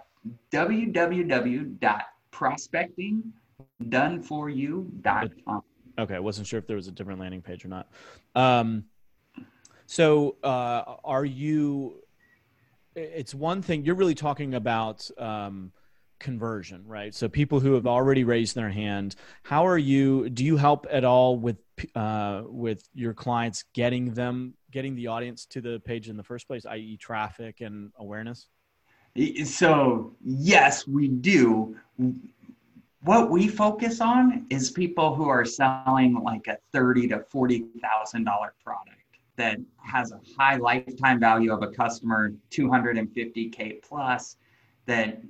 www.prospectingdoneforyou.com. 3.81 5.63
Okay, 5.99 6.15
I 6.15 6.19
wasn't 6.19 6.47
sure 6.47 6.57
if 6.57 6.65
there 6.65 6.75
was 6.75 6.87
a 6.87 6.91
different 6.91 7.19
landing 7.19 7.41
page 7.41 7.63
or 7.63 7.67
not. 7.67 7.87
Um, 8.35 8.85
so, 9.85 10.37
uh, 10.43 10.95
are 11.03 11.25
you? 11.25 12.01
It's 12.95 13.33
one 13.35 13.61
thing 13.61 13.85
you're 13.85 13.95
really 13.95 14.15
talking 14.15 14.55
about 14.55 15.09
um, 15.17 15.71
conversion, 16.19 16.83
right? 16.87 17.13
So, 17.13 17.27
people 17.27 17.59
who 17.59 17.73
have 17.73 17.85
already 17.85 18.23
raised 18.23 18.55
their 18.55 18.69
hand. 18.69 19.15
How 19.43 19.67
are 19.67 19.77
you? 19.77 20.29
Do 20.29 20.43
you 20.43 20.57
help 20.57 20.87
at 20.89 21.03
all 21.03 21.37
with 21.37 21.57
uh, 21.95 22.41
with 22.45 22.87
your 22.95 23.13
clients 23.13 23.65
getting 23.73 24.13
them 24.13 24.55
getting 24.71 24.95
the 24.95 25.07
audience 25.07 25.45
to 25.47 25.61
the 25.61 25.79
page 25.85 26.09
in 26.09 26.17
the 26.17 26.23
first 26.23 26.47
place, 26.47 26.65
i.e., 26.65 26.97
traffic 26.97 27.61
and 27.61 27.91
awareness? 27.99 28.47
So, 29.45 30.15
yes, 30.23 30.87
we 30.87 31.07
do 31.07 31.77
what 33.03 33.29
we 33.29 33.47
focus 33.47 33.99
on 33.99 34.45
is 34.49 34.71
people 34.71 35.13
who 35.13 35.27
are 35.27 35.45
selling 35.45 36.21
like 36.23 36.47
a 36.47 36.57
thirty 36.71 37.07
to 37.09 37.19
forty 37.29 37.65
thousand 37.81 38.23
dollar 38.23 38.53
product 38.63 38.97
that 39.35 39.59
has 39.77 40.11
a 40.11 40.19
high 40.37 40.57
lifetime 40.57 41.19
value 41.19 41.51
of 41.51 41.63
a 41.63 41.67
customer, 41.67 42.33
250K 42.51 43.81
plus, 43.81 44.37
that 44.85 45.21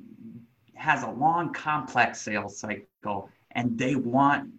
has 0.76 1.04
a 1.04 1.10
long, 1.10 1.54
complex 1.54 2.22
sales 2.22 2.60
cycle, 2.60 3.30
and 3.52 3.78
they 3.78 3.96
want 3.96 4.50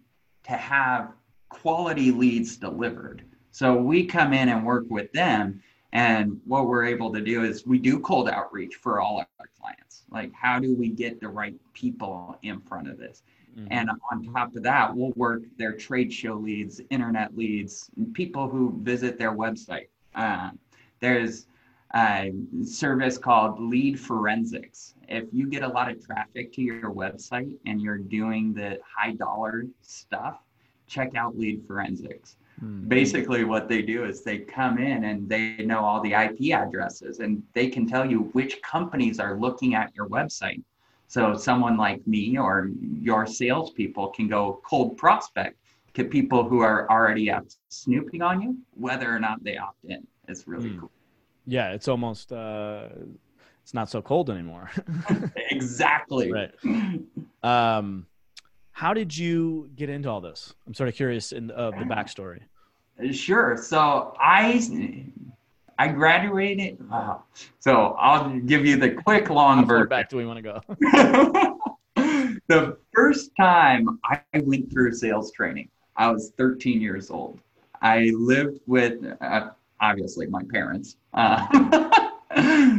to 0.43 0.53
have 0.53 1.11
quality 1.49 2.11
leads 2.11 2.57
delivered. 2.57 3.23
So 3.51 3.75
we 3.75 4.05
come 4.05 4.33
in 4.33 4.49
and 4.49 4.65
work 4.65 4.85
with 4.89 5.11
them. 5.11 5.61
And 5.93 6.41
what 6.45 6.67
we're 6.67 6.85
able 6.85 7.11
to 7.13 7.21
do 7.21 7.43
is 7.43 7.65
we 7.65 7.79
do 7.79 7.99
cold 7.99 8.29
outreach 8.29 8.75
for 8.75 8.99
all 8.99 9.17
our 9.19 9.49
clients. 9.59 10.03
Like, 10.11 10.33
how 10.33 10.59
do 10.59 10.75
we 10.75 10.89
get 10.89 11.21
the 11.21 11.29
right 11.29 11.55
people 11.73 12.37
in 12.41 12.59
front 12.61 12.89
of 12.89 12.97
this? 12.97 13.23
Mm-hmm. 13.57 13.67
And 13.71 13.89
on 14.11 14.33
top 14.33 14.55
of 14.55 14.63
that, 14.63 14.93
we'll 14.93 15.13
work 15.15 15.43
their 15.57 15.73
trade 15.73 16.11
show 16.11 16.33
leads, 16.33 16.81
internet 16.89 17.35
leads, 17.37 17.89
people 18.13 18.49
who 18.49 18.77
visit 18.81 19.17
their 19.17 19.31
website. 19.31 19.87
Uh, 20.13 20.51
there's 20.99 21.47
a 21.93 22.33
service 22.65 23.17
called 23.17 23.59
Lead 23.59 23.97
Forensics. 23.97 24.95
If 25.07 25.25
you 25.31 25.47
get 25.47 25.63
a 25.63 25.67
lot 25.67 25.89
of 25.89 26.05
traffic 26.05 26.51
to 26.53 26.61
your 26.61 26.91
website 26.91 27.55
and 27.65 27.81
you're 27.81 27.97
doing 27.97 28.53
the 28.53 28.79
high 28.85 29.13
dollar 29.13 29.65
stuff, 29.81 30.39
check 30.87 31.15
out 31.15 31.37
Lead 31.37 31.65
Forensics. 31.65 32.35
Mm-hmm. 32.63 32.87
Basically, 32.87 33.43
what 33.43 33.67
they 33.67 33.81
do 33.81 34.05
is 34.05 34.23
they 34.23 34.39
come 34.39 34.77
in 34.77 35.03
and 35.05 35.27
they 35.27 35.57
know 35.57 35.79
all 35.79 36.01
the 36.01 36.13
IP 36.13 36.53
addresses 36.53 37.19
and 37.19 37.43
they 37.53 37.67
can 37.67 37.87
tell 37.87 38.09
you 38.09 38.29
which 38.33 38.61
companies 38.61 39.19
are 39.19 39.35
looking 39.37 39.75
at 39.75 39.93
your 39.95 40.07
website 40.07 40.63
so 41.07 41.35
someone 41.35 41.77
like 41.77 42.05
me 42.07 42.37
or 42.37 42.69
your 42.81 43.25
salespeople 43.25 44.09
can 44.09 44.27
go 44.27 44.59
cold 44.65 44.97
prospect 44.97 45.57
to 45.93 46.03
people 46.03 46.43
who 46.43 46.59
are 46.59 46.89
already 46.89 47.31
out 47.31 47.55
snooping 47.69 48.21
on 48.21 48.41
you, 48.41 48.57
whether 48.73 49.13
or 49.13 49.19
not 49.19 49.43
they 49.43 49.57
opt 49.57 49.83
in. 49.85 50.05
It's 50.27 50.47
really 50.47 50.71
mm. 50.71 50.79
cool. 50.81 50.91
Yeah, 51.45 51.71
it's 51.71 51.87
almost 51.87 52.33
uh, 52.33 52.89
it's 53.63 53.73
not 53.73 53.89
so 53.89 54.01
cold 54.01 54.29
anymore. 54.29 54.71
exactly. 55.51 56.31
Right. 56.31 56.51
Um, 57.43 58.07
How 58.75 58.93
did 58.93 59.17
you 59.17 59.69
get 59.77 59.89
into 59.89 60.09
all 60.09 60.19
this? 60.19 60.53
I'm 60.67 60.73
sort 60.73 60.89
of 60.89 60.95
curious 60.95 61.31
in 61.31 61.49
of 61.51 61.75
the 61.75 61.85
backstory. 61.85 62.41
Sure. 63.13 63.55
So 63.55 64.13
I 64.19 65.07
I 65.79 65.87
graduated. 65.87 66.89
Wow. 66.89 67.23
So 67.59 67.95
I'll 67.97 68.37
give 68.41 68.65
you 68.65 68.75
the 68.75 68.89
quick 68.91 69.29
long 69.29 69.65
version. 69.65 69.87
back 69.87 70.09
do 70.09 70.17
we 70.17 70.25
want 70.25 70.39
to 70.39 70.41
go? 70.41 70.61
the 72.47 72.77
first 72.93 73.31
time 73.39 73.97
I 74.03 74.19
went 74.33 74.69
through 74.69 74.91
sales 74.91 75.31
training, 75.31 75.69
I 75.95 76.11
was 76.11 76.33
13 76.37 76.81
years 76.81 77.09
old. 77.09 77.39
I 77.81 78.11
lived 78.13 78.59
with 78.67 78.99
uh, 79.21 79.51
obviously 79.79 80.27
my 80.27 80.41
parents. 80.51 80.97
Uh, 81.13 82.01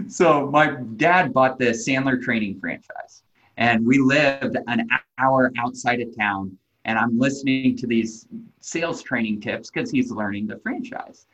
so 0.09 0.51
my 0.51 0.77
dad 0.97 1.33
bought 1.33 1.59
the 1.59 1.71
Sandler 1.71 2.23
training 2.23 2.61
franchise, 2.61 3.23
and 3.57 3.85
we 3.87 3.99
lived 3.99 4.57
an 4.67 4.89
hour 5.19 5.53
outside 5.59 6.01
of 6.01 6.17
town. 6.17 6.57
And 6.85 6.99
I'm 6.99 7.19
listening 7.19 7.77
to 7.79 7.87
these 7.87 8.29
sales 8.61 9.03
training 9.03 9.41
tips 9.41 9.71
because 9.71 9.91
he's 9.91 10.11
learning 10.11 10.47
the 10.47 10.59
franchise 10.59 11.27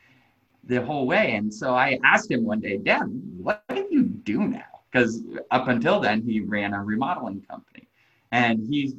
the 0.64 0.84
whole 0.84 1.06
way. 1.06 1.34
And 1.34 1.52
so 1.52 1.74
I 1.74 1.98
asked 2.04 2.30
him 2.30 2.44
one 2.44 2.60
day, 2.60 2.78
Dad, 2.78 3.04
what 3.36 3.64
do 3.68 3.86
you 3.90 4.04
do 4.04 4.46
now? 4.46 4.62
Because 4.90 5.22
up 5.50 5.68
until 5.68 6.00
then, 6.00 6.22
he 6.22 6.40
ran 6.40 6.74
a 6.74 6.82
remodeling 6.82 7.42
company. 7.42 7.88
And 8.30 8.66
he 8.66 8.94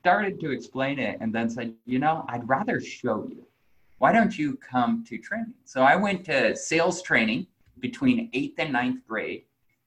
started 0.00 0.40
to 0.40 0.50
explain 0.50 0.98
it 0.98 1.18
and 1.20 1.34
then 1.34 1.48
said, 1.48 1.74
You 1.86 1.98
know, 1.98 2.24
I'd 2.28 2.48
rather 2.48 2.80
show 2.80 3.26
you. 3.28 3.46
Why 3.98 4.12
don't 4.12 4.36
you 4.36 4.56
come 4.56 5.04
to 5.08 5.18
training? 5.18 5.54
So 5.64 5.82
I 5.82 5.96
went 5.96 6.24
to 6.26 6.56
sales 6.56 7.02
training 7.02 7.46
between 7.80 8.30
eighth 8.32 8.58
and 8.58 8.72
ninth 8.72 9.06
grade 9.06 9.44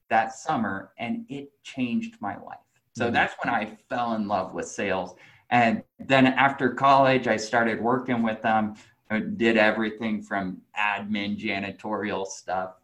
that 0.08 0.34
summer, 0.34 0.92
and 0.98 1.24
it 1.28 1.50
changed 1.62 2.16
my 2.20 2.36
life. 2.36 2.63
So 2.96 3.08
Mhm. 3.08 3.12
that's 3.12 3.34
when 3.42 3.52
I 3.52 3.76
fell 3.88 4.14
in 4.14 4.28
love 4.28 4.54
with 4.54 4.68
sales. 4.68 5.14
And 5.50 5.82
then 5.98 6.26
after 6.26 6.70
college, 6.70 7.26
I 7.26 7.36
started 7.36 7.80
working 7.80 8.22
with 8.22 8.40
them. 8.42 8.74
I 9.10 9.20
did 9.20 9.56
everything 9.56 10.22
from 10.22 10.62
admin, 10.78 11.38
janitorial 11.38 12.26
stuff, 12.26 12.74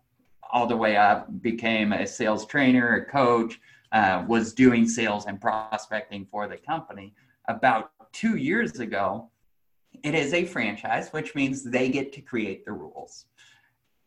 all 0.52 0.66
the 0.66 0.76
way 0.76 0.96
up. 0.96 1.42
Became 1.42 1.92
a 1.92 2.06
sales 2.06 2.46
trainer, 2.46 2.94
a 2.96 3.04
coach. 3.04 3.60
Uh, 3.92 4.24
was 4.28 4.54
doing 4.54 4.86
sales 4.86 5.26
and 5.26 5.40
prospecting 5.40 6.24
for 6.24 6.46
the 6.46 6.56
company. 6.56 7.12
About 7.48 7.90
two 8.12 8.36
years 8.36 8.78
ago, 8.78 9.30
it 10.04 10.14
is 10.14 10.32
a 10.32 10.44
franchise, 10.44 11.10
which 11.10 11.34
means 11.34 11.64
they 11.64 11.88
get 11.88 12.12
to 12.12 12.20
create 12.20 12.64
the 12.64 12.70
rules. 12.70 13.24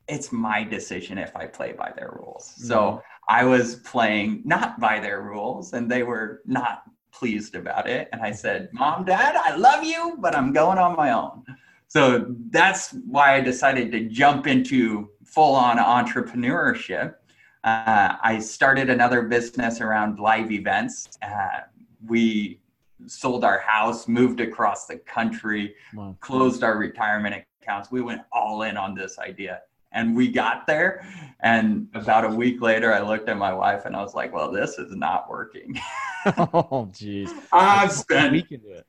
It's 0.07 0.31
my 0.31 0.63
decision 0.63 1.17
if 1.17 1.35
I 1.35 1.47
play 1.47 1.73
by 1.73 1.91
their 1.97 2.11
rules. 2.17 2.53
So 2.55 3.01
I 3.29 3.43
was 3.45 3.75
playing 3.77 4.41
not 4.45 4.79
by 4.79 4.99
their 4.99 5.21
rules, 5.21 5.73
and 5.73 5.89
they 5.89 6.03
were 6.03 6.41
not 6.45 6.83
pleased 7.11 7.55
about 7.55 7.87
it. 7.87 8.09
And 8.11 8.21
I 8.21 8.31
said, 8.31 8.69
Mom, 8.73 9.05
Dad, 9.05 9.35
I 9.35 9.55
love 9.55 9.83
you, 9.83 10.17
but 10.19 10.35
I'm 10.35 10.51
going 10.51 10.77
on 10.77 10.95
my 10.95 11.11
own. 11.11 11.43
So 11.87 12.25
that's 12.49 12.91
why 13.05 13.35
I 13.35 13.41
decided 13.41 13.91
to 13.91 14.05
jump 14.09 14.47
into 14.47 15.09
full 15.23 15.53
on 15.55 15.77
entrepreneurship. 15.77 17.15
Uh, 17.63 18.15
I 18.21 18.39
started 18.39 18.89
another 18.89 19.21
business 19.23 19.79
around 19.79 20.19
live 20.19 20.51
events. 20.51 21.07
Uh, 21.21 21.61
we 22.05 22.59
sold 23.05 23.43
our 23.43 23.59
house, 23.59 24.07
moved 24.07 24.41
across 24.41 24.87
the 24.87 24.97
country, 24.97 25.75
Wow. 25.93 26.17
closed 26.19 26.63
our 26.63 26.77
retirement 26.77 27.43
accounts. 27.61 27.91
We 27.91 28.01
went 28.01 28.21
all 28.31 28.63
in 28.63 28.75
on 28.75 28.95
this 28.95 29.19
idea. 29.19 29.61
And 29.93 30.15
we 30.15 30.29
got 30.29 30.67
there. 30.67 31.05
And 31.41 31.87
about 31.93 32.25
a 32.25 32.29
week 32.29 32.61
later, 32.61 32.93
I 32.93 33.01
looked 33.01 33.29
at 33.29 33.37
my 33.37 33.53
wife 33.53 33.85
and 33.85 33.95
I 33.95 34.01
was 34.01 34.13
like, 34.13 34.33
well, 34.33 34.51
this 34.51 34.77
is 34.79 34.95
not 34.95 35.29
working. 35.29 35.79
oh, 36.25 36.89
jeez. 36.91 37.29
I've 37.51 37.91
spent. 37.91 38.31
week 38.31 38.51
into 38.51 38.71
it. 38.71 38.87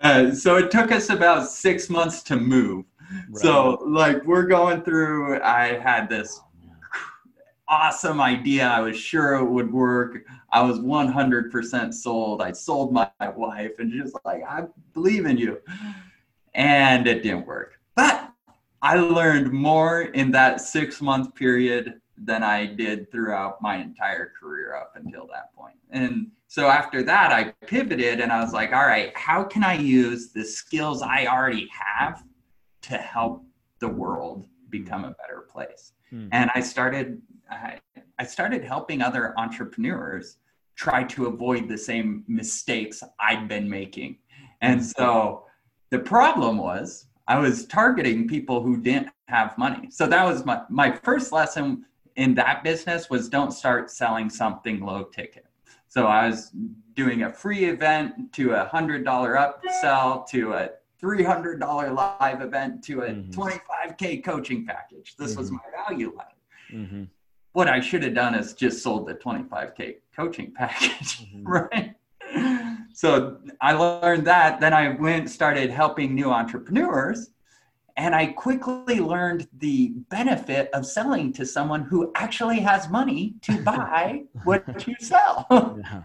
Uh, 0.00 0.34
so 0.34 0.56
it 0.56 0.70
took 0.70 0.90
us 0.90 1.10
about 1.10 1.48
six 1.48 1.88
months 1.88 2.22
to 2.24 2.36
move. 2.36 2.84
right. 3.30 3.42
So, 3.42 3.82
like, 3.86 4.24
we're 4.24 4.46
going 4.46 4.82
through, 4.82 5.40
I 5.42 5.78
had 5.78 6.08
this 6.08 6.40
awesome 7.68 8.20
idea. 8.20 8.66
I 8.66 8.80
was 8.80 8.98
sure 8.98 9.36
it 9.36 9.44
would 9.44 9.72
work. 9.72 10.26
I 10.52 10.62
was 10.62 10.78
100% 10.78 11.94
sold. 11.94 12.42
I 12.42 12.52
sold 12.52 12.92
my 12.92 13.10
wife 13.34 13.72
and 13.78 13.92
just 13.92 14.16
like, 14.24 14.42
I 14.42 14.64
believe 14.92 15.26
in 15.26 15.38
you. 15.38 15.58
And 16.54 17.06
it 17.06 17.22
didn't 17.22 17.46
work. 17.46 17.78
I 18.82 18.96
learned 18.96 19.52
more 19.52 20.02
in 20.02 20.32
that 20.32 20.60
six 20.60 21.00
month 21.00 21.34
period 21.36 22.00
than 22.18 22.42
I 22.42 22.66
did 22.66 23.10
throughout 23.10 23.62
my 23.62 23.76
entire 23.76 24.32
career 24.38 24.74
up 24.74 24.92
until 24.96 25.26
that 25.28 25.54
point. 25.54 25.76
And 25.90 26.32
so 26.48 26.68
after 26.68 27.02
that, 27.04 27.32
I 27.32 27.52
pivoted 27.66 28.20
and 28.20 28.32
I 28.32 28.42
was 28.42 28.52
like, 28.52 28.72
all 28.72 28.86
right, 28.86 29.16
how 29.16 29.44
can 29.44 29.64
I 29.64 29.74
use 29.74 30.32
the 30.32 30.44
skills 30.44 31.00
I 31.00 31.26
already 31.26 31.68
have 31.70 32.24
to 32.82 32.98
help 32.98 33.44
the 33.78 33.88
world 33.88 34.46
become 34.68 35.04
a 35.04 35.10
better 35.12 35.46
place? 35.48 35.92
Hmm. 36.10 36.28
And 36.32 36.50
I 36.54 36.60
started, 36.60 37.22
I, 37.50 37.78
I 38.18 38.24
started 38.24 38.64
helping 38.64 39.00
other 39.00 39.38
entrepreneurs 39.38 40.38
try 40.74 41.04
to 41.04 41.26
avoid 41.26 41.68
the 41.68 41.78
same 41.78 42.24
mistakes 42.26 43.02
I'd 43.20 43.48
been 43.48 43.68
making. 43.68 44.18
And 44.60 44.84
so 44.84 45.44
the 45.90 45.98
problem 45.98 46.58
was 46.58 47.06
I 47.28 47.38
was 47.38 47.66
targeting 47.66 48.26
people 48.28 48.62
who 48.62 48.76
didn't 48.76 49.08
have 49.28 49.56
money. 49.56 49.88
So 49.90 50.06
that 50.06 50.24
was 50.24 50.44
my, 50.44 50.62
my 50.68 50.90
first 50.90 51.32
lesson 51.32 51.84
in 52.16 52.34
that 52.34 52.62
business 52.64 53.08
was 53.08 53.28
don't 53.28 53.52
start 53.52 53.90
selling 53.90 54.28
something 54.28 54.80
low 54.80 55.04
ticket. 55.04 55.46
So 55.88 56.06
I 56.06 56.28
was 56.28 56.50
doing 56.94 57.22
a 57.22 57.32
free 57.32 57.66
event 57.66 58.32
to 58.34 58.52
a 58.52 58.64
hundred 58.64 59.04
dollar 59.04 59.34
upsell 59.36 60.26
to 60.28 60.52
a 60.54 60.70
three 60.98 61.22
hundred 61.22 61.60
dollar 61.60 61.90
live 61.92 62.40
event 62.42 62.82
to 62.84 63.02
a 63.02 63.10
Mhm. 63.10 63.32
25k 63.32 64.22
coaching 64.24 64.66
package. 64.66 65.16
This 65.16 65.36
was 65.36 65.50
Mhm. 65.50 65.54
my 65.54 65.84
value 65.86 66.12
ladder. 66.16 66.30
Mm-hmm. 66.72 67.04
What 67.52 67.68
I 67.68 67.80
should 67.80 68.02
have 68.04 68.14
done 68.14 68.34
is 68.34 68.54
just 68.54 68.82
sold 68.82 69.06
the 69.06 69.14
25k 69.14 69.96
coaching 70.14 70.52
package, 70.52 71.18
Mhm. 71.34 71.42
right? 71.44 71.94
So 72.94 73.38
I 73.60 73.72
learned 73.72 74.26
that. 74.26 74.60
Then 74.60 74.72
I 74.72 74.90
went 74.90 75.30
started 75.30 75.70
helping 75.70 76.14
new 76.14 76.30
entrepreneurs, 76.30 77.30
and 77.96 78.14
I 78.14 78.26
quickly 78.26 79.00
learned 79.00 79.48
the 79.58 79.88
benefit 80.10 80.70
of 80.72 80.86
selling 80.86 81.32
to 81.34 81.46
someone 81.46 81.82
who 81.82 82.12
actually 82.14 82.60
has 82.60 82.88
money 82.88 83.34
to 83.42 83.60
buy 83.64 84.24
what 84.44 84.86
you 84.86 84.94
sell. 85.00 85.46
Yeah. 85.50 86.02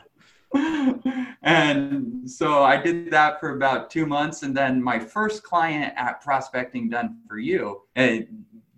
and 1.43 2.29
so 2.29 2.63
I 2.63 2.81
did 2.81 3.11
that 3.11 3.39
for 3.39 3.55
about 3.55 3.89
two 3.89 4.05
months. 4.05 4.43
And 4.43 4.55
then 4.55 4.81
my 4.81 4.99
first 4.99 5.43
client 5.43 5.93
at 5.97 6.21
Prospecting 6.21 6.89
Done 6.89 7.17
for 7.27 7.37
You, 7.37 7.81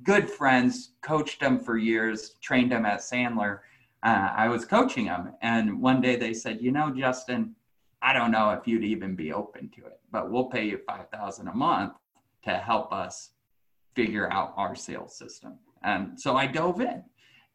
good 0.04 0.30
friends, 0.30 0.94
coached 1.02 1.40
them 1.40 1.60
for 1.60 1.78
years, 1.78 2.36
trained 2.42 2.72
them 2.72 2.86
at 2.86 3.00
Sandler. 3.00 3.60
Uh, 4.02 4.32
I 4.36 4.48
was 4.48 4.66
coaching 4.66 5.06
them. 5.06 5.34
And 5.42 5.82
one 5.82 6.02
day 6.02 6.16
they 6.16 6.34
said, 6.34 6.62
You 6.62 6.72
know, 6.72 6.92
Justin, 6.92 7.56
I 8.02 8.14
don't 8.14 8.32
know 8.32 8.52
if 8.52 8.68
you'd 8.68 8.84
even 8.84 9.16
be 9.16 9.34
open 9.34 9.70
to 9.76 9.86
it, 9.86 10.00
but 10.12 10.32
we'll 10.32 10.46
pay 10.46 10.66
you 10.66 10.80
5000 10.88 11.48
a 11.48 11.54
month 11.54 11.94
to 12.44 12.52
help 12.52 12.94
us 12.94 13.32
figure 13.96 14.32
out 14.32 14.54
our 14.56 14.76
sales 14.76 15.18
system. 15.18 15.58
And 15.84 16.20
so 16.20 16.36
I 16.38 16.48
dove 16.48 16.82
in. 16.82 17.04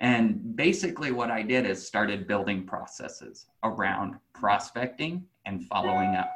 And 0.01 0.57
basically, 0.57 1.13
what 1.13 1.31
I 1.31 1.43
did 1.43 1.67
is 1.67 1.87
started 1.87 2.27
building 2.27 2.67
processes 2.67 3.47
around 3.63 4.17
prospecting 4.35 5.25
and 5.47 5.67
following 5.67 6.15
up. 6.17 6.31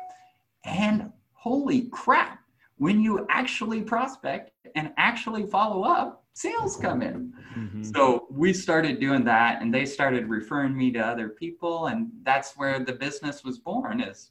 And 0.65 1.13
holy 1.33 1.89
crap, 1.89 2.41
when 2.77 3.01
you 3.01 3.27
actually 3.29 3.83
prospect 3.83 4.53
and 4.75 4.93
actually 4.97 5.47
follow 5.47 5.83
up, 5.83 6.25
sales 6.39 6.77
come 6.77 7.03
in. 7.03 7.33
Mhm. 7.57 7.95
So 7.95 8.29
we 8.31 8.53
started 8.53 9.01
doing 9.01 9.25
that, 9.25 9.61
and 9.61 9.75
they 9.75 9.85
started 9.85 10.29
referring 10.29 10.77
me 10.77 10.93
to 10.93 11.01
other 11.01 11.29
people, 11.29 11.89
and 11.89 12.11
that's 12.23 12.57
where 12.57 12.79
the 12.79 12.93
business 12.93 13.43
was 13.43 13.59
born. 13.59 14.01
Is 14.01 14.31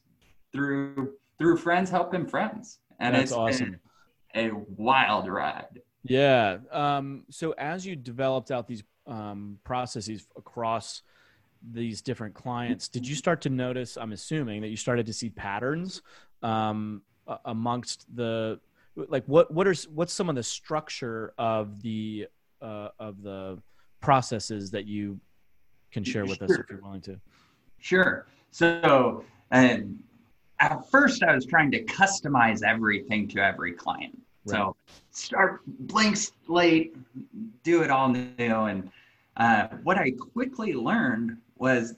through 0.54 1.18
through 1.38 1.58
friends 1.58 1.90
helping 1.90 2.26
friends, 2.26 2.80
and 3.00 3.14
That's 3.14 3.26
it's 3.26 3.32
awesome. 3.34 3.80
been 4.34 4.50
a 4.50 4.52
wild 4.78 5.28
ride. 5.28 5.82
Yeah. 6.04 6.60
Um, 6.72 7.26
so 7.30 7.52
as 7.52 7.86
you 7.86 7.96
developed 7.96 8.50
out 8.50 8.68
these 8.68 8.84
um, 9.06 9.60
processes 9.64 10.28
across 10.36 11.04
these 11.62 12.02
different 12.02 12.34
clients, 12.34 12.88
did 12.88 13.08
you 13.08 13.16
start 13.16 13.42
to 13.42 13.50
notice? 13.50 13.98
I'm 13.98 14.14
assuming 14.14 14.62
that 14.62 14.70
you 14.70 14.78
started 14.78 15.06
to 15.08 15.14
see 15.14 15.30
patterns 15.30 16.02
um, 16.42 17.02
amongst 17.46 18.06
the 18.16 18.60
like 19.10 19.24
what 19.26 19.52
what 19.54 19.68
are 19.68 19.76
what's 19.94 20.14
some 20.14 20.30
of 20.30 20.36
the 20.36 20.44
structure 20.44 21.34
of 21.38 21.82
the 21.82 22.28
uh, 22.62 22.90
of 23.00 23.22
the 23.22 23.62
processes 24.02 24.72
that 24.72 24.86
you 24.86 25.20
can 25.92 26.04
share 26.04 26.26
with 26.26 26.42
us 26.42 26.52
if 26.52 26.66
you're 26.70 26.82
willing 26.82 27.02
to. 27.02 27.20
Sure. 27.80 28.28
So, 28.52 29.24
and 29.52 30.04
at 30.60 30.90
first, 30.90 31.24
I 31.24 31.34
was 31.34 31.46
trying 31.46 31.72
to 31.72 31.84
customize 31.86 32.64
everything 32.64 33.28
to 33.30 33.40
every 33.40 33.74
client. 33.74 34.18
So, 34.46 34.76
start 35.12 35.62
blank 35.66 36.16
slate, 36.16 36.96
do 37.64 37.84
it 37.84 37.92
all 37.92 38.08
new. 38.08 38.32
And 38.38 38.90
uh, 39.36 39.68
what 39.84 39.98
I 39.98 40.12
quickly 40.12 40.74
learned 40.74 41.38
was 41.58 41.96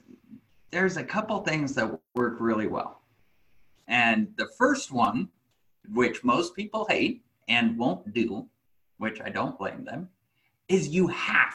there's 0.72 0.96
a 0.96 1.04
couple 1.04 1.40
things 1.42 1.74
that 1.74 1.98
work 2.14 2.36
really 2.40 2.66
well. 2.66 3.02
And 3.86 4.28
the 4.36 4.48
first 4.58 4.90
one, 4.90 5.28
which 5.92 6.24
most 6.24 6.54
people 6.54 6.86
hate 6.88 7.22
and 7.48 7.78
won't 7.78 8.12
do, 8.12 8.46
which 8.98 9.20
I 9.20 9.30
don't 9.30 9.58
blame 9.58 9.84
them, 9.84 10.08
is 10.68 10.88
you 10.88 11.08
have 11.08 11.54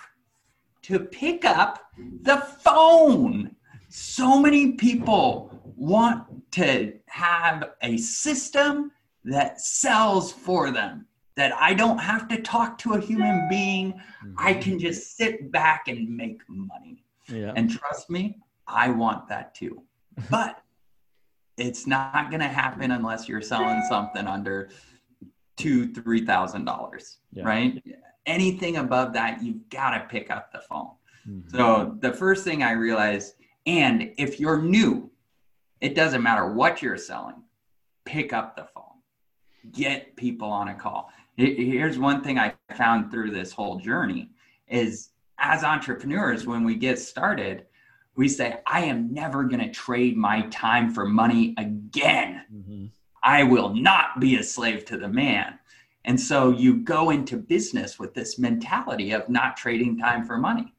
to 0.83 0.99
pick 0.99 1.45
up 1.45 1.91
the 2.21 2.37
phone. 2.37 3.55
So 3.89 4.39
many 4.39 4.73
people 4.73 5.57
want 5.75 6.51
to 6.51 6.93
have 7.07 7.71
a 7.81 7.97
system 7.97 8.91
that 9.23 9.61
sells 9.61 10.31
for 10.31 10.71
them, 10.71 11.07
that 11.35 11.53
I 11.59 11.73
don't 11.73 11.97
have 11.97 12.27
to 12.27 12.41
talk 12.41 12.77
to 12.79 12.93
a 12.93 13.01
human 13.01 13.47
being. 13.49 13.93
Mm-hmm. 13.93 14.33
I 14.37 14.53
can 14.53 14.77
just 14.79 15.17
sit 15.17 15.51
back 15.51 15.87
and 15.87 16.09
make 16.15 16.41
money. 16.47 17.03
Yeah. 17.27 17.53
And 17.55 17.71
trust 17.71 18.09
me, 18.09 18.37
I 18.67 18.89
want 18.89 19.27
that 19.29 19.55
too. 19.55 19.81
But 20.29 20.61
it's 21.57 21.87
not 21.87 22.29
going 22.29 22.41
to 22.41 22.47
happen 22.47 22.91
unless 22.91 23.27
you're 23.29 23.41
selling 23.41 23.81
something 23.87 24.27
under 24.27 24.69
two, 25.57 25.93
three 25.93 26.25
thousand 26.25 26.65
dollars, 26.65 27.17
right? 27.35 27.81
Anything 28.25 28.77
above 28.77 29.13
that, 29.13 29.43
you've 29.43 29.69
got 29.69 29.91
to 29.91 30.07
pick 30.09 30.31
up 30.31 30.51
the 30.51 30.59
phone. 30.59 30.91
Mm-hmm. 31.27 31.55
So 31.55 31.95
the 31.99 32.11
first 32.11 32.43
thing 32.43 32.63
I 32.63 32.71
realized, 32.71 33.35
and 33.65 34.11
if 34.17 34.39
you're 34.39 34.61
new, 34.61 35.11
it 35.81 35.95
doesn't 35.95 36.23
matter 36.23 36.51
what 36.51 36.81
you're 36.81 36.97
selling, 36.97 37.43
pick 38.05 38.33
up 38.33 38.55
the 38.55 38.67
phone, 38.73 38.83
get 39.71 40.15
people 40.15 40.49
on 40.49 40.69
a 40.69 40.75
call. 40.75 41.11
Here's 41.37 41.99
one 41.99 42.23
thing 42.23 42.39
I 42.39 42.53
found 42.75 43.11
through 43.11 43.31
this 43.31 43.51
whole 43.51 43.77
journey 43.77 44.31
is 44.67 45.09
as 45.37 45.63
entrepreneurs, 45.63 46.47
when 46.47 46.63
we 46.63 46.75
get 46.75 46.97
started, 46.97 47.65
we 48.15 48.27
say, 48.27 48.59
I 48.65 48.85
am 48.85 49.13
never 49.13 49.43
going 49.43 49.59
to 49.59 49.71
trade 49.71 50.15
my 50.15 50.41
time 50.43 50.93
for 50.93 51.05
money 51.05 51.53
again. 51.57 52.43
Mm-hmm. 52.53 52.85
I 53.23 53.43
will 53.43 53.73
not 53.73 54.19
be 54.19 54.37
a 54.37 54.43
slave 54.43 54.85
to 54.85 54.97
the 54.97 55.07
man. 55.07 55.59
And 56.05 56.19
so 56.19 56.51
you 56.51 56.77
go 56.77 57.09
into 57.09 57.37
business 57.37 57.99
with 57.99 58.13
this 58.13 58.37
mentality 58.37 59.11
of 59.11 59.27
not 59.27 59.57
trading 59.57 59.97
time 59.97 60.25
for 60.25 60.37
money. 60.37 60.73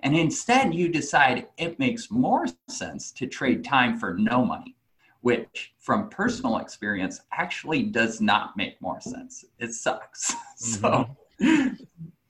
And 0.00 0.16
instead, 0.16 0.74
you 0.74 0.88
decide 0.88 1.46
it 1.58 1.78
makes 1.78 2.10
more 2.10 2.46
sense 2.68 3.12
to 3.12 3.26
trade 3.26 3.62
time 3.62 3.98
for 3.98 4.14
no 4.14 4.44
money, 4.44 4.74
which, 5.20 5.74
from 5.78 6.08
personal 6.08 6.58
experience, 6.58 7.20
actually 7.30 7.84
does 7.84 8.20
not 8.20 8.56
make 8.56 8.80
more 8.80 9.00
sense. 9.00 9.44
It 9.58 9.72
sucks. 9.72 10.34
Mm-hmm. 10.62 11.74
so, 11.74 11.86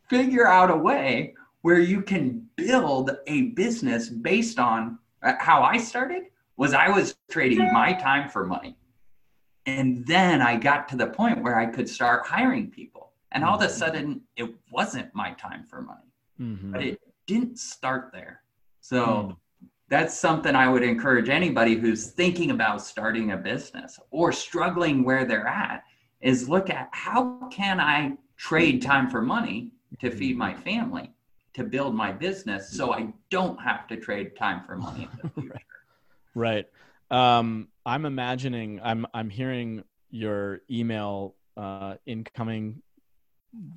figure 0.09 0.47
out 0.47 0.71
a 0.71 0.77
way 0.77 1.35
where 1.63 1.79
you 1.79 2.03
can 2.03 2.47
build 2.57 3.17
a 3.27 3.43
business 3.51 4.09
based 4.09 4.59
on 4.59 4.99
uh, 5.23 5.35
how 5.39 5.63
I 5.63 5.79
started 5.79 6.25
was 6.57 6.75
I 6.75 6.89
was 6.89 7.17
trading 7.31 7.73
my 7.73 7.93
time 7.93 8.29
for 8.29 8.45
money. 8.45 8.77
And 9.65 10.05
then 10.07 10.43
I 10.43 10.57
got 10.57 10.89
to 10.89 10.97
the 10.97 11.07
point 11.07 11.43
where 11.43 11.59
I 11.59 11.67
could 11.67 11.89
start 11.89 12.27
hiring 12.27 12.69
people. 12.69 13.13
And 13.31 13.45
all 13.45 13.57
of 13.57 13.63
a 13.63 13.67
mm-hmm. 13.67 13.75
sudden 13.75 14.21
it 14.37 14.53
wasn't 14.71 15.15
my 15.15 15.33
time 15.33 15.65
for 15.65 15.81
money. 15.81 16.13
Mm-hmm. 16.41 16.73
But 16.73 16.83
it 16.83 17.01
didn't 17.27 17.59
start 17.59 18.11
there. 18.13 18.43
So 18.81 19.07
mm. 19.07 19.37
that's 19.89 20.19
something 20.19 20.57
I 20.57 20.69
would 20.69 20.83
encourage 20.83 21.29
anybody 21.29 21.77
who's 21.77 22.09
thinking 22.09 22.51
about 22.51 22.83
starting 22.83 23.31
a 23.31 23.37
business 23.37 23.99
or 24.11 24.33
struggling 24.33 25.05
where 25.05 25.25
they're 25.25 25.47
at 25.47 25.85
is 26.21 26.49
look 26.49 26.69
at 26.69 26.89
how 26.93 27.49
can 27.51 27.81
I 27.81 28.13
trade 28.37 28.83
time 28.83 29.09
for 29.09 29.23
money 29.23 29.71
to 30.01 30.11
feed 30.11 30.37
my 30.37 30.55
family? 30.55 31.13
To 31.55 31.65
build 31.65 31.95
my 31.95 32.13
business 32.13 32.71
so 32.71 32.93
I 32.93 33.13
don't 33.31 33.59
have 33.59 33.87
to 33.89 33.97
trade 33.97 34.37
time 34.37 34.63
for 34.67 34.77
money 34.77 35.09
in 35.13 35.19
the 35.23 35.29
future. 35.41 35.61
right. 36.35 36.67
Um, 37.11 37.69
I'm 37.85 38.07
imagining 38.07 38.81
I'm 38.83 39.07
I'm 39.13 39.29
hearing 39.29 39.85
your 40.11 40.61
email 40.71 41.35
uh, 41.57 41.95
incoming 42.07 42.83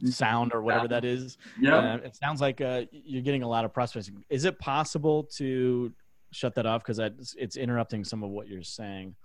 sound 0.06 0.54
or 0.54 0.62
whatever 0.62 0.88
that 0.88 1.04
is. 1.04 1.38
Yeah. 1.60 1.96
It 1.96 2.16
sounds 2.16 2.40
like 2.40 2.62
uh, 2.62 2.84
you're 2.92 3.22
getting 3.22 3.44
a 3.44 3.48
lot 3.48 3.66
of 3.66 3.74
prospects. 3.74 4.10
Is 4.30 4.46
it 4.46 4.58
possible 4.60 5.24
to 5.36 5.92
shut 6.32 6.56
that 6.56 6.66
off 6.66 6.84
because 6.84 7.00
it's 7.38 7.56
interrupting 7.58 8.04
some 8.04 8.24
of 8.24 8.30
what 8.30 8.48
you're 8.48 8.64
saying, 8.64 9.16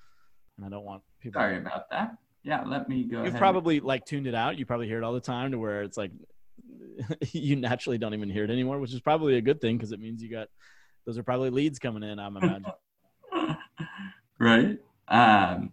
and 0.57 0.67
I 0.67 0.69
don't 0.69 0.85
want 0.85 1.03
people. 1.21 1.41
Sorry 1.41 1.59
about 1.59 1.91
that. 1.91 2.17
Yeah, 2.43 2.65
let 2.65 2.89
me 2.89 3.05
go. 3.05 3.23
You've 3.23 3.37
probably 3.37 3.81
like 3.81 4.07
tuned 4.07 4.27
it 4.27 4.35
out. 4.35 4.59
You 4.59 4.65
probably 4.65 4.87
hear 4.87 4.99
it 4.99 5.05
all 5.05 5.13
the 5.13 5.21
time 5.21 5.53
to 5.53 5.59
where 5.59 5.83
it's 5.83 5.99
like 5.99 6.11
you 7.33 7.57
naturally 7.57 7.99
don't 7.99 8.15
even 8.15 8.31
hear 8.31 8.45
it 8.45 8.51
anymore, 8.51 8.79
which 8.79 8.93
is 8.93 9.01
probably 9.01 9.37
a 9.37 9.41
good 9.41 9.61
thing 9.61 9.77
because 9.77 9.93
it 9.93 10.01
means 10.01 10.23
you 10.23 10.31
got 10.31 10.49
those 11.07 11.19
are 11.19 11.23
probably 11.23 11.51
leads 11.51 11.79
coming 11.79 12.03
in. 12.03 12.19
I'm 12.19 12.37
imagining. 12.37 12.73
right. 14.39 14.79
Um, 15.09 15.73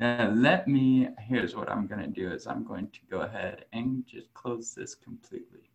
uh, 0.00 0.30
let 0.34 0.68
me. 0.68 1.08
Here's 1.18 1.54
what 1.54 1.70
I'm 1.70 1.86
going 1.86 2.00
to 2.00 2.08
do: 2.08 2.30
is 2.30 2.46
I'm 2.46 2.64
going 2.64 2.88
to 2.88 3.00
go 3.10 3.20
ahead 3.20 3.64
and 3.72 4.04
just 4.06 4.32
close 4.34 4.74
this 4.74 4.94
completely. 4.94 5.70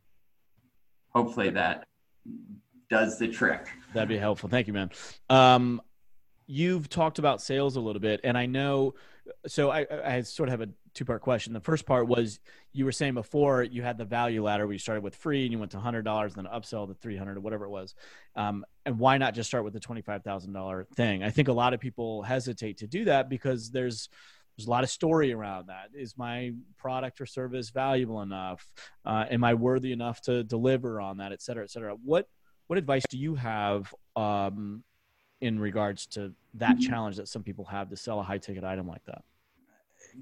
Hopefully 1.10 1.50
that 1.50 1.88
does 2.90 3.18
the 3.18 3.28
trick. 3.28 3.68
That'd 3.94 4.10
be 4.10 4.18
helpful. 4.18 4.50
Thank 4.50 4.68
you, 4.68 4.74
man. 4.74 4.92
Um, 5.30 5.82
you've 6.48 6.90
talked 6.90 7.20
about 7.20 7.42
sales 7.42 7.76
a 7.76 7.80
little 7.80 8.02
bit, 8.02 8.22
and 8.24 8.38
I 8.38 8.46
know. 8.46 8.96
So 9.48 9.70
I, 9.70 9.86
I 10.04 10.22
sort 10.22 10.50
of 10.50 10.60
have 10.60 10.68
a 10.68 10.72
two 10.94 11.06
part 11.06 11.22
question. 11.22 11.54
The 11.54 11.60
first 11.60 11.86
part 11.86 12.08
was 12.08 12.40
you 12.74 12.86
were 12.86 12.92
saying 12.92 13.14
before 13.14 13.64
you 13.64 13.82
had 13.82 13.98
the 13.98 14.06
value 14.06 14.44
ladder 14.44 14.66
where 14.66 14.74
you 14.74 14.80
started 14.80 15.04
with 15.04 15.16
free 15.16 15.44
and 15.44 15.52
you 15.52 15.60
went 15.60 15.72
to 15.72 15.80
hundred 15.80 16.04
dollars, 16.04 16.34
then 16.36 16.46
upsell 16.46 16.88
to 16.88 16.94
three 16.94 17.18
hundred 17.18 17.38
or 17.38 17.42
whatever 17.42 17.66
it 17.66 17.70
was. 17.70 17.96
Um, 18.36 18.66
and 18.86 19.00
why 19.00 19.18
not 19.18 19.34
just 19.34 19.50
start 19.50 19.64
with 19.64 19.74
the 19.74 19.80
twenty 19.80 20.02
five 20.02 20.24
thousand 20.24 20.54
dollar 20.54 20.88
thing? 20.96 21.24
I 21.24 21.30
think 21.30 21.48
a 21.48 21.54
lot 21.54 21.74
of 21.74 21.80
people 21.80 22.22
hesitate 22.24 22.78
to 22.80 22.88
do 22.88 23.06
that 23.06 23.30
because 23.30 23.72
there's 23.72 24.10
there's 24.58 24.68
a 24.68 24.72
lot 24.72 24.84
of 24.84 24.90
story 24.90 25.32
around 25.32 25.68
that. 25.68 25.90
Is 25.94 26.18
my 26.18 26.52
product 26.78 27.22
or 27.22 27.26
service 27.26 27.70
valuable 27.70 28.22
enough? 28.22 28.70
Uh, 29.06 29.26
am 29.32 29.44
I 29.44 29.54
worthy 29.54 29.94
enough 29.94 30.22
to 30.24 30.44
deliver 30.44 31.00
on 31.00 31.18
that, 31.18 31.32
et 31.32 31.42
cetera, 31.42 31.64
et 31.64 31.72
cetera? 31.72 31.96
What 32.04 32.28
what 32.68 32.78
advice 32.78 33.04
do 33.10 33.18
you 33.18 33.36
have 33.36 33.94
um, 34.16 34.84
in 35.42 35.60
regards 35.60 36.06
to 36.08 36.34
that 36.56 36.72
mm-hmm. 36.72 36.90
challenge 36.90 37.16
that 37.16 37.28
some 37.28 37.42
people 37.42 37.66
have 37.66 37.90
to 37.90 37.96
sell 37.96 38.20
a 38.20 38.24
high 38.24 38.38
ticket 38.38 38.64
item 38.64 38.88
like 38.88 39.04
that? 39.06 39.24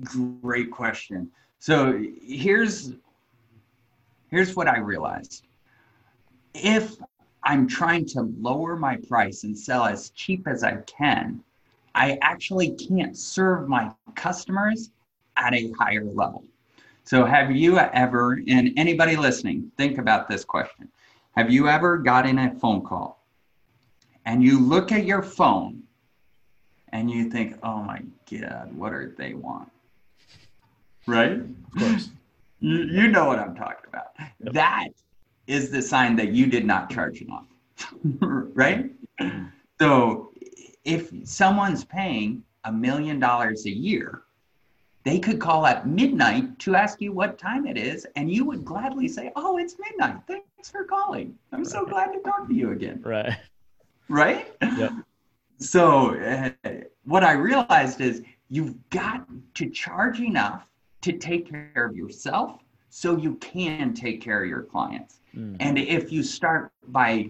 Great 0.04 0.72
question. 0.72 1.32
So 1.60 2.04
here's 2.22 2.94
here's 4.30 4.56
what 4.56 4.68
I 4.68 4.80
realized. 4.80 5.48
If 6.54 6.96
I'm 7.44 7.68
trying 7.68 8.06
to 8.08 8.34
lower 8.40 8.76
my 8.76 8.98
price 8.98 9.44
and 9.44 9.58
sell 9.58 9.86
as 9.86 10.10
cheap 10.10 10.48
as 10.48 10.64
I 10.64 10.78
can, 10.86 11.42
I 11.96 12.18
actually 12.22 12.72
can't 12.72 13.18
serve 13.18 13.68
my 13.68 13.92
customers 14.16 14.92
at 15.38 15.54
a 15.54 15.72
higher 15.80 16.04
level. 16.04 16.44
So 17.06 17.24
have 17.24 17.56
you 17.56 17.80
ever, 17.80 18.42
and 18.48 18.74
anybody 18.76 19.16
listening, 19.16 19.72
think 19.78 19.98
about 19.98 20.28
this 20.28 20.44
question. 20.44 20.90
Have 21.38 21.50
you 21.50 21.70
ever 21.70 21.98
gotten 21.98 22.38
a 22.38 22.54
phone 22.56 22.82
call 22.82 23.24
and 24.26 24.44
you 24.44 24.60
look 24.60 24.92
at 24.92 25.06
your 25.06 25.24
phone 25.24 25.84
and 26.90 27.10
you 27.10 27.30
think, 27.30 27.58
oh 27.64 27.82
my 27.82 28.02
God, 28.30 28.76
what 28.76 28.92
are 28.92 29.16
they 29.18 29.34
want? 29.34 29.72
Right? 31.08 31.40
Of 31.40 31.80
course. 31.80 32.10
You, 32.60 32.78
you 32.78 33.08
know 33.08 33.26
what 33.26 33.40
I'm 33.40 33.56
talking 33.56 33.86
about. 33.88 34.08
Yep. 34.44 34.54
That 34.54 34.88
is 35.48 35.72
the 35.72 35.82
sign 35.82 36.16
that 36.18 36.34
you 36.34 36.48
did 36.48 36.66
not 36.66 36.90
charge 36.90 37.22
enough, 37.22 37.46
right? 38.54 38.92
So 39.80 40.32
if 40.84 41.12
someone's 41.24 41.84
paying 41.84 42.44
a 42.64 42.72
million 42.72 43.20
dollars 43.20 43.66
a 43.66 43.72
year, 43.72 44.24
they 45.04 45.20
could 45.20 45.40
call 45.40 45.66
at 45.66 45.88
midnight 45.88 46.60
to 46.60 46.76
ask 46.76 47.00
you 47.00 47.14
what 47.14 47.38
time 47.38 47.66
it 47.66 47.78
is, 47.78 48.06
and 48.18 48.30
you 48.30 48.44
would 48.44 48.66
gladly 48.66 49.08
say, 49.08 49.32
Oh, 49.36 49.58
it's 49.58 49.76
midnight. 49.80 50.18
Thanks 50.28 50.70
for 50.70 50.84
calling. 50.84 51.38
I'm 51.54 51.60
right. 51.60 51.68
so 51.68 51.86
glad 51.86 52.12
to 52.12 52.20
talk 52.20 52.48
to 52.48 52.54
you 52.54 52.72
again. 52.72 53.02
Right. 53.06 53.38
Right? 54.10 54.54
Yep. 54.62 54.92
So, 55.60 56.16
uh, 56.16 56.50
what 57.06 57.24
I 57.24 57.32
realized 57.34 58.02
is 58.02 58.22
you've 58.50 58.76
got 58.90 59.26
to 59.56 59.70
charge 59.70 60.20
enough 60.20 60.68
to 61.02 61.14
take 61.14 61.50
care 61.50 61.86
of 61.86 61.96
yourself 61.96 62.60
so 62.90 63.18
you 63.18 63.36
can 63.36 63.94
take 63.94 64.22
care 64.22 64.44
of 64.44 64.50
your 64.50 64.64
clients. 64.64 65.20
Mm-hmm. 65.36 65.56
And 65.60 65.78
if 65.78 66.12
you 66.12 66.24
start 66.24 66.72
by, 66.88 67.30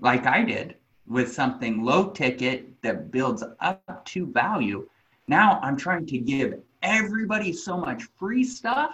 like 0.00 0.26
I 0.26 0.42
did, 0.42 0.76
with 1.06 1.32
something 1.32 1.82
low 1.82 2.10
ticket 2.10 2.80
that 2.82 3.10
builds 3.10 3.42
up 3.60 4.04
to 4.06 4.26
value, 4.26 4.88
now 5.28 5.60
I'm 5.62 5.76
trying 5.76 6.06
to 6.06 6.18
give 6.18 6.60
everybody 6.82 7.52
so 7.52 7.76
much 7.76 8.04
free 8.18 8.44
stuff 8.44 8.92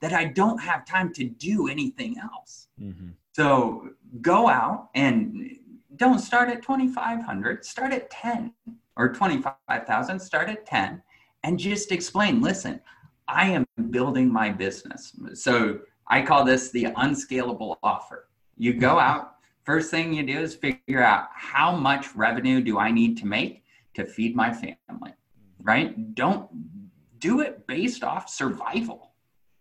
that 0.00 0.12
I 0.12 0.24
don't 0.24 0.58
have 0.58 0.84
time 0.84 1.12
to 1.14 1.24
do 1.24 1.68
anything 1.68 2.16
else. 2.18 2.68
Mm-hmm. 2.80 3.10
So 3.34 3.90
go 4.20 4.48
out 4.48 4.88
and 4.94 5.56
don't 5.96 6.18
start 6.18 6.48
at 6.48 6.62
2,500, 6.62 7.64
start 7.64 7.92
at 7.92 8.10
10 8.10 8.52
or 8.96 9.12
25,000, 9.12 10.18
start 10.18 10.48
at 10.48 10.66
10 10.66 11.02
and 11.42 11.58
just 11.58 11.92
explain 11.92 12.40
listen, 12.40 12.80
I 13.28 13.50
am 13.50 13.66
building 13.90 14.32
my 14.32 14.50
business. 14.50 15.12
So 15.34 15.80
I 16.08 16.22
call 16.22 16.44
this 16.44 16.70
the 16.70 16.88
unscalable 16.96 17.78
offer. 17.82 18.28
You 18.56 18.74
go 18.74 18.90
mm-hmm. 18.90 18.98
out, 18.98 19.36
first 19.64 19.90
thing 19.90 20.12
you 20.12 20.22
do 20.22 20.40
is 20.40 20.54
figure 20.54 21.02
out 21.02 21.28
how 21.34 21.74
much 21.74 22.14
revenue 22.14 22.60
do 22.60 22.78
I 22.78 22.90
need 22.90 23.16
to 23.18 23.26
make 23.26 23.64
to 23.94 24.04
feed 24.04 24.34
my 24.36 24.52
family, 24.52 25.14
right? 25.60 26.14
Don't 26.14 26.48
do 27.18 27.40
it 27.40 27.66
based 27.66 28.02
off 28.04 28.28
survival. 28.28 29.12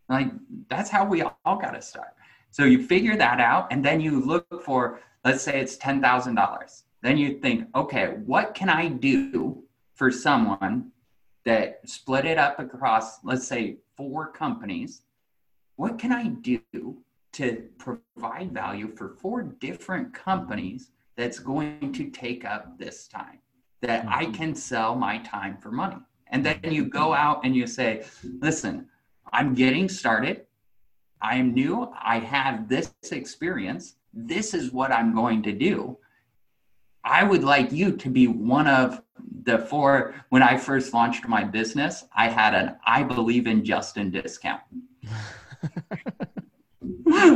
Like 0.09 0.31
that's 0.69 0.89
how 0.89 1.05
we 1.05 1.21
all 1.21 1.57
got 1.57 1.71
to 1.71 1.81
start. 1.81 2.15
So 2.49 2.65
you 2.65 2.85
figure 2.85 3.15
that 3.15 3.39
out, 3.39 3.67
and 3.71 3.83
then 3.83 4.01
you 4.01 4.19
look 4.19 4.45
for, 4.65 4.99
let's 5.23 5.41
say 5.41 5.61
it's 5.61 5.77
ten 5.77 6.01
thousand 6.01 6.35
dollars. 6.35 6.83
Then 7.01 7.17
you 7.17 7.39
think, 7.39 7.67
okay, 7.75 8.17
what 8.25 8.53
can 8.53 8.69
I 8.69 8.89
do 8.89 9.63
for 9.95 10.11
someone 10.11 10.91
that 11.45 11.87
split 11.89 12.25
it 12.25 12.37
up 12.37 12.59
across, 12.59 13.23
let's 13.23 13.47
say, 13.47 13.77
four 13.95 14.31
companies? 14.31 15.03
What 15.75 15.97
can 15.97 16.11
I 16.11 16.27
do 16.27 16.97
to 17.33 17.67
provide 17.77 18.51
value 18.51 18.93
for 18.95 19.15
four 19.19 19.41
different 19.43 20.13
companies 20.13 20.91
that's 21.15 21.39
going 21.39 21.93
to 21.93 22.09
take 22.09 22.45
up 22.45 22.77
this 22.77 23.07
time 23.07 23.39
that 23.81 24.05
I 24.07 24.25
mm-hmm. 24.25 24.33
can 24.33 24.55
sell 24.55 24.95
my 24.95 25.17
time 25.19 25.57
for 25.57 25.71
money? 25.71 25.97
And 26.27 26.45
then 26.45 26.59
you 26.63 26.85
go 26.85 27.13
out 27.13 27.41
and 27.43 27.55
you 27.55 27.67
say, 27.67 28.05
listen, 28.23 28.87
I'm 29.33 29.53
getting 29.53 29.89
started. 29.89 30.45
I'm 31.21 31.53
new. 31.53 31.91
I 32.01 32.19
have 32.19 32.67
this 32.67 32.93
experience. 33.11 33.95
This 34.13 34.53
is 34.53 34.71
what 34.71 34.91
I'm 34.91 35.13
going 35.13 35.43
to 35.43 35.51
do. 35.51 35.97
I 37.03 37.23
would 37.23 37.43
like 37.43 37.71
you 37.71 37.97
to 37.97 38.09
be 38.09 38.27
one 38.27 38.67
of 38.67 39.01
the 39.43 39.57
four. 39.57 40.13
When 40.29 40.43
I 40.43 40.57
first 40.57 40.93
launched 40.93 41.27
my 41.27 41.43
business, 41.43 42.05
I 42.15 42.29
had 42.29 42.53
an 42.53 42.77
I 42.85 43.03
believe 43.03 43.47
in 43.47 43.65
Justin 43.65 44.11
discount. 44.11 44.61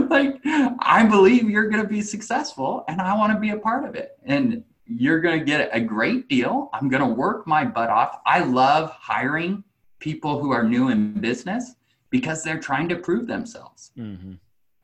like, 0.09 0.39
I 0.79 1.05
believe 1.09 1.49
you're 1.49 1.69
going 1.69 1.83
to 1.83 1.89
be 1.89 2.01
successful 2.01 2.83
and 2.87 3.01
I 3.01 3.15
want 3.17 3.33
to 3.33 3.39
be 3.39 3.51
a 3.51 3.57
part 3.57 3.85
of 3.85 3.95
it. 3.95 4.17
And 4.23 4.63
you're 4.85 5.19
going 5.19 5.39
to 5.39 5.45
get 5.45 5.69
a 5.73 5.79
great 5.79 6.29
deal. 6.29 6.69
I'm 6.73 6.89
going 6.89 7.01
to 7.01 7.13
work 7.13 7.47
my 7.47 7.65
butt 7.65 7.89
off. 7.89 8.19
I 8.25 8.39
love 8.39 8.91
hiring 8.91 9.63
people 9.99 10.39
who 10.39 10.51
are 10.51 10.63
new 10.63 10.89
in 10.89 11.13
business 11.13 11.75
because 12.09 12.43
they're 12.43 12.59
trying 12.59 12.87
to 12.89 12.95
prove 12.95 13.27
themselves. 13.27 13.91
Mm-hmm. 13.97 14.33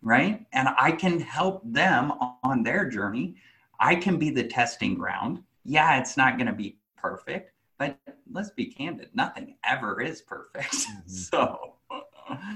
Right. 0.02 0.46
And 0.54 0.70
I 0.80 0.94
can 0.94 1.20
help 1.20 1.62
them 1.64 2.12
on 2.44 2.64
their 2.64 2.90
journey. 2.90 3.36
I 3.82 3.96
can 3.96 4.18
be 4.18 4.30
the 4.30 4.44
testing 4.44 4.94
ground. 4.94 5.44
Yeah, 5.66 6.00
it's 6.00 6.16
not 6.16 6.38
going 6.38 6.48
to 6.48 6.54
be 6.54 6.78
perfect, 6.96 7.52
but 7.80 7.98
let's 8.32 8.52
be 8.52 8.68
candid. 8.68 9.10
Nothing 9.14 9.58
ever 9.66 10.00
is 10.02 10.22
perfect. 10.22 10.76
Mm-hmm. 10.92 11.10
so 11.10 11.76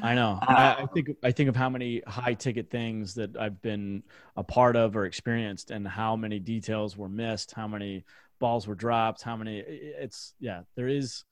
I 0.01 0.13
know. 0.13 0.39
Uh, 0.41 0.45
I, 0.51 0.83
I, 0.83 0.85
think 0.93 1.09
I 1.23 1.31
think 1.31 1.49
of 1.49 1.55
how 1.55 1.69
many 1.69 2.01
high 2.07 2.35
ticket 2.35 2.69
things 2.69 3.15
that 3.15 3.35
I've 3.35 3.61
been 3.61 4.03
a 4.37 4.43
part 4.43 4.75
of 4.75 4.95
or 4.95 5.05
experienced, 5.05 5.71
and 5.71 5.87
how 5.87 6.15
many 6.15 6.39
details 6.39 6.95
were 6.95 7.09
missed, 7.09 7.53
how 7.53 7.67
many 7.67 8.05
balls 8.39 8.67
were 8.67 8.75
dropped, 8.75 9.21
how 9.23 9.35
many. 9.35 9.59
It's 9.59 10.33
yeah. 10.39 10.61
There 10.75 10.87
is 10.87 11.23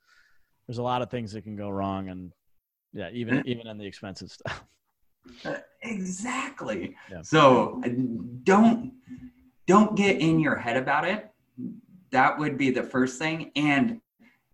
there's 0.68 0.80
a 0.80 0.84
lot 0.84 1.02
of 1.02 1.10
things 1.10 1.32
that 1.34 1.44
can 1.44 1.56
go 1.56 1.70
wrong, 1.70 2.10
and 2.10 2.32
yeah, 2.94 3.10
even 3.14 3.44
even 3.46 3.68
in 3.68 3.78
the 3.78 3.86
expensive 3.86 4.32
stuff. 4.32 4.64
Uh, 5.46 5.56
exactly. 5.82 6.96
Yeah. 7.10 7.22
So 7.22 7.82
don't 8.44 8.94
don't 9.66 9.96
get 9.96 10.20
in 10.20 10.40
your 10.40 10.56
head 10.56 10.78
about 10.78 11.08
it. 11.08 11.30
That 12.12 12.38
would 12.38 12.58
be 12.58 12.70
the 12.70 12.84
first 12.84 13.18
thing, 13.18 13.52
and 13.56 14.00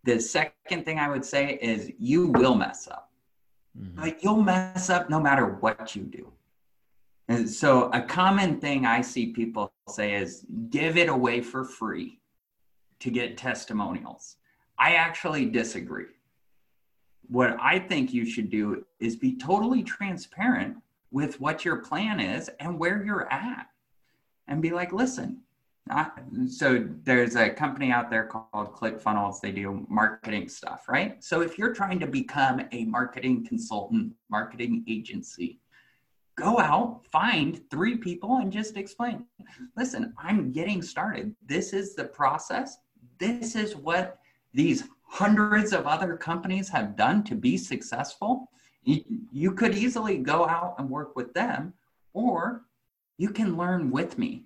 the 0.03 0.19
second 0.19 0.85
thing 0.85 0.97
I 0.97 1.09
would 1.09 1.25
say 1.25 1.59
is 1.61 1.91
you 1.97 2.27
will 2.27 2.55
mess 2.55 2.87
up 2.87 3.09
Mm-hmm. 3.77 3.99
Like 3.99 4.23
you'll 4.23 4.41
mess 4.41 4.89
up 4.89 5.09
no 5.09 5.19
matter 5.19 5.45
what 5.45 5.95
you 5.95 6.03
do. 6.03 6.31
And 7.27 7.49
so 7.49 7.89
a 7.93 8.01
common 8.01 8.59
thing 8.59 8.85
I 8.85 9.01
see 9.01 9.27
people 9.27 9.71
say 9.87 10.15
is 10.15 10.45
give 10.69 10.97
it 10.97 11.09
away 11.09 11.41
for 11.41 11.63
free 11.63 12.19
to 12.99 13.11
get 13.11 13.37
testimonials. 13.37 14.37
I 14.77 14.95
actually 14.95 15.45
disagree. 15.45 16.05
What 17.27 17.55
I 17.61 17.77
think 17.77 18.11
you 18.11 18.25
should 18.25 18.49
do 18.49 18.83
is 18.99 19.15
be 19.15 19.37
totally 19.37 19.83
transparent 19.83 20.77
with 21.11 21.39
what 21.39 21.63
your 21.63 21.77
plan 21.77 22.19
is 22.19 22.49
and 22.59 22.79
where 22.79 23.03
you're 23.05 23.31
at. 23.31 23.67
And 24.49 24.61
be 24.61 24.71
like, 24.71 24.91
listen, 24.91 25.41
so 26.47 26.85
there's 27.03 27.35
a 27.35 27.51
company 27.51 27.91
out 27.91 28.09
there 28.09 28.25
called 28.25 28.73
ClickFunnels. 28.73 29.39
They 29.39 29.51
do 29.51 29.85
marketing 29.87 30.49
stuff, 30.49 30.89
right? 30.89 31.23
So 31.23 31.41
if 31.41 31.57
you're 31.57 31.73
trying 31.73 31.99
to 31.99 32.07
become 32.07 32.61
a 32.71 32.85
marketing 32.85 33.45
consultant, 33.45 34.13
marketing 34.27 34.83
agency, 34.87 35.59
go 36.35 36.59
out, 36.59 37.05
find 37.11 37.61
three 37.69 37.95
people 37.95 38.37
and 38.37 38.51
just 38.51 38.75
explain, 38.75 39.23
listen, 39.77 40.13
I'm 40.17 40.51
getting 40.51 40.81
started. 40.81 41.35
This 41.45 41.71
is 41.71 41.95
the 41.95 42.05
process. 42.05 42.77
This 43.19 43.55
is 43.55 43.75
what 43.75 44.17
these 44.53 44.85
hundreds 45.03 45.73
of 45.73 45.85
other 45.85 46.17
companies 46.17 46.69
have 46.69 46.95
done 46.95 47.23
to 47.25 47.35
be 47.35 47.55
successful. 47.55 48.49
You, 48.83 49.03
you 49.31 49.51
could 49.51 49.75
easily 49.75 50.17
go 50.17 50.47
out 50.47 50.75
and 50.79 50.89
work 50.89 51.15
with 51.15 51.33
them, 51.33 51.73
or 52.13 52.63
you 53.19 53.29
can 53.29 53.55
learn 53.55 53.91
with 53.91 54.17
me 54.17 54.45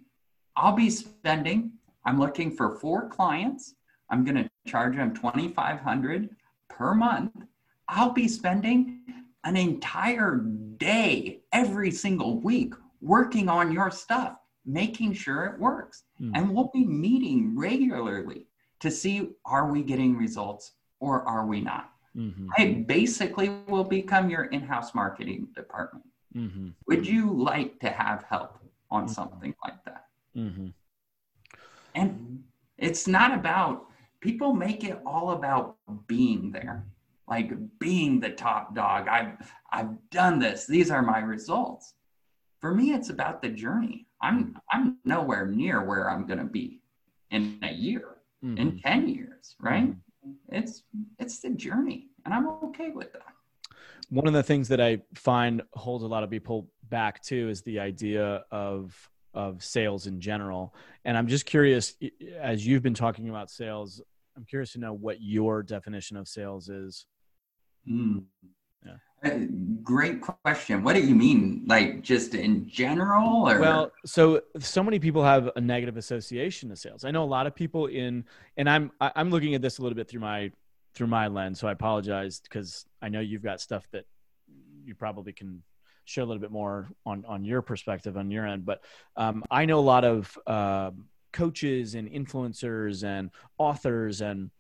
I'll 0.55 0.75
be 0.75 0.89
spending, 0.89 1.73
I'm 2.05 2.19
looking 2.19 2.51
for 2.51 2.77
four 2.77 3.07
clients. 3.09 3.75
I'm 4.09 4.23
going 4.23 4.35
to 4.35 4.49
charge 4.67 4.95
them 4.95 5.13
2500 5.15 6.29
per 6.69 6.93
month. 6.93 7.31
I'll 7.87 8.11
be 8.11 8.27
spending 8.27 9.01
an 9.43 9.57
entire 9.57 10.37
day 10.77 11.41
every 11.51 11.91
single 11.91 12.39
week 12.39 12.73
working 13.01 13.49
on 13.49 13.71
your 13.71 13.91
stuff, 13.91 14.37
making 14.65 15.13
sure 15.13 15.45
it 15.45 15.59
works. 15.59 16.03
Mm. 16.21 16.31
And 16.35 16.55
we'll 16.55 16.71
be 16.73 16.85
meeting 16.85 17.57
regularly 17.57 18.47
to 18.79 18.91
see 18.91 19.29
are 19.45 19.71
we 19.71 19.83
getting 19.83 20.15
results 20.15 20.73
or 20.99 21.27
are 21.27 21.45
we 21.45 21.61
not? 21.61 21.89
Mm-hmm. 22.15 22.49
I 22.57 22.85
basically 22.87 23.49
will 23.67 23.83
become 23.83 24.29
your 24.29 24.45
in 24.45 24.61
house 24.61 24.93
marketing 24.93 25.47
department. 25.55 26.05
Mm-hmm. 26.35 26.69
Would 26.87 27.07
you 27.07 27.33
like 27.33 27.79
to 27.79 27.89
have 27.89 28.23
help 28.29 28.62
on 28.93 29.03
mm-hmm. 29.03 29.13
something 29.13 29.55
like 29.63 29.83
that? 29.85 30.05
Mm-hmm. 30.37 30.67
And 31.95 32.43
it's 32.77 33.07
not 33.07 33.33
about, 33.33 33.87
people 34.21 34.53
make 34.53 34.83
it 34.83 34.99
all 35.05 35.31
about 35.31 35.75
being 36.07 36.51
there, 36.51 36.85
like 37.27 37.51
being 37.79 38.19
the 38.19 38.29
top 38.29 38.73
dog. 38.73 39.07
I've, 39.07 39.51
I've 39.71 40.09
done 40.09 40.39
this. 40.39 40.65
These 40.65 40.89
are 40.89 41.01
my 41.01 41.19
results. 41.19 41.93
For 42.61 42.73
me, 42.73 42.93
it's 42.93 43.09
about 43.09 43.41
the 43.41 43.49
journey. 43.49 44.07
I'm, 44.21 44.57
I'm 44.71 44.97
nowhere 45.03 45.45
near 45.47 45.83
where 45.83 46.09
I'm 46.09 46.25
going 46.25 46.39
to 46.39 46.45
be 46.45 46.81
in 47.31 47.59
a 47.61 47.73
year, 47.73 48.15
mm-hmm. 48.43 48.57
in 48.57 48.79
10 48.79 49.09
years, 49.09 49.55
right? 49.59 49.89
Mm-hmm. 49.89 50.31
It's, 50.49 50.83
it's 51.19 51.39
the 51.39 51.49
journey 51.49 52.07
and 52.25 52.33
I'm 52.33 52.47
okay 52.47 52.91
with 52.91 53.11
that. 53.13 53.33
One 54.09 54.27
of 54.27 54.33
the 54.33 54.43
things 54.43 54.67
that 54.69 54.79
I 54.79 54.99
find 55.15 55.61
holds 55.73 56.03
a 56.03 56.07
lot 56.07 56.23
of 56.23 56.29
people 56.29 56.69
back 56.93 57.23
too 57.23 57.49
is 57.49 57.63
the 57.63 57.79
idea 57.79 58.43
of 58.51 59.09
of 59.33 59.63
sales 59.63 60.05
in 60.05 60.21
general. 60.21 60.75
And 61.05 61.17
I'm 61.17 61.27
just 61.27 61.47
curious, 61.47 61.95
as 62.39 62.67
you've 62.67 62.83
been 62.83 62.93
talking 62.93 63.29
about 63.29 63.49
sales, 63.49 63.99
I'm 64.37 64.45
curious 64.45 64.73
to 64.73 64.79
know 64.79 64.93
what 64.93 65.19
your 65.19 65.63
definition 65.63 66.17
of 66.17 66.27
sales 66.27 66.69
is. 66.69 67.07
Mm. 67.89 68.25
Yeah. 68.85 68.97
Uh, 69.25 69.39
great 69.81 70.21
question. 70.21 70.83
What 70.83 70.93
do 70.93 71.01
you 71.01 71.15
mean? 71.15 71.63
Like 71.65 72.03
just 72.03 72.35
in 72.35 72.69
general 72.69 73.49
or 73.49 73.59
Well, 73.59 73.91
so 74.05 74.41
so 74.59 74.83
many 74.83 74.99
people 74.99 75.23
have 75.23 75.49
a 75.55 75.61
negative 75.61 75.97
association 75.97 76.69
to 76.69 76.75
sales. 76.75 77.05
I 77.05 77.09
know 77.09 77.23
a 77.23 77.33
lot 77.37 77.47
of 77.47 77.55
people 77.55 77.87
in 77.87 78.23
and 78.55 78.69
I'm 78.69 78.91
I'm 79.01 79.31
looking 79.31 79.55
at 79.55 79.63
this 79.63 79.79
a 79.79 79.81
little 79.81 79.95
bit 79.95 80.07
through 80.07 80.21
my 80.21 80.51
through 80.93 81.07
my 81.07 81.25
lens, 81.27 81.59
so 81.59 81.67
I 81.67 81.71
apologize 81.71 82.39
because 82.39 82.85
I 83.01 83.09
know 83.09 83.19
you've 83.19 83.41
got 83.41 83.59
stuff 83.61 83.87
that 83.93 84.05
you 84.85 84.93
probably 84.93 85.33
can 85.33 85.63
share 86.05 86.23
a 86.23 86.27
little 86.27 86.41
bit 86.41 86.51
more 86.51 86.89
on 87.05 87.25
on 87.27 87.43
your 87.43 87.61
perspective 87.61 88.17
on 88.17 88.31
your 88.31 88.47
end. 88.47 88.65
But 88.65 88.83
um, 89.15 89.43
I 89.49 89.65
know 89.65 89.79
a 89.79 89.81
lot 89.81 90.03
of 90.03 90.37
uh, 90.47 90.91
coaches 91.33 91.95
and 91.95 92.09
influencers 92.09 93.03
and 93.03 93.31
authors 93.57 94.21
and 94.21 94.51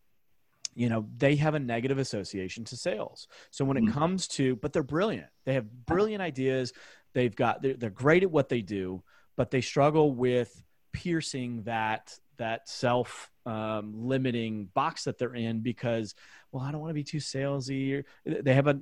you 0.75 0.89
know 0.89 1.07
they 1.17 1.35
have 1.35 1.53
a 1.53 1.59
negative 1.59 1.99
association 1.99 2.63
to 2.65 2.75
sales 2.75 3.27
so 3.51 3.63
when 3.63 3.77
it 3.77 3.83
mm-hmm. 3.83 3.93
comes 3.93 4.27
to 4.27 4.55
but 4.57 4.73
they're 4.73 4.83
brilliant 4.83 5.27
they 5.45 5.53
have 5.53 5.85
brilliant 5.85 6.21
ideas 6.21 6.73
they've 7.13 7.35
got 7.35 7.61
they're, 7.61 7.75
they're 7.75 7.89
great 7.91 8.23
at 8.23 8.31
what 8.31 8.49
they 8.49 8.61
do 8.61 9.01
but 9.37 9.51
they 9.51 9.61
struggle 9.61 10.13
with 10.13 10.63
piercing 10.91 11.61
that 11.63 12.17
that 12.37 12.67
self 12.67 13.29
um, 13.45 13.93
limiting 13.95 14.65
box 14.73 15.03
that 15.03 15.19
they're 15.19 15.35
in 15.35 15.59
because 15.59 16.15
well 16.51 16.63
i 16.63 16.71
don't 16.71 16.81
want 16.81 16.89
to 16.89 16.95
be 16.95 17.03
too 17.03 17.17
salesy 17.17 18.03
they 18.25 18.53
have 18.53 18.67
a 18.67 18.79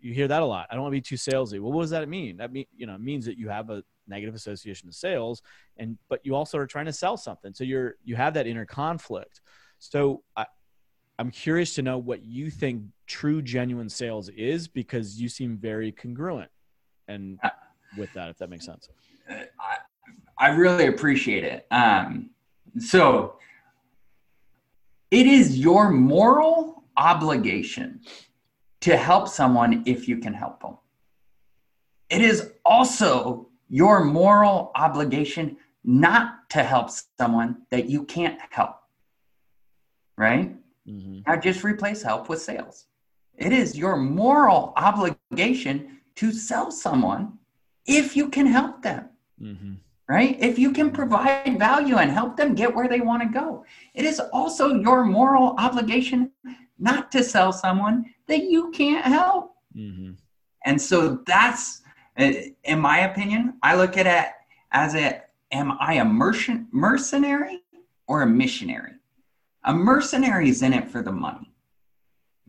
you 0.00 0.14
hear 0.14 0.28
that 0.28 0.42
a 0.42 0.46
lot. 0.46 0.66
I 0.70 0.74
don't 0.74 0.82
want 0.82 0.92
to 0.92 0.96
be 0.96 1.02
too 1.02 1.16
salesy. 1.16 1.60
Well, 1.60 1.72
what 1.72 1.82
does 1.82 1.90
that 1.90 2.08
mean? 2.08 2.36
That 2.38 2.52
mean 2.52 2.66
you 2.76 2.86
know 2.86 2.96
means 2.98 3.24
that 3.26 3.38
you 3.38 3.48
have 3.48 3.70
a 3.70 3.82
negative 4.06 4.34
association 4.34 4.88
to 4.88 4.94
sales, 4.94 5.42
and 5.76 5.98
but 6.08 6.20
you 6.24 6.34
also 6.34 6.58
are 6.58 6.66
trying 6.66 6.86
to 6.86 6.92
sell 6.92 7.16
something. 7.16 7.52
So 7.54 7.64
you're 7.64 7.96
you 8.04 8.16
have 8.16 8.34
that 8.34 8.46
inner 8.46 8.66
conflict. 8.66 9.40
So 9.78 10.22
I, 10.36 10.46
I'm 11.18 11.30
curious 11.30 11.74
to 11.74 11.82
know 11.82 11.98
what 11.98 12.24
you 12.24 12.50
think 12.50 12.82
true 13.06 13.42
genuine 13.42 13.88
sales 13.88 14.28
is 14.28 14.68
because 14.68 15.20
you 15.20 15.28
seem 15.28 15.56
very 15.56 15.92
congruent 15.92 16.50
and 17.08 17.40
with 17.96 18.12
that, 18.12 18.28
if 18.28 18.38
that 18.38 18.50
makes 18.50 18.66
sense. 18.66 18.88
I, 19.28 19.46
I 20.38 20.48
really 20.48 20.86
appreciate 20.86 21.44
it. 21.44 21.66
Um, 21.70 22.30
so 22.78 23.38
it 25.10 25.26
is 25.26 25.58
your 25.58 25.90
moral 25.90 26.84
obligation 26.96 28.00
to 28.80 28.96
help 28.96 29.28
someone 29.28 29.82
if 29.86 30.08
you 30.08 30.18
can 30.18 30.32
help 30.32 30.60
them. 30.60 30.76
It 32.10 32.20
is 32.20 32.52
also 32.64 33.48
your 33.68 34.04
moral 34.04 34.70
obligation 34.74 35.56
not 35.84 36.48
to 36.50 36.62
help 36.62 36.90
someone 37.18 37.62
that 37.70 37.88
you 37.88 38.04
can't 38.04 38.38
help. 38.50 38.76
Right? 40.16 40.56
Mm-hmm. 40.88 41.20
Now 41.26 41.36
just 41.36 41.64
replace 41.64 42.02
help 42.02 42.28
with 42.28 42.40
sales. 42.40 42.86
It 43.36 43.52
is 43.52 43.76
your 43.76 43.96
moral 43.96 44.72
obligation 44.76 46.00
to 46.16 46.32
sell 46.32 46.70
someone 46.70 47.38
if 47.86 48.16
you 48.16 48.28
can 48.28 48.46
help 48.46 48.82
them. 48.82 49.08
Mm-hmm. 49.40 49.74
Right? 50.08 50.38
If 50.40 50.58
you 50.58 50.72
can 50.72 50.90
provide 50.90 51.58
value 51.58 51.96
and 51.96 52.10
help 52.10 52.36
them 52.36 52.54
get 52.54 52.74
where 52.74 52.88
they 52.88 53.00
want 53.00 53.22
to 53.22 53.28
go. 53.28 53.64
It 53.94 54.06
is 54.06 54.20
also 54.32 54.74
your 54.74 55.04
moral 55.04 55.54
obligation 55.58 56.32
not 56.78 57.10
to 57.12 57.24
sell 57.24 57.52
someone 57.52 58.04
that 58.26 58.44
you 58.44 58.70
can't 58.70 59.04
help. 59.04 59.54
Mm-hmm. 59.76 60.12
And 60.64 60.80
so 60.80 61.22
that's, 61.26 61.82
uh, 62.18 62.32
in 62.64 62.80
my 62.80 63.00
opinion, 63.00 63.54
I 63.62 63.76
look 63.76 63.96
at 63.96 64.06
it 64.06 64.32
as 64.72 64.94
a, 64.94 65.22
am 65.52 65.72
I 65.80 65.94
a 65.94 66.04
mercenary 66.04 67.62
or 68.06 68.22
a 68.22 68.26
missionary? 68.26 68.92
A 69.64 69.74
mercenary 69.74 70.48
is 70.48 70.62
in 70.62 70.72
it 70.72 70.88
for 70.88 71.02
the 71.02 71.12
money. 71.12 71.52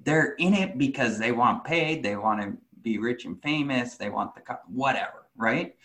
They're 0.04 0.36
in 0.36 0.54
it 0.54 0.78
because 0.78 1.20
they 1.20 1.32
want 1.32 1.66
paid, 1.66 2.04
they 2.04 2.16
want 2.16 2.42
to 2.42 2.58
be 2.82 2.98
rich 2.98 3.26
and 3.26 3.42
famous, 3.42 3.96
they 3.96 4.10
want 4.10 4.34
the 4.36 4.42
whatever, 4.68 5.28
right? 5.36 5.76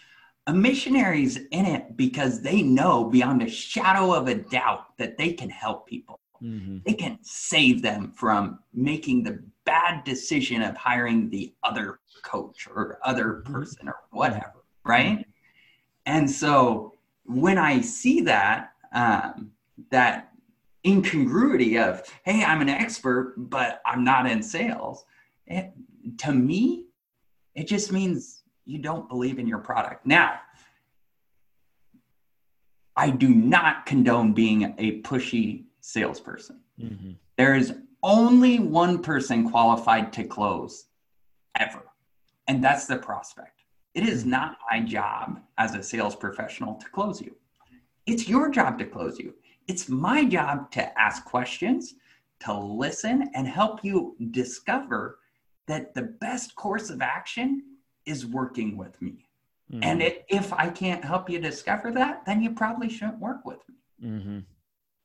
A 0.46 0.52
missionary 0.52 1.24
is 1.24 1.40
in 1.50 1.66
it 1.66 1.96
because 1.96 2.40
they 2.40 2.62
know 2.62 3.04
beyond 3.04 3.42
a 3.42 3.48
shadow 3.48 4.12
of 4.12 4.28
a 4.28 4.34
doubt 4.34 4.96
that 4.98 5.16
they 5.18 5.32
can 5.32 5.50
help 5.50 5.86
people. 5.88 6.20
Mm-hmm. 6.42 6.78
They 6.84 6.94
can 6.94 7.18
save 7.22 7.82
them 7.82 8.12
from 8.12 8.58
making 8.72 9.22
the 9.22 9.42
bad 9.64 10.04
decision 10.04 10.62
of 10.62 10.76
hiring 10.76 11.30
the 11.30 11.54
other 11.62 12.00
coach 12.22 12.68
or 12.68 12.98
other 13.02 13.42
mm-hmm. 13.44 13.52
person 13.52 13.88
or 13.88 13.96
whatever, 14.10 14.64
right? 14.84 15.26
And 16.06 16.30
so 16.30 16.94
when 17.24 17.58
I 17.58 17.80
see 17.80 18.20
that, 18.22 18.72
um, 18.92 19.50
that 19.90 20.32
incongruity 20.86 21.78
of, 21.78 22.02
hey, 22.24 22.44
I'm 22.44 22.60
an 22.60 22.68
expert, 22.68 23.34
but 23.36 23.80
I'm 23.86 24.04
not 24.04 24.30
in 24.30 24.42
sales, 24.42 25.04
it, 25.46 25.72
to 26.18 26.32
me, 26.32 26.86
it 27.54 27.66
just 27.66 27.92
means 27.92 28.42
you 28.66 28.78
don't 28.78 29.08
believe 29.08 29.38
in 29.38 29.46
your 29.46 29.58
product. 29.58 30.06
Now, 30.06 30.40
I 32.96 33.10
do 33.10 33.28
not 33.28 33.86
condone 33.86 34.34
being 34.34 34.74
a 34.78 35.00
pushy 35.02 35.64
salesperson. 35.84 36.60
Mm-hmm. 36.80 37.12
There 37.36 37.54
is 37.54 37.74
only 38.02 38.58
one 38.58 39.02
person 39.02 39.50
qualified 39.50 40.12
to 40.14 40.24
close 40.24 40.86
ever, 41.58 41.82
and 42.48 42.64
that's 42.64 42.86
the 42.86 42.96
prospect. 42.96 43.60
It 43.94 44.08
is 44.08 44.22
mm-hmm. 44.22 44.30
not 44.30 44.58
my 44.70 44.80
job 44.80 45.40
as 45.58 45.74
a 45.74 45.82
sales 45.82 46.16
professional 46.16 46.74
to 46.76 46.88
close 46.88 47.20
you. 47.20 47.36
It's 48.06 48.28
your 48.28 48.50
job 48.50 48.78
to 48.78 48.86
close 48.86 49.18
you. 49.18 49.34
It's 49.68 49.88
my 49.88 50.24
job 50.24 50.70
to 50.72 50.98
ask 50.98 51.24
questions, 51.24 51.94
to 52.40 52.58
listen, 52.58 53.30
and 53.34 53.46
help 53.46 53.84
you 53.84 54.16
discover 54.30 55.18
that 55.66 55.94
the 55.94 56.02
best 56.02 56.54
course 56.54 56.88
of 56.88 57.02
action 57.02 57.62
is 58.06 58.26
working 58.26 58.76
with 58.76 59.00
me. 59.02 59.26
Mm-hmm. 59.70 59.82
And 59.82 60.02
it, 60.02 60.24
if 60.28 60.52
I 60.52 60.68
can't 60.70 61.04
help 61.04 61.28
you 61.28 61.38
discover 61.38 61.90
that, 61.92 62.24
then 62.24 62.42
you 62.42 62.52
probably 62.52 62.88
shouldn't 62.88 63.18
work 63.18 63.44
with 63.44 63.60
me. 63.68 64.08
Mm-hmm. 64.08 64.38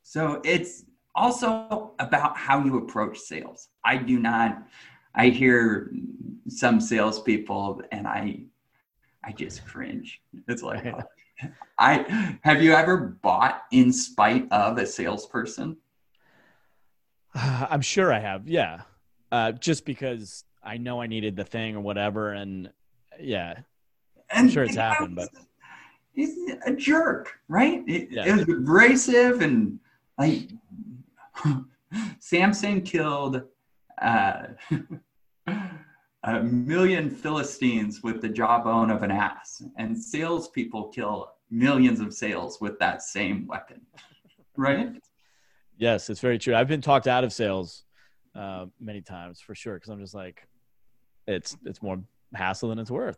So 0.09 0.41
it's 0.43 0.85
also 1.13 1.93
about 1.99 2.35
how 2.35 2.63
you 2.65 2.79
approach 2.79 3.19
sales. 3.19 3.67
I 3.85 3.97
do 3.97 4.17
not, 4.17 4.63
I 5.13 5.27
hear 5.27 5.93
some 6.47 6.81
salespeople 6.81 7.83
and 7.91 8.07
I, 8.07 8.45
I 9.23 9.33
just 9.33 9.67
cringe. 9.67 10.19
It's 10.47 10.63
like, 10.63 10.95
I 11.77 12.39
have 12.41 12.63
you 12.63 12.73
ever 12.73 12.97
bought 13.21 13.61
in 13.71 13.93
spite 13.93 14.51
of 14.51 14.79
a 14.79 14.87
salesperson? 14.87 15.77
I'm 17.35 17.81
sure 17.81 18.11
I 18.11 18.17
have. 18.17 18.47
Yeah. 18.47 18.81
Uh, 19.31 19.51
just 19.51 19.85
because 19.85 20.43
I 20.63 20.77
know 20.77 20.99
I 20.99 21.05
needed 21.05 21.35
the 21.35 21.45
thing 21.45 21.75
or 21.75 21.81
whatever. 21.81 22.33
And 22.33 22.71
yeah, 23.19 23.59
and 24.31 24.47
I'm 24.47 24.49
sure 24.49 24.63
it's 24.63 24.75
happened, 24.75 25.15
but 25.15 25.29
he's 26.13 26.35
a 26.65 26.73
jerk, 26.73 27.37
right? 27.47 27.83
It, 27.87 28.07
yeah. 28.09 28.25
it 28.25 28.47
was 28.47 28.57
abrasive 28.57 29.41
and 29.41 29.79
like 30.19 30.49
Samson 32.19 32.81
killed 32.81 33.41
uh, 34.01 34.43
a 36.23 36.43
million 36.43 37.09
Philistines 37.09 38.03
with 38.03 38.21
the 38.21 38.29
jawbone 38.29 38.91
of 38.91 39.01
an 39.03 39.11
ass, 39.11 39.63
and 39.77 39.97
salespeople 39.97 40.89
kill 40.89 41.31
millions 41.49 41.99
of 42.01 42.13
sales 42.13 42.59
with 42.61 42.77
that 42.79 43.01
same 43.01 43.47
weapon, 43.47 43.81
right? 44.57 44.89
Yes, 45.77 46.09
it's 46.09 46.19
very 46.19 46.37
true. 46.37 46.53
I've 46.53 46.67
been 46.67 46.81
talked 46.81 47.07
out 47.07 47.23
of 47.23 47.31
sales 47.31 47.85
uh, 48.35 48.65
many 48.79 49.01
times 49.01 49.39
for 49.39 49.55
sure 49.55 49.75
because 49.75 49.89
I'm 49.89 49.99
just 49.99 50.13
like, 50.13 50.45
it's 51.25 51.55
it's 51.65 51.81
more 51.81 51.99
hassle 52.33 52.69
than 52.69 52.79
it's 52.79 52.91
worth. 52.91 53.17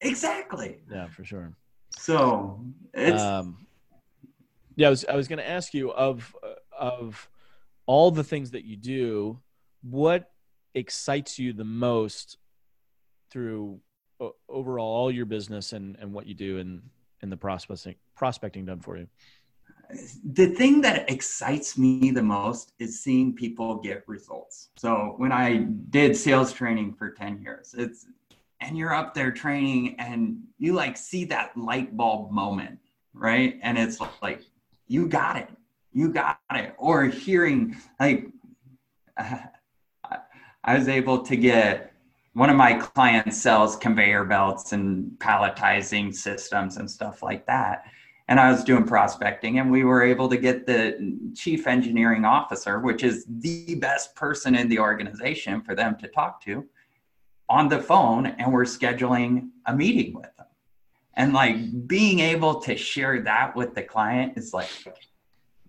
Exactly. 0.00 0.78
Yeah, 0.90 1.06
for 1.08 1.24
sure. 1.24 1.52
So 1.96 2.64
it's 2.94 3.22
um, 3.22 3.66
yeah, 4.76 4.88
I 4.88 4.90
was 4.90 5.04
I 5.04 5.16
was 5.16 5.28
going 5.28 5.38
to 5.38 5.48
ask 5.48 5.74
you 5.74 5.92
of 5.92 6.34
of 6.78 7.28
all 7.86 8.10
the 8.10 8.24
things 8.24 8.52
that 8.52 8.64
you 8.64 8.76
do, 8.76 9.38
what 9.82 10.30
excites 10.74 11.38
you 11.38 11.52
the 11.52 11.64
most 11.64 12.38
through 13.30 13.80
overall 14.48 14.86
all 14.86 15.10
your 15.10 15.26
business 15.26 15.72
and 15.72 15.96
and 16.00 16.12
what 16.12 16.26
you 16.26 16.34
do 16.34 16.58
in 16.58 16.82
in 17.22 17.30
the 17.30 17.36
prospecting 17.36 17.96
prospecting 18.14 18.64
done 18.64 18.80
for 18.80 18.96
you? 18.96 19.06
The 20.24 20.46
thing 20.46 20.80
that 20.82 21.10
excites 21.10 21.76
me 21.76 22.12
the 22.12 22.22
most 22.22 22.72
is 22.78 23.02
seeing 23.02 23.34
people 23.34 23.76
get 23.76 24.04
results. 24.06 24.68
So 24.76 25.14
when 25.16 25.32
I 25.32 25.66
did 25.90 26.16
sales 26.16 26.52
training 26.52 26.94
for 26.94 27.10
10 27.10 27.42
years, 27.42 27.74
it's 27.76 28.06
and 28.60 28.76
you're 28.76 28.94
up 28.94 29.14
there 29.14 29.32
training 29.32 29.96
and 29.98 30.42
you 30.58 30.74
like 30.74 30.96
see 30.96 31.24
that 31.24 31.56
light 31.56 31.96
bulb 31.96 32.30
moment, 32.30 32.78
right? 33.14 33.58
And 33.62 33.78
it's 33.78 33.98
like 34.22 34.42
you 34.90 35.06
got 35.06 35.36
it. 35.36 35.48
You 35.92 36.12
got 36.12 36.40
it. 36.50 36.74
Or 36.76 37.04
hearing 37.04 37.76
like 38.00 38.26
uh, 39.16 39.38
i 40.64 40.76
was 40.76 40.88
able 40.88 41.22
to 41.22 41.36
get 41.36 41.92
one 42.34 42.50
of 42.50 42.56
my 42.56 42.74
clients 42.74 43.40
sells 43.40 43.76
conveyor 43.76 44.24
belts 44.24 44.72
and 44.72 45.12
palletizing 45.18 46.14
systems 46.14 46.76
and 46.76 46.90
stuff 46.90 47.22
like 47.22 47.46
that. 47.46 47.84
And 48.26 48.40
i 48.40 48.50
was 48.50 48.64
doing 48.64 48.84
prospecting 48.84 49.60
and 49.60 49.70
we 49.70 49.84
were 49.84 50.02
able 50.02 50.28
to 50.28 50.36
get 50.36 50.66
the 50.66 51.18
chief 51.36 51.68
engineering 51.68 52.24
officer 52.24 52.80
which 52.80 53.04
is 53.04 53.24
the 53.28 53.76
best 53.76 54.16
person 54.16 54.56
in 54.56 54.68
the 54.68 54.80
organization 54.80 55.62
for 55.62 55.76
them 55.76 55.96
to 55.98 56.08
talk 56.08 56.42
to 56.44 56.66
on 57.48 57.68
the 57.68 57.80
phone 57.80 58.26
and 58.26 58.52
we're 58.52 58.64
scheduling 58.64 59.50
a 59.66 59.74
meeting 59.74 60.14
with 60.14 60.39
and 61.20 61.34
like 61.34 61.86
being 61.86 62.20
able 62.20 62.60
to 62.62 62.74
share 62.74 63.20
that 63.20 63.54
with 63.54 63.74
the 63.74 63.82
client 63.82 64.38
is 64.38 64.54
like 64.54 64.70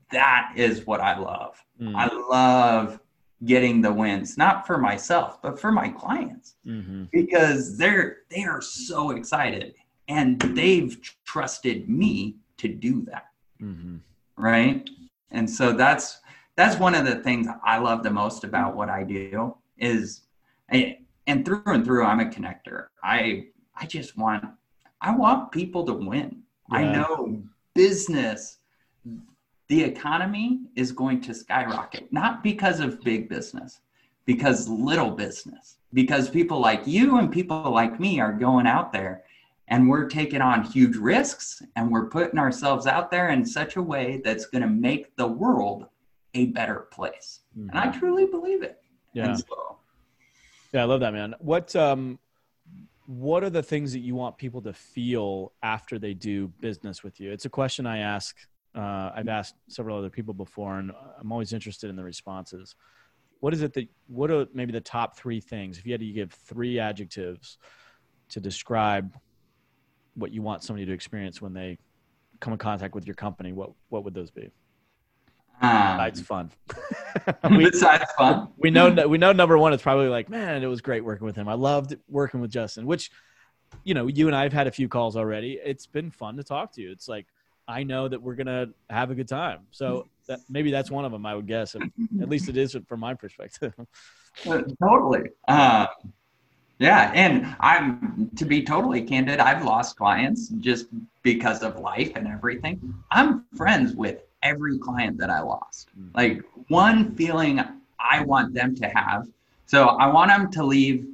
that 0.09 0.53
is 0.55 0.87
what 0.87 1.01
I 1.01 1.19
love. 1.19 1.61
Mm. 1.79 1.93
I 1.93 2.07
love 2.29 3.01
getting 3.43 3.81
the 3.81 3.91
wins, 3.91 4.37
not 4.37 4.65
for 4.65 4.77
myself, 4.77 5.41
but 5.41 5.59
for 5.59 5.69
my 5.69 5.89
clients, 5.89 6.55
mm-hmm. 6.65 7.03
because 7.11 7.77
they're 7.77 8.19
they 8.29 8.43
are 8.45 8.61
so 8.61 9.11
excited 9.11 9.75
and 10.07 10.39
they've 10.39 10.97
trusted 11.25 11.89
me 11.89 12.37
to 12.55 12.69
do 12.69 13.01
that. 13.11 13.25
Mm-hmm. 13.61 13.97
Right. 14.37 14.89
And 15.31 15.49
so 15.49 15.73
that's 15.73 16.21
that's 16.55 16.79
one 16.79 16.95
of 16.95 17.05
the 17.05 17.15
things 17.15 17.47
I 17.61 17.77
love 17.77 18.03
the 18.03 18.09
most 18.09 18.45
about 18.45 18.77
what 18.77 18.89
I 18.89 19.03
do 19.03 19.57
is 19.77 20.21
and 20.69 21.45
through 21.45 21.63
and 21.65 21.83
through 21.83 22.05
I'm 22.05 22.21
a 22.21 22.25
connector. 22.25 22.85
I 23.03 23.47
I 23.75 23.85
just 23.85 24.17
want 24.17 24.45
I 25.01 25.15
want 25.15 25.51
people 25.51 25.85
to 25.85 25.93
win. 25.93 26.43
Yeah. 26.71 26.77
I 26.77 26.93
know 26.93 27.41
business 27.73 28.59
the 29.71 29.81
economy 29.81 30.59
is 30.75 30.91
going 30.91 31.21
to 31.21 31.33
skyrocket, 31.33 32.11
not 32.11 32.43
because 32.43 32.81
of 32.81 33.01
big 33.01 33.29
business, 33.29 33.79
because 34.25 34.67
little 34.67 35.11
business, 35.11 35.77
because 35.93 36.29
people 36.29 36.59
like 36.59 36.85
you 36.85 37.19
and 37.19 37.31
people 37.31 37.71
like 37.71 37.97
me 37.97 38.19
are 38.19 38.33
going 38.33 38.67
out 38.67 38.91
there 38.91 39.23
and 39.69 39.87
we're 39.87 40.09
taking 40.09 40.41
on 40.41 40.63
huge 40.63 40.97
risks 40.97 41.63
and 41.77 41.89
we're 41.89 42.07
putting 42.07 42.37
ourselves 42.37 42.85
out 42.85 43.09
there 43.09 43.29
in 43.29 43.45
such 43.45 43.77
a 43.77 43.81
way 43.81 44.21
that's 44.25 44.45
going 44.45 44.61
to 44.61 44.67
make 44.67 45.15
the 45.15 45.25
world 45.25 45.85
a 46.33 46.47
better 46.47 46.87
place. 46.91 47.39
Mm-hmm. 47.57 47.69
And 47.69 47.79
I 47.79 47.87
mm-hmm. 47.87 47.99
truly 47.99 48.25
believe 48.25 48.63
it. 48.63 48.81
Yeah. 49.13 49.35
So, 49.35 49.77
yeah, 50.73 50.81
I 50.81 50.83
love 50.83 50.99
that, 50.99 51.13
man. 51.13 51.33
What, 51.39 51.73
um, 51.77 52.19
what 53.11 53.43
are 53.43 53.49
the 53.49 53.63
things 53.63 53.91
that 53.91 53.99
you 53.99 54.15
want 54.15 54.37
people 54.37 54.61
to 54.61 54.71
feel 54.71 55.51
after 55.61 55.99
they 55.99 56.13
do 56.13 56.47
business 56.61 57.03
with 57.03 57.19
you? 57.19 57.31
It's 57.31 57.43
a 57.43 57.49
question 57.49 57.85
I 57.85 57.99
ask 57.99 58.37
uh, 58.73 59.11
I've 59.13 59.27
asked 59.27 59.55
several 59.67 59.97
other 59.97 60.09
people 60.09 60.33
before, 60.33 60.79
and 60.79 60.91
I'm 61.19 61.31
always 61.31 61.51
interested 61.51 61.89
in 61.89 61.97
the 61.97 62.03
responses. 62.05 62.75
What 63.41 63.53
is 63.53 63.63
it 63.63 63.73
that, 63.73 63.89
what 64.07 64.31
are 64.31 64.47
maybe 64.53 64.71
the 64.71 64.79
top 64.79 65.17
three 65.17 65.41
things? 65.41 65.77
If 65.77 65.85
you 65.85 65.91
had 65.91 65.99
to 65.99 66.07
give 66.07 66.31
three 66.31 66.79
adjectives 66.79 67.57
to 68.29 68.39
describe 68.39 69.13
what 70.13 70.31
you 70.31 70.41
want 70.41 70.63
somebody 70.63 70.85
to 70.85 70.93
experience 70.93 71.41
when 71.41 71.53
they 71.53 71.79
come 72.39 72.53
in 72.53 72.59
contact 72.59 72.95
with 72.95 73.05
your 73.05 73.15
company, 73.15 73.51
what, 73.51 73.71
what 73.89 74.05
would 74.05 74.13
those 74.13 74.31
be? 74.31 74.49
Um, 75.61 75.97
besides 75.97 76.21
fun. 76.21 76.51
we, 77.51 77.69
besides 77.69 78.05
fun. 78.17 78.49
we 78.57 78.71
know 78.71 78.89
we 79.07 79.17
know 79.17 79.31
number 79.31 79.57
one 79.57 79.73
is 79.73 79.81
probably 79.81 80.07
like, 80.07 80.29
man, 80.29 80.63
it 80.63 80.67
was 80.67 80.81
great 80.81 81.05
working 81.05 81.25
with 81.25 81.35
him. 81.35 81.47
I 81.47 81.53
loved 81.53 81.95
working 82.09 82.41
with 82.41 82.51
Justin, 82.51 82.85
which, 82.85 83.11
you 83.83 83.93
know, 83.93 84.07
you 84.07 84.27
and 84.27 84.35
I 84.35 84.43
have 84.43 84.53
had 84.53 84.67
a 84.67 84.71
few 84.71 84.87
calls 84.87 85.15
already. 85.15 85.59
It's 85.63 85.85
been 85.85 86.09
fun 86.09 86.37
to 86.37 86.43
talk 86.43 86.73
to 86.73 86.81
you. 86.81 86.91
It's 86.91 87.07
like 87.07 87.27
I 87.67 87.83
know 87.83 88.07
that 88.07 88.21
we're 88.21 88.35
gonna 88.35 88.67
have 88.89 89.11
a 89.11 89.15
good 89.15 89.27
time. 89.27 89.59
So 89.71 90.07
that, 90.27 90.39
maybe 90.49 90.71
that's 90.71 90.89
one 90.89 91.05
of 91.05 91.11
them. 91.11 91.25
I 91.25 91.35
would 91.35 91.47
guess. 91.47 91.75
At 91.75 92.29
least 92.29 92.49
it 92.49 92.57
is 92.57 92.75
from 92.87 92.99
my 92.99 93.13
perspective. 93.13 93.73
totally. 94.43 95.29
Uh, 95.47 95.87
yeah, 96.79 97.11
and 97.13 97.55
I'm 97.59 98.31
to 98.35 98.45
be 98.45 98.63
totally 98.63 99.03
candid. 99.03 99.39
I've 99.39 99.63
lost 99.63 99.95
clients 99.97 100.49
just 100.59 100.87
because 101.21 101.61
of 101.61 101.79
life 101.79 102.13
and 102.15 102.27
everything. 102.27 102.95
I'm 103.11 103.45
friends 103.55 103.93
with 103.93 104.23
every 104.43 104.77
client 104.77 105.17
that 105.17 105.29
I 105.29 105.41
lost. 105.41 105.89
Mm. 105.99 106.15
Like 106.15 106.41
one 106.67 107.15
feeling 107.15 107.61
I 107.99 108.23
want 108.23 108.53
them 108.53 108.75
to 108.75 108.87
have. 108.87 109.27
So 109.65 109.87
I 109.87 110.07
want 110.07 110.29
them 110.29 110.51
to 110.51 110.63
leave 110.63 111.07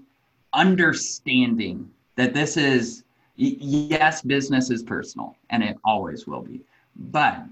understanding 0.54 1.90
that 2.16 2.34
this 2.34 2.58
is 2.58 3.04
yes, 3.36 4.22
business 4.22 4.72
is 4.72 4.82
personal 4.82 5.36
and 5.52 5.64
it 5.64 5.78
always 5.86 6.26
will 6.26 6.42
be, 6.42 6.62
but 6.96 7.44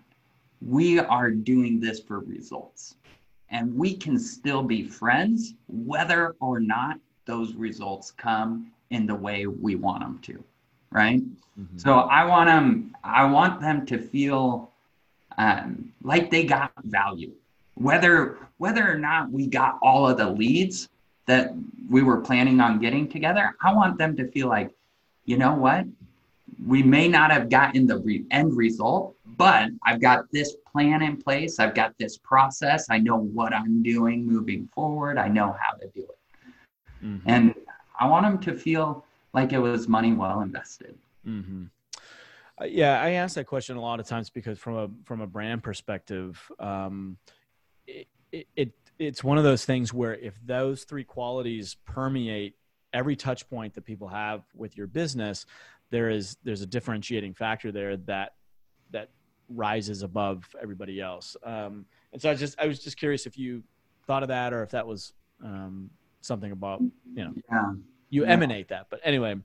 we 0.62 1.00
are 1.00 1.30
doing 1.30 1.80
this 1.80 2.00
for 2.00 2.20
results. 2.20 2.96
And 3.50 3.76
we 3.78 3.96
can 3.96 4.18
still 4.18 4.64
be 4.64 4.84
friends 4.84 5.54
whether 5.68 6.36
or 6.40 6.60
not 6.60 6.98
those 7.26 7.54
results 7.54 8.12
come 8.12 8.72
in 8.90 9.06
the 9.06 9.16
way 9.16 9.46
we 9.46 9.76
want 9.76 10.02
them 10.02 10.20
to. 10.24 10.44
Right. 10.92 11.22
Mm-hmm. 11.22 11.78
So 11.78 11.94
I 11.94 12.26
want 12.26 12.48
them, 12.48 12.96
I 13.04 13.26
want 13.26 13.62
them 13.62 13.86
to 13.86 14.00
feel 14.00 14.72
um, 15.38 15.92
like 16.04 16.32
they 16.32 16.46
got 16.46 16.72
value. 16.84 17.32
Whether 17.76 18.38
whether 18.58 18.90
or 18.90 18.98
not 18.98 19.32
we 19.32 19.48
got 19.48 19.78
all 19.82 20.08
of 20.08 20.18
the 20.18 20.30
leads 20.30 20.90
that 21.26 21.54
we 21.90 22.04
were 22.04 22.22
planning 22.22 22.60
on 22.62 22.80
getting 22.80 23.08
together, 23.08 23.56
I 23.62 23.74
want 23.74 23.98
them 23.98 24.16
to 24.18 24.28
feel 24.32 24.48
like, 24.48 24.72
you 25.26 25.38
know 25.38 25.54
what, 25.56 25.86
we 26.66 26.84
may 26.84 27.08
not 27.08 27.32
have 27.32 27.50
gotten 27.50 27.86
the 27.86 27.98
re- 27.98 28.26
end 28.32 28.56
result, 28.56 29.16
but 29.38 29.70
I've 29.84 30.00
got 30.00 30.32
this 30.32 30.56
plan 30.72 31.02
in 31.02 31.18
place. 31.18 31.60
I've 31.60 31.76
got 31.76 31.98
this 31.98 32.18
process. 32.18 32.88
I 32.90 33.00
know 33.00 33.18
what 33.18 33.54
I'm 33.54 33.84
doing 33.84 34.26
moving 34.26 34.70
forward. 34.74 35.18
I 35.18 35.28
know 35.28 35.56
how 35.60 35.74
to 35.74 35.88
do 35.88 36.02
it. 36.02 37.06
Mm-hmm. 37.06 37.30
And 37.30 37.56
I 38.00 38.08
want 38.08 38.26
them 38.26 38.40
to 38.54 38.60
feel 38.60 39.04
like 39.34 39.52
it 39.52 39.60
was 39.60 39.88
money 39.88 40.14
well 40.14 40.42
invested. 40.42 40.96
Mm-hmm. 41.28 41.66
Uh, 42.60 42.66
yeah, 42.66 43.02
I 43.02 43.12
ask 43.12 43.36
that 43.36 43.46
question 43.46 43.76
a 43.76 43.82
lot 43.82 44.00
of 44.00 44.08
times 44.08 44.30
because 44.30 44.58
from 44.58 44.76
a 44.76 44.90
from 45.06 45.22
a 45.22 45.28
brand 45.28 45.64
perspective, 45.64 46.40
um, 46.60 47.18
it, 47.86 48.08
it, 48.32 48.48
it 48.56 48.72
it's 48.98 49.24
one 49.24 49.38
of 49.38 49.44
those 49.44 49.66
things 49.66 49.94
where 49.94 50.16
if 50.16 50.40
those 50.46 50.84
three 50.84 51.04
qualities 51.04 51.76
permeate 51.86 52.56
every 52.94 53.16
touch 53.16 53.50
point 53.50 53.74
that 53.74 53.84
people 53.84 54.08
have 54.08 54.44
with 54.56 54.78
your 54.78 54.88
business, 54.88 55.46
there 55.90 56.10
is 56.10 56.38
there's 56.44 56.62
a 56.62 56.66
differentiating 56.66 57.34
factor 57.34 57.72
there 57.72 57.98
that 57.98 58.36
that 58.92 59.10
rises 59.50 60.02
above 60.02 60.44
everybody 60.62 61.02
else. 61.02 61.36
Um, 61.44 61.86
and 62.14 62.22
so 62.22 62.32
I 62.32 62.36
just 62.36 62.60
I 62.60 62.68
was 62.68 62.80
just 62.80 62.98
curious 62.98 63.26
if 63.26 63.38
you 63.38 63.64
thought 64.08 64.24
of 64.24 64.30
that 64.30 64.54
or 64.54 64.64
if 64.64 64.72
that 64.72 64.88
was 64.88 65.14
um, 65.44 65.90
something 66.22 66.52
about 66.52 66.82
you 66.82 67.24
know 67.26 67.34
yeah. 67.52 67.72
you 68.10 68.24
yeah. 68.24 68.32
emanate 68.32 68.70
that. 68.70 68.88
But 68.90 69.02
anyway, 69.04 69.36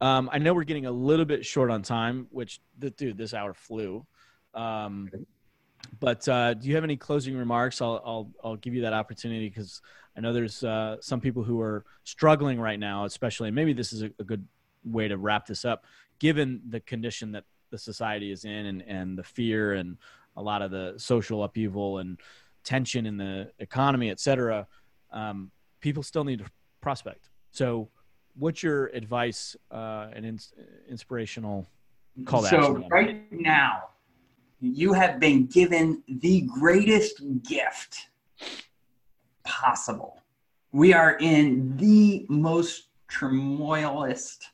um, 0.00 0.28
I 0.32 0.38
know 0.38 0.54
we're 0.54 0.64
getting 0.64 0.86
a 0.86 0.92
little 0.92 1.24
bit 1.24 1.44
short 1.44 1.70
on 1.70 1.82
time, 1.82 2.26
which, 2.30 2.60
the, 2.78 2.90
dude, 2.90 3.16
this 3.16 3.34
hour 3.34 3.54
flew. 3.54 4.06
Um, 4.54 5.10
but 6.00 6.26
uh, 6.28 6.54
do 6.54 6.68
you 6.68 6.74
have 6.74 6.84
any 6.84 6.96
closing 6.96 7.36
remarks? 7.36 7.80
I'll, 7.80 8.02
I'll, 8.04 8.30
I'll 8.42 8.56
give 8.56 8.74
you 8.74 8.82
that 8.82 8.92
opportunity 8.92 9.48
because 9.48 9.80
I 10.16 10.20
know 10.20 10.32
there's 10.32 10.64
uh, 10.64 10.96
some 11.00 11.20
people 11.20 11.42
who 11.42 11.60
are 11.60 11.84
struggling 12.04 12.60
right 12.60 12.78
now, 12.78 13.04
especially. 13.04 13.50
maybe 13.50 13.72
this 13.72 13.92
is 13.92 14.02
a, 14.02 14.10
a, 14.18 14.24
good 14.24 14.46
way 14.84 15.08
to 15.08 15.16
wrap 15.16 15.46
this 15.46 15.64
up, 15.64 15.84
given 16.18 16.62
the 16.68 16.80
condition 16.80 17.32
that 17.32 17.44
the 17.70 17.78
society 17.78 18.30
is 18.30 18.44
in 18.44 18.66
and, 18.66 18.82
and 18.82 19.18
the 19.18 19.22
fear 19.22 19.74
and 19.74 19.98
a 20.36 20.42
lot 20.42 20.62
of 20.62 20.70
the 20.70 20.94
social 20.96 21.44
upheaval 21.44 21.98
and 21.98 22.18
tension 22.64 23.06
in 23.06 23.16
the 23.16 23.50
economy, 23.58 24.10
et 24.10 24.20
cetera. 24.20 24.66
Um, 25.10 25.50
people 25.80 26.02
still 26.02 26.24
need 26.24 26.40
to 26.40 26.46
prospect. 26.80 27.30
So, 27.50 27.88
what's 28.38 28.62
your 28.62 28.86
advice 28.88 29.56
uh, 29.70 30.08
and 30.12 30.24
ins- 30.24 30.52
inspirational 30.88 31.66
call 32.24 32.42
to 32.42 32.48
so 32.48 32.56
action? 32.56 32.82
So 32.82 32.88
right 32.90 33.32
now, 33.32 33.88
you 34.60 34.92
have 34.92 35.18
been 35.20 35.46
given 35.46 36.02
the 36.08 36.42
greatest 36.42 37.22
gift 37.42 38.08
possible. 39.44 40.22
We 40.72 40.92
are 40.92 41.16
in 41.18 41.76
the 41.76 42.26
most 42.28 42.88
turmoilist 43.10 44.44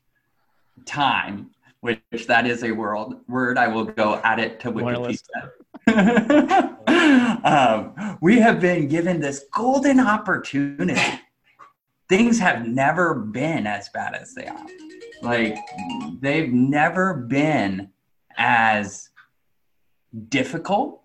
time, 0.85 1.51
which 1.81 2.27
that 2.27 2.47
is 2.47 2.63
a 2.65 2.73
world 2.73 3.17
word. 3.29 3.59
I 3.59 3.69
will 3.69 3.85
go 3.85 4.21
add 4.23 4.39
it 4.39 4.61
to 4.61 4.73
Wikipedia. 4.73 5.51
um, 7.45 8.19
we 8.21 8.39
have 8.39 8.61
been 8.61 8.87
given 8.89 9.19
this 9.21 9.47
golden 9.53 9.99
opportunity 9.99 11.22
things 12.13 12.39
have 12.39 12.69
never 12.69 13.15
been 13.15 13.67
as 13.67 13.89
bad 13.89 14.15
as 14.15 14.35
they 14.35 14.45
are. 14.45 14.67
Like 15.23 15.57
they've 16.21 16.53
never 16.53 17.15
been 17.15 17.89
as 18.37 19.09
difficult 20.29 21.01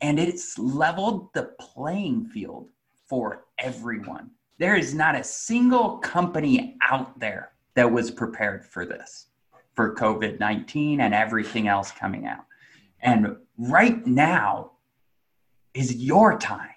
and 0.00 0.20
it's 0.20 0.56
leveled 0.60 1.34
the 1.34 1.54
playing 1.58 2.26
field 2.26 2.68
for 3.08 3.46
everyone. 3.58 4.30
There 4.58 4.76
is 4.76 4.94
not 4.94 5.16
a 5.16 5.24
single 5.24 5.98
company 5.98 6.76
out 6.88 7.18
there 7.18 7.50
that 7.74 7.90
was 7.90 8.12
prepared 8.12 8.64
for 8.64 8.86
this, 8.86 9.26
for 9.74 9.96
COVID 9.96 10.38
19 10.38 11.00
and 11.00 11.12
everything 11.12 11.66
else 11.66 11.90
coming 11.90 12.28
out. 12.28 12.44
And 13.00 13.38
right 13.58 14.06
now 14.06 14.74
is 15.74 15.96
your 15.96 16.38
time 16.38 16.71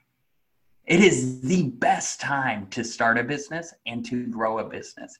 it 0.88 0.99
is 0.99 1.41
the 1.41 1.69
best 1.69 2.19
time 2.19 2.67
to 2.67 2.83
start 2.83 3.17
a 3.17 3.23
business 3.23 3.73
and 3.86 4.05
to 4.05 4.27
grow 4.27 4.59
a 4.59 4.63
business. 4.63 5.17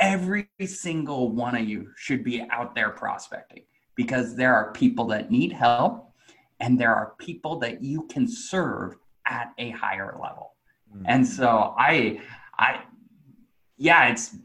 Every 0.00 0.48
single 0.66 1.30
one 1.30 1.56
of 1.56 1.68
you 1.68 1.90
should 1.96 2.24
be 2.24 2.42
out 2.50 2.74
there 2.74 2.90
prospecting 2.90 3.62
because 3.94 4.34
there 4.34 4.54
are 4.54 4.72
people 4.72 5.06
that 5.06 5.30
need 5.30 5.52
help 5.52 6.12
and 6.60 6.78
there 6.78 6.94
are 6.94 7.14
people 7.18 7.58
that 7.60 7.82
you 7.82 8.02
can 8.08 8.26
serve 8.26 8.96
at 9.26 9.52
a 9.58 9.70
higher 9.70 10.16
level. 10.20 10.54
Mm-hmm. 10.92 11.04
And 11.06 11.26
so 11.26 11.74
I 11.78 12.20
I 12.58 12.82
yeah, 13.76 14.08
it's 14.08 14.36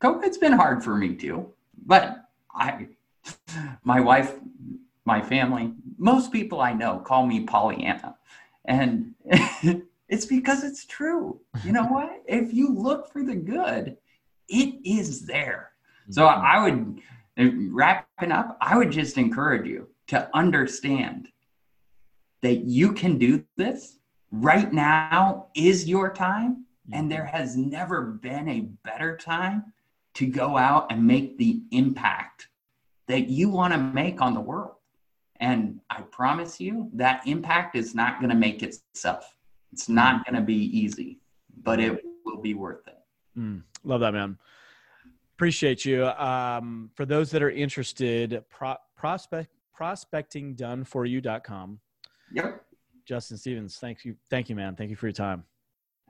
COVID's 0.00 0.38
been 0.38 0.52
hard 0.52 0.82
for 0.82 0.96
me 0.96 1.14
too. 1.14 1.52
But 1.86 2.24
I 2.52 2.88
my 3.84 4.00
wife, 4.00 4.34
my 5.04 5.22
family, 5.22 5.72
most 5.98 6.32
people 6.32 6.60
I 6.60 6.72
know 6.72 6.98
call 6.98 7.26
me 7.26 7.44
Pollyanna. 7.44 8.16
And 8.64 9.14
It's 10.10 10.26
because 10.26 10.64
it's 10.64 10.84
true. 10.84 11.40
You 11.64 11.72
know 11.72 11.86
what? 11.86 12.22
If 12.26 12.52
you 12.52 12.74
look 12.74 13.10
for 13.12 13.22
the 13.24 13.36
good, 13.36 13.96
it 14.48 14.74
is 14.84 15.24
there. 15.24 15.70
So 16.10 16.26
mm-hmm. 16.26 16.44
I 16.44 16.62
would, 16.62 17.72
wrapping 17.72 18.32
up, 18.32 18.58
I 18.60 18.76
would 18.76 18.90
just 18.90 19.16
encourage 19.16 19.66
you 19.66 19.88
to 20.08 20.28
understand 20.34 21.28
that 22.42 22.64
you 22.64 22.92
can 22.92 23.18
do 23.18 23.44
this. 23.56 23.98
Right 24.32 24.72
now 24.72 25.46
is 25.54 25.88
your 25.88 26.12
time, 26.12 26.66
and 26.92 27.10
there 27.10 27.24
mm-hmm. 27.24 27.36
has 27.36 27.56
never 27.56 28.02
been 28.02 28.48
a 28.48 28.68
better 28.84 29.16
time 29.16 29.72
to 30.14 30.26
go 30.26 30.56
out 30.56 30.90
and 30.90 31.06
make 31.06 31.38
the 31.38 31.62
impact 31.70 32.48
that 33.06 33.28
you 33.28 33.48
want 33.48 33.72
to 33.72 33.78
make 33.78 34.20
on 34.20 34.34
the 34.34 34.40
world. 34.40 34.74
And 35.38 35.80
I 35.88 36.02
promise 36.02 36.60
you 36.60 36.90
that 36.94 37.26
impact 37.26 37.76
is 37.76 37.94
not 37.94 38.18
going 38.18 38.30
to 38.30 38.36
make 38.36 38.62
itself. 38.62 39.36
It's 39.72 39.88
not 39.88 40.24
going 40.24 40.34
to 40.34 40.44
be 40.44 40.54
easy, 40.54 41.20
but 41.62 41.80
it 41.80 42.02
will 42.24 42.40
be 42.40 42.54
worth 42.54 42.86
it. 42.86 42.98
Mm, 43.38 43.62
love 43.84 44.00
that, 44.00 44.12
man. 44.12 44.38
Appreciate 45.36 45.84
you. 45.84 46.06
Um, 46.06 46.90
for 46.94 47.06
those 47.06 47.30
that 47.30 47.42
are 47.42 47.50
interested, 47.50 48.42
pro- 48.50 48.76
prospect 48.96 49.50
prospectingdoneforyou.com. 49.78 51.80
Yep. 52.32 52.64
Justin 53.06 53.36
Stephens, 53.38 53.78
thank 53.78 54.04
you. 54.04 54.14
Thank 54.28 54.50
you, 54.50 54.54
man. 54.54 54.76
Thank 54.76 54.90
you 54.90 54.96
for 54.96 55.06
your 55.06 55.14
time. 55.14 55.44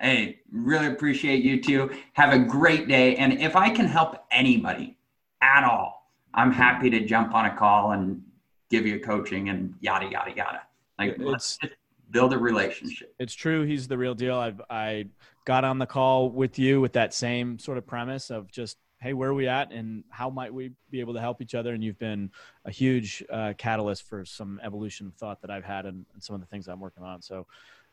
Hey, 0.01 0.41
really 0.51 0.87
appreciate 0.87 1.45
you 1.45 1.63
too. 1.63 1.91
Have 2.15 2.33
a 2.33 2.39
great 2.39 2.89
day. 2.89 3.15
And 3.17 3.35
if 3.35 3.55
I 3.55 3.71
can 3.71 3.87
help 3.87 4.25
anybody 4.33 4.97
at 5.43 5.63
all, 5.63 6.11
I'm 6.35 6.51
happy 6.53 6.91
to 6.91 7.05
jump 7.05 7.35
on 7.35 7.47
a 7.47 7.57
call 7.57 7.93
and 7.93 8.23
give 8.71 8.87
you 8.87 8.99
coaching 9.01 9.51
and 9.51 9.75
yada 9.81 10.09
yada 10.11 10.33
yada. 10.35 10.63
Like 10.99 11.11
It's- 11.11 11.27
let's 11.29 11.57
just 11.59 11.75
build 12.11 12.33
a 12.33 12.39
relationship. 12.39 13.15
It's 13.19 13.35
true. 13.35 13.63
He's 13.65 13.89
the 13.89 13.99
real 13.99 14.15
deal. 14.15 14.37
I've 14.37 14.61
I 14.71 15.07
got 15.45 15.65
on 15.65 15.79
the 15.79 15.87
call 15.87 16.31
with 16.31 16.59
you 16.59 16.81
with 16.81 16.93
that 16.95 17.15
same 17.15 17.59
sort 17.59 17.79
of 17.79 17.87
premise 17.87 18.31
of 18.31 18.51
just, 18.51 18.77
hey, 19.01 19.15
where 19.15 19.31
are 19.31 19.35
we 19.35 19.49
at, 19.49 19.73
and 19.73 20.05
how 20.11 20.29
might 20.31 20.53
we 20.53 20.73
be 20.91 21.01
able 21.01 21.15
to 21.15 21.21
help 21.21 21.41
each 21.41 21.55
other? 21.55 21.73
And 21.73 21.83
you've 21.83 21.99
been 21.99 22.31
a 22.65 22.71
huge 22.71 23.25
uh, 23.31 23.55
catalyst 23.57 24.03
for 24.03 24.25
some 24.25 24.61
evolution 24.63 25.07
of 25.07 25.15
thought 25.15 25.41
that 25.43 25.51
I've 25.51 25.65
had 25.65 25.87
and, 25.87 26.05
and 26.13 26.23
some 26.23 26.35
of 26.35 26.41
the 26.41 26.47
things 26.47 26.69
I'm 26.69 26.81
working 26.81 27.03
on. 27.03 27.23
So, 27.23 27.47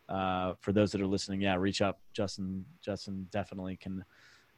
uh, 0.10 0.54
for 0.60 0.72
those 0.72 0.92
that 0.92 1.02
are 1.02 1.08
listening, 1.08 1.42
yeah, 1.42 1.56
reach 1.56 1.82
out. 1.82 1.98
Justin, 2.14 2.66
Justin 2.82 3.28
definitely 3.32 3.78
can 3.78 4.04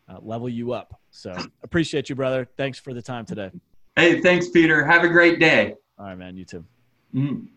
uh, 0.10 0.18
level 0.22 0.50
you 0.50 0.74
up. 0.74 1.00
So, 1.12 1.36
appreciate 1.64 2.10
you, 2.10 2.16
brother. 2.16 2.48
Thanks 2.58 2.80
for 2.80 2.94
the 2.94 3.02
time 3.02 3.26
today. 3.26 3.52
Hey, 3.96 4.22
thanks, 4.22 4.50
Peter. 4.50 4.86
Have 4.86 5.04
a 5.04 5.10
great 5.10 5.40
day. 5.40 5.76
All 5.98 6.06
right, 6.06 6.18
man. 6.18 6.38
You 6.38 6.46
too. 6.46 6.66
Mhm. 7.14 7.48